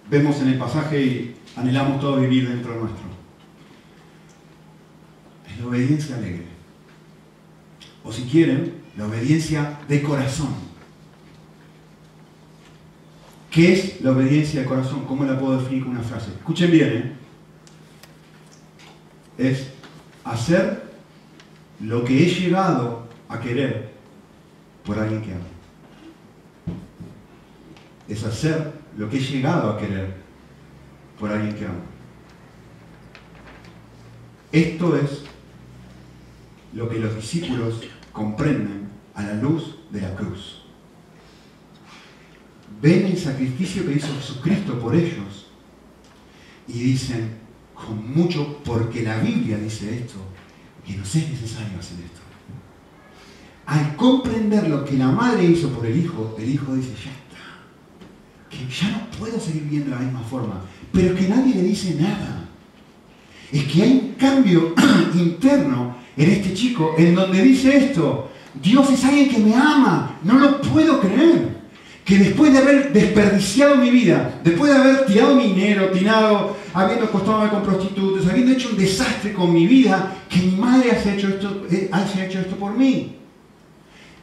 vemos 0.09 0.41
en 0.41 0.49
el 0.49 0.59
pasaje 0.59 1.03
y 1.03 1.37
anhelamos 1.57 2.01
todos 2.01 2.21
vivir 2.21 2.49
dentro 2.49 2.75
nuestro. 2.75 3.14
La 5.59 5.67
obediencia 5.67 6.17
alegre. 6.17 6.47
O 8.03 8.13
si 8.13 8.23
quieren, 8.25 8.75
la 8.97 9.07
obediencia 9.07 9.81
de 9.89 10.03
corazón. 10.03 10.55
¿Qué 13.51 13.73
es 13.73 14.01
la 14.01 14.11
obediencia 14.11 14.61
de 14.61 14.67
corazón? 14.67 15.05
¿Cómo 15.07 15.25
la 15.25 15.39
puedo 15.39 15.61
definir 15.61 15.85
con 15.85 15.93
una 15.93 16.03
frase? 16.03 16.31
Escuchen 16.33 16.71
bien, 16.71 16.93
¿eh? 16.93 17.13
Es 19.39 19.69
hacer 20.25 20.85
lo 21.81 22.05
que 22.05 22.25
he 22.25 22.29
llegado 22.29 23.07
a 23.29 23.41
querer 23.41 23.93
por 24.85 24.99
alguien 24.99 25.23
que 25.23 25.33
amo 25.33 25.55
es 28.09 28.25
hacer 28.25 28.73
lo 28.97 29.09
que 29.09 29.17
he 29.17 29.21
llegado 29.21 29.71
a 29.71 29.79
querer 29.79 30.15
por 31.19 31.31
alguien 31.31 31.55
que 31.55 31.65
amo. 31.65 31.81
Esto 34.53 34.97
es 34.97 35.25
lo 36.75 36.89
que 36.89 36.99
los 36.99 37.15
discípulos 37.15 37.81
comprenden 38.13 38.89
a 39.15 39.23
la 39.23 39.35
luz 39.35 39.77
de 39.91 40.01
la 40.01 40.15
cruz. 40.15 40.63
Ven 42.83 43.07
el 43.07 43.19
sacrificio 43.19 43.87
que 43.87 43.95
hizo 43.95 44.15
Jesucristo 44.17 44.79
por 44.79 44.95
ellos 44.95 45.47
y 46.67 46.73
dicen 46.73 47.45
con 47.75 48.15
mucho, 48.15 48.63
porque 48.65 49.03
la 49.03 49.19
Biblia 49.19 49.59
dice 49.59 49.99
esto, 49.99 50.17
que 50.87 50.97
nos 50.97 51.15
es 51.15 51.29
necesario 51.31 51.79
hacer 51.79 51.99
esto. 52.05 52.21
Al 53.67 53.97
comprender 53.97 54.69
lo 54.69 54.85
que 54.85 54.97
la 54.97 55.09
madre 55.09 55.45
hizo 55.45 55.71
por 55.71 55.87
el 55.87 55.97
hijo, 55.97 56.37
el 56.39 56.51
hijo 56.51 56.75
dice, 56.75 56.93
ya 57.05 57.25
que 58.51 58.69
ya 58.73 58.91
no 58.91 59.19
puedo 59.19 59.41
seguir 59.41 59.65
viendo 59.65 59.91
de 59.91 59.97
la 59.97 60.03
misma 60.03 60.21
forma, 60.21 60.63
pero 60.93 61.15
que 61.15 61.29
nadie 61.29 61.55
le 61.55 61.63
dice 61.63 61.95
nada. 61.95 62.49
Es 63.51 63.65
que 63.65 63.83
hay 63.83 63.93
un 63.93 64.13
cambio 64.13 64.75
interno 65.15 65.94
en 66.17 66.31
este 66.31 66.55
chico 66.55 66.95
en 66.97 67.15
donde 67.15 67.43
dice 67.43 67.77
esto, 67.77 68.31
Dios 68.63 68.91
es 68.93 69.05
alguien 69.05 69.29
que 69.29 69.39
me 69.39 69.55
ama, 69.55 70.19
no 70.23 70.39
lo 70.39 70.61
puedo 70.61 71.01
creer. 71.01 71.55
Que 72.05 72.19
después 72.19 72.53
de 72.53 72.59
haber 72.59 72.93
desperdiciado 72.93 73.77
mi 73.77 73.91
vida, 73.91 74.41
después 74.45 74.71
de 74.71 74.79
haber 74.79 75.07
tirado 75.07 75.37
mi 75.37 75.55
dinero, 75.55 75.89
tirado, 75.89 76.55
habiendo 76.75 77.07
acostado 77.07 77.49
con 77.51 77.63
prostitutas, 77.63 78.31
habiendo 78.31 78.53
hecho 78.53 78.69
un 78.69 78.77
desastre 78.77 79.33
con 79.33 79.55
mi 79.55 79.67
vida, 79.67 80.13
que 80.29 80.41
mi 80.41 80.51
madre 80.51 80.91
haya 80.91 81.15
hecho 81.15 81.29
esto, 81.29 81.67
eh, 81.71 81.89
haya 81.91 82.27
hecho 82.27 82.41
esto 82.41 82.57
por 82.57 82.77
mí 82.77 83.17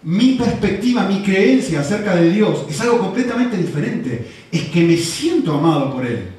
mi 0.04 0.34
perspectiva, 0.34 1.08
mi 1.08 1.22
creencia 1.22 1.82
acerca 1.82 2.16
de 2.16 2.32
Dios 2.32 2.66
es 2.68 2.82
algo 2.82 3.00
completamente 3.00 3.58
diferente. 3.58 4.28
Es 4.52 4.64
que 4.70 4.84
me 4.84 4.98
siento 4.98 5.54
amado 5.54 5.94
por 5.94 6.06
Él. 6.06 6.30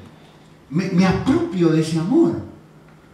Me, 0.69 1.05
apropio 1.05 1.69
de 1.69 1.81
ese 1.81 1.99
amor. 1.99 2.41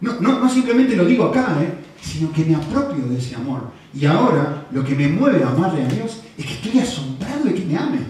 No, 0.00 0.48
simplemente 0.48 0.96
lo 0.96 1.04
digo 1.04 1.24
acá, 1.24 1.58
¿eh? 1.60 1.74
Sino 2.00 2.32
que 2.32 2.44
me 2.44 2.54
apropio 2.54 3.04
de 3.06 3.18
ese 3.18 3.34
amor. 3.34 3.70
Y 3.94 4.06
ahora 4.06 4.66
lo 4.70 4.84
que 4.84 4.94
me 4.94 5.08
mueve 5.08 5.42
a 5.42 5.48
amarle 5.48 5.84
a 5.84 5.88
Dios 5.88 6.20
es 6.36 6.46
que 6.46 6.54
estoy 6.54 6.78
asombrado 6.80 7.44
de 7.44 7.54
que 7.54 7.64
me 7.64 7.76
ame. 7.76 7.98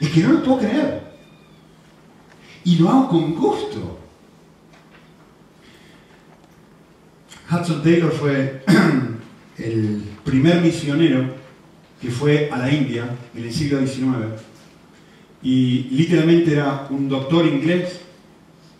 Es 0.00 0.10
que 0.10 0.20
no 0.20 0.34
lo 0.34 0.42
puedo 0.44 0.60
creer. 0.60 1.02
Y 2.64 2.76
lo 2.76 2.88
hago 2.88 3.08
con 3.08 3.34
gusto. 3.34 3.98
Hudson 7.50 7.82
Taylor 7.82 8.12
fue 8.12 8.62
el 9.58 10.04
primer 10.24 10.60
misionero 10.60 11.34
que 12.00 12.10
fue 12.10 12.48
a 12.50 12.58
la 12.58 12.70
India 12.70 13.10
en 13.34 13.42
el 13.42 13.52
siglo 13.52 13.84
XIX. 13.84 14.40
Y 15.42 15.88
literalmente 15.90 16.52
era 16.52 16.86
un 16.90 17.08
doctor 17.08 17.46
inglés, 17.46 18.00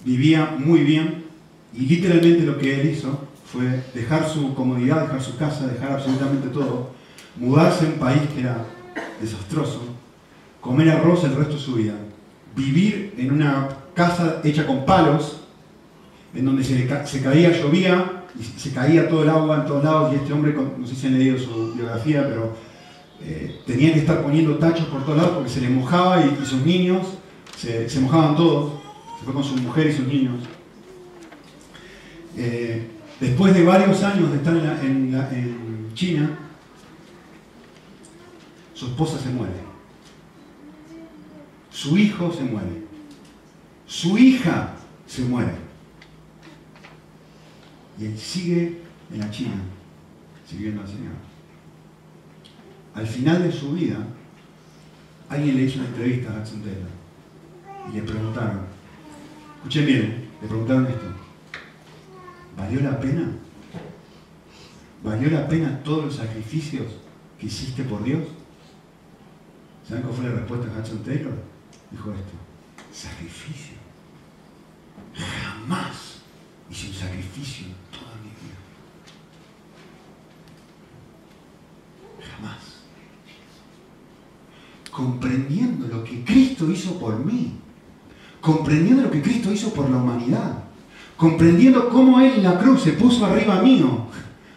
vivía 0.04 0.54
muy 0.56 0.80
bien, 0.80 1.24
y 1.74 1.86
literalmente 1.86 2.44
lo 2.44 2.58
que 2.58 2.80
él 2.80 2.90
hizo 2.90 3.27
fue 3.52 3.82
dejar 3.94 4.28
su 4.28 4.54
comodidad, 4.54 5.02
dejar 5.02 5.22
su 5.22 5.36
casa, 5.36 5.66
dejar 5.66 5.92
absolutamente 5.92 6.48
todo, 6.48 6.90
mudarse 7.36 7.86
a 7.86 7.88
un 7.88 7.94
país 7.94 8.22
que 8.34 8.40
era 8.40 8.64
desastroso, 9.20 9.80
comer 10.60 10.90
arroz 10.90 11.24
el 11.24 11.34
resto 11.34 11.54
de 11.54 11.60
su 11.60 11.74
vida, 11.74 11.94
vivir 12.54 13.14
en 13.16 13.32
una 13.32 13.68
casa 13.94 14.40
hecha 14.44 14.66
con 14.66 14.84
palos, 14.84 15.40
en 16.34 16.44
donde 16.44 16.62
se, 16.62 16.86
caía, 17.22 17.50
llovía, 17.52 18.24
y 18.38 18.42
se 18.42 18.72
caía 18.72 19.08
todo 19.08 19.22
el 19.22 19.30
agua 19.30 19.56
en 19.56 19.66
todos 19.66 19.82
lados, 19.82 20.12
y 20.12 20.16
este 20.16 20.32
hombre, 20.32 20.54
no 20.54 20.86
sé 20.86 20.94
si 20.94 21.06
han 21.06 21.18
leído 21.18 21.38
su 21.38 21.72
biografía, 21.74 22.28
pero 22.28 22.54
eh, 23.24 23.60
tenía 23.66 23.92
que 23.94 24.00
estar 24.00 24.22
poniendo 24.22 24.56
tachos 24.58 24.86
por 24.86 25.04
todos 25.04 25.16
lados 25.16 25.32
porque 25.32 25.50
se 25.50 25.60
le 25.60 25.70
mojaba 25.70 26.24
y, 26.24 26.46
sus 26.46 26.64
niños 26.64 27.06
se, 27.56 27.88
mojaban 28.00 28.36
todos, 28.36 28.74
se 29.18 29.24
fue 29.24 29.34
con 29.34 29.42
su 29.42 29.56
mujer 29.56 29.88
y 29.88 29.92
sus 29.92 30.06
niños. 30.06 30.36
Eh, 32.36 32.86
después 33.20 33.54
de 33.54 33.64
varios 33.64 34.02
años 34.02 34.30
de 34.30 34.36
estar 34.36 34.56
en 34.56 35.92
China, 35.94 36.38
su 38.78 38.86
esposa 38.86 39.18
se 39.18 39.30
muere, 39.30 39.54
su 41.70 41.98
hijo 41.98 42.32
se 42.32 42.44
muere, 42.44 42.84
su 43.86 44.16
hija 44.16 44.74
se 45.06 45.22
muere. 45.22 45.52
Y 47.98 48.04
él 48.04 48.16
sigue 48.16 48.82
en 49.12 49.18
la 49.18 49.28
China, 49.32 49.56
sirviendo 50.48 50.82
al 50.82 50.86
Señor. 50.86 51.14
Al 52.94 53.06
final 53.06 53.42
de 53.42 53.50
su 53.50 53.72
vida, 53.72 53.96
alguien 55.28 55.56
le 55.56 55.64
hizo 55.64 55.80
una 55.80 55.88
entrevista 55.88 56.30
a 56.32 56.40
Hudson 56.40 56.62
Taylor 56.62 56.90
y 57.90 57.96
le 57.96 58.02
preguntaron, 58.02 58.60
escuchen 59.56 59.86
bien, 59.86 60.28
le 60.40 60.46
preguntaron 60.46 60.86
esto, 60.86 61.06
¿valió 62.58 62.80
la 62.80 62.98
pena? 62.98 63.30
¿Valió 65.02 65.30
la 65.30 65.48
pena 65.48 65.80
todos 65.84 66.06
los 66.06 66.16
sacrificios 66.16 66.86
que 67.38 67.46
hiciste 67.46 67.84
por 67.84 68.02
Dios? 68.02 68.24
¿Saben 69.88 70.02
cuál 70.02 70.14
fue 70.14 70.24
la 70.26 70.32
respuesta 70.32 70.66
de 70.66 70.80
Hudson 70.80 71.02
Taylor? 71.04 71.34
Dijo 71.90 72.12
esto, 72.12 72.32
sacrificio. 72.92 73.78
Jamás 75.14 76.18
hice 76.70 76.88
un 76.88 76.94
sacrificio 76.94 77.66
en 77.66 77.74
toda 77.90 78.12
mi 78.16 78.28
vida. 78.28 78.58
Jamás. 82.36 82.58
Comprendiendo 84.90 85.86
lo 85.86 86.04
que 86.04 86.24
Cristo 86.24 86.70
hizo 86.70 86.98
por 86.98 87.24
mí. 87.24 87.54
Comprendiendo 88.40 89.02
lo 89.02 89.10
que 89.10 89.22
Cristo 89.22 89.52
hizo 89.52 89.72
por 89.72 89.88
la 89.88 89.96
humanidad. 89.96 90.67
Comprendiendo 91.18 91.90
cómo 91.90 92.18
Él 92.20 92.34
en 92.36 92.44
la 92.44 92.58
cruz 92.58 92.82
se 92.82 92.92
puso 92.92 93.26
arriba 93.26 93.60
mío. 93.60 94.06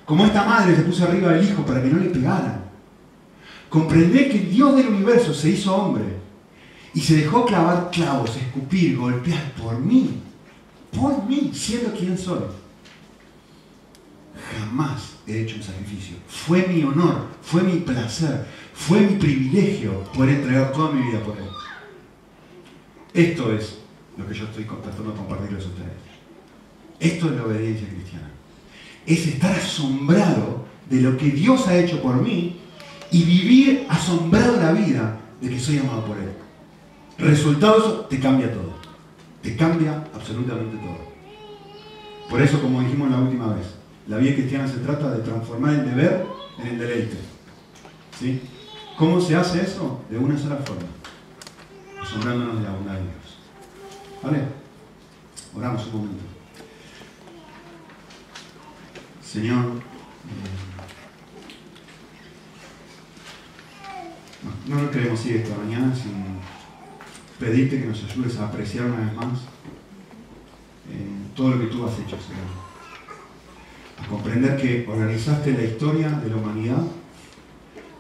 Como 0.06 0.26
esta 0.26 0.46
madre 0.46 0.76
se 0.78 0.84
puso 0.84 1.04
arriba 1.04 1.34
del 1.34 1.44
hijo 1.44 1.66
para 1.66 1.82
que 1.82 1.90
no 1.90 2.00
le 2.00 2.10
pegaran 2.10 2.62
Comprender 3.72 4.30
que 4.30 4.38
el 4.38 4.52
Dios 4.52 4.76
del 4.76 4.90
universo 4.90 5.34
se 5.34 5.52
hizo 5.52 5.74
hombre 5.74 6.04
y 6.94 7.00
se 7.00 7.16
dejó 7.16 7.46
clavar 7.46 7.90
clavos, 7.90 8.36
escupir, 8.36 8.98
golpear 8.98 9.54
por 9.54 9.80
mí, 9.80 10.20
por 10.92 11.24
mí, 11.24 11.52
siendo 11.54 11.94
quien 11.94 12.18
soy. 12.18 12.42
Jamás 14.60 15.14
he 15.26 15.44
hecho 15.44 15.56
un 15.56 15.64
sacrificio. 15.64 16.18
Fue 16.28 16.68
mi 16.68 16.84
honor, 16.84 17.28
fue 17.42 17.64
mi 17.64 17.78
placer, 17.80 18.46
fue 18.74 19.00
mi 19.00 19.16
privilegio 19.16 20.04
poder 20.14 20.36
entregar 20.36 20.74
toda 20.74 20.92
mi 20.92 21.08
vida 21.08 21.22
por 21.22 21.38
Él. 21.38 21.48
Esto 23.14 23.54
es 23.54 23.78
lo 24.18 24.28
que 24.28 24.34
yo 24.34 24.44
estoy 24.44 24.66
tratando 24.66 25.12
de 25.12 25.18
compartirles 25.18 25.64
a 25.64 25.68
ustedes. 25.70 26.11
Esto 27.02 27.30
es 27.30 27.36
la 27.36 27.46
obediencia 27.46 27.88
cristiana. 27.88 28.30
Es 29.08 29.26
estar 29.26 29.56
asombrado 29.56 30.66
de 30.88 31.02
lo 31.02 31.18
que 31.18 31.32
Dios 31.32 31.68
ha 31.68 31.78
hecho 31.78 32.00
por 32.00 32.22
mí 32.22 32.60
y 33.10 33.24
vivir 33.24 33.88
asombrado 33.90 34.58
la 34.58 34.72
vida 34.72 35.18
de 35.42 35.50
que 35.50 35.60
soy 35.60 35.80
amado 35.80 36.06
por 36.06 36.18
Él. 36.18 36.32
Resultado 37.18 37.78
eso, 37.80 37.92
te 38.02 38.20
cambia 38.20 38.54
todo. 38.54 38.76
Te 39.42 39.56
cambia 39.56 40.04
absolutamente 40.14 40.78
todo. 40.78 41.12
Por 42.30 42.40
eso, 42.40 42.62
como 42.62 42.82
dijimos 42.82 43.10
la 43.10 43.18
última 43.18 43.54
vez, 43.54 43.66
la 44.08 44.18
vida 44.18 44.36
cristiana 44.36 44.68
se 44.68 44.78
trata 44.78 45.12
de 45.12 45.24
transformar 45.24 45.74
el 45.74 45.86
deber 45.86 46.26
en 46.60 46.68
el 46.68 46.80
deleite. 46.80 47.18
¿Sí? 48.20 48.42
¿Cómo 48.96 49.20
se 49.20 49.36
hace 49.36 49.64
eso? 49.64 50.02
De 50.08 50.20
una 50.20 50.38
sola 50.38 50.58
forma. 50.58 50.84
Asombrándonos 52.00 52.60
de 52.60 52.64
la 52.64 52.74
bondad 52.74 52.94
de 52.94 53.02
Dios. 53.02 53.38
¿Vale? 54.22 54.44
Oramos 55.56 55.88
un 55.88 55.94
momento. 55.94 56.31
Señor, 59.32 59.82
No, 64.68 64.82
lo 64.82 64.92
queremos 64.92 65.26
ir 65.26 65.38
esta 65.38 65.56
mañana 65.58 65.96
sin 65.96 66.12
pedirte 67.40 67.80
que 67.80 67.88
nos 67.88 68.04
ayudes 68.04 68.38
a 68.38 68.48
apreciar 68.48 68.88
una 68.88 69.06
vez 69.06 69.14
más 69.14 69.40
eh, 70.90 71.28
todo 71.34 71.52
lo 71.52 71.60
que 71.60 71.68
tú 71.68 71.86
has 71.86 71.94
hecho, 71.94 72.18
Señor. 72.18 72.48
A 74.04 74.08
comprender 74.08 74.58
que 74.58 74.86
organizaste 74.86 75.54
la 75.54 75.64
historia 75.64 76.10
de 76.10 76.30
la 76.30 76.36
humanidad 76.36 76.84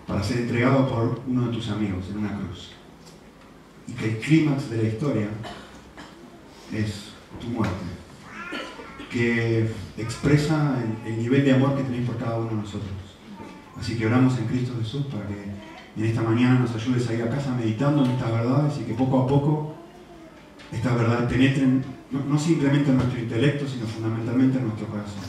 para 0.06 0.22
ser 0.24 0.40
entregado 0.40 0.90
por 0.90 1.22
uno 1.28 1.48
de 1.48 1.54
tus 1.54 1.70
amigos 1.70 2.06
en 2.10 2.18
una 2.18 2.38
cruz. 2.38 2.72
Y 3.88 3.94
que 3.94 4.10
el 4.10 4.18
clímax 4.20 4.70
de 4.70 4.84
la 4.84 4.90
historia 4.90 5.30
es 6.74 7.12
tu 7.40 7.48
muerte, 7.48 8.01
que 9.12 9.70
expresa 9.97 10.78
el, 11.05 11.14
el 11.14 11.20
nivel 11.20 11.43
de 11.43 11.53
amor 11.53 11.76
que 11.76 11.84
tenéis 11.84 12.07
por 12.07 12.18
cada 12.18 12.38
uno 12.38 12.49
de 12.49 12.55
nosotros. 12.55 12.91
Así 13.80 13.97
que 13.97 14.05
oramos 14.05 14.38
en 14.38 14.45
Cristo 14.45 14.74
Jesús 14.80 15.05
para 15.07 15.28
que 15.28 15.51
en 15.97 16.05
esta 16.05 16.22
mañana 16.22 16.59
nos 16.59 16.74
ayudes 16.74 17.07
a 17.09 17.14
ir 17.14 17.24
a 17.24 17.30
casa 17.30 17.53
meditando 17.53 18.05
en 18.05 18.12
estas 18.12 18.32
verdades 18.32 18.74
y 18.80 18.84
que 18.84 18.93
poco 18.93 19.24
a 19.24 19.28
poco 19.28 19.76
estas 20.72 20.95
verdades 20.95 21.30
penetren 21.30 21.84
no, 22.12 22.38
simplemente 22.38 22.91
en 22.91 22.97
nuestro 22.97 23.20
intelecto, 23.20 23.68
sino 23.68 23.86
fundamentalmente 23.88 24.57
en 24.57 24.66
nuestro 24.66 24.88
corazón. 24.88 25.24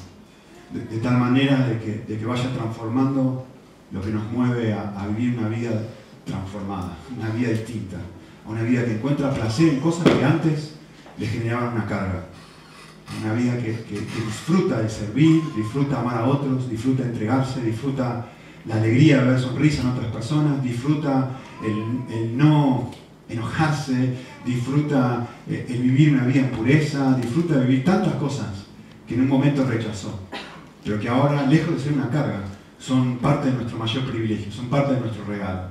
De, 0.73 0.99
tal 0.99 1.19
manera 1.19 1.67
de 1.69 1.79
que, 1.79 2.27
vaya 2.27 2.53
transformando 2.55 3.47
lo 3.91 4.03
que 4.03 4.11
nos 4.11 4.25
mueve 4.33 4.73
a, 4.73 5.07
vivir 5.17 5.39
una 5.39 5.49
vida 5.49 5.71
transformada, 6.25 6.97
una 7.17 7.29
vida 7.31 7.51
distinta, 7.51 7.99
una 8.47 8.63
vida 8.63 8.85
que 8.85 8.95
encuentra 8.95 9.33
placer 9.33 9.69
en 9.69 9.81
cosas 9.81 10.05
que 10.05 10.25
antes 10.25 10.75
le 11.19 11.27
generaban 11.27 11.75
una 11.75 11.87
carga. 11.87 12.25
Una 13.21 13.35
vida 13.35 13.57
que, 13.59 13.77
disfruta 13.91 14.81
de 14.81 14.89
servir, 14.89 15.43
disfruta 15.57 16.01
amar 16.01 16.19
a 16.19 16.27
otros, 16.27 16.69
disfruta 16.69 17.03
entregarse, 17.03 17.63
disfruta 17.63 18.27
la 18.67 18.77
alegría 18.77 19.23
de 19.23 19.31
ver 19.31 19.41
sonrisa 19.41 19.83
en 19.83 19.89
otras 19.89 20.07
personas, 20.13 20.63
disfruta 20.63 21.31
el, 21.65 22.37
no 22.37 22.91
enojarse, 23.29 24.15
disfruta 24.45 25.29
eh, 25.49 25.67
el, 25.69 25.83
vivir 25.83 26.15
una 26.15 26.25
vida 26.25 26.41
en 26.41 26.51
pureza, 26.51 27.17
disfruta 27.17 27.57
de 27.57 27.67
vivir 27.67 27.85
tantas 27.85 28.15
cosas 28.15 28.49
que 29.07 29.15
en 29.15 29.23
un 29.23 29.29
momento 29.29 29.65
rechazó, 29.65 30.19
pero 30.85 30.99
que 30.99 31.09
ahora, 31.09 31.47
lejos 31.47 31.75
de 31.75 31.81
ser 31.81 31.93
una 31.93 32.09
carga, 32.09 32.43
son 32.79 33.19
parte 33.19 33.49
de 33.51 33.55
nuestro 33.55 33.79
mayor 33.79 34.05
privilegio, 34.11 34.51
son 34.51 34.67
parte 34.67 34.95
de 34.95 35.01
nuestro 35.01 35.25
regalo. 35.25 35.69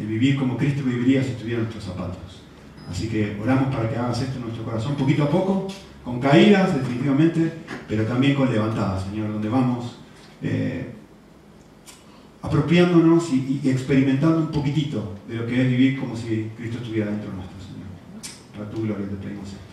El 0.00 0.06
vivir 0.06 0.36
como 0.36 0.56
Cristo 0.56 0.82
viviría 0.84 1.22
si 1.22 1.30
estuviera 1.30 1.58
en 1.58 1.64
nuestros 1.64 1.84
zapatos. 1.84 2.45
Así 2.90 3.08
que 3.08 3.36
oramos 3.42 3.74
para 3.74 3.88
que 3.90 3.96
hagas 3.96 4.22
esto 4.22 4.36
en 4.36 4.42
nuestro 4.42 4.64
corazón, 4.64 4.94
poquito 4.94 5.24
a 5.24 5.30
poco, 5.30 5.68
con 6.04 6.20
caídas 6.20 6.74
definitivamente, 6.74 7.52
pero 7.88 8.04
también 8.04 8.34
con 8.34 8.50
levantadas, 8.50 9.04
Señor, 9.04 9.32
donde 9.32 9.48
vamos. 9.48 9.98
Eh, 10.42 10.92
apropiándonos 12.42 13.32
y, 13.32 13.60
experimentando 13.64 14.38
un 14.38 14.52
poquitito 14.52 15.14
de 15.28 15.34
lo 15.34 15.46
que 15.46 15.62
es 15.62 15.68
vivir 15.68 15.98
como 15.98 16.16
si 16.16 16.50
Cristo 16.56 16.78
estuviera 16.78 17.10
dentro 17.10 17.30
de 17.30 17.36
nuestro 17.36 17.58
Señor. 17.60 17.88
Para 18.56 18.70
tu 18.70 18.82
gloria 18.82 19.08
te 19.08 19.16
pedimos. 19.16 19.65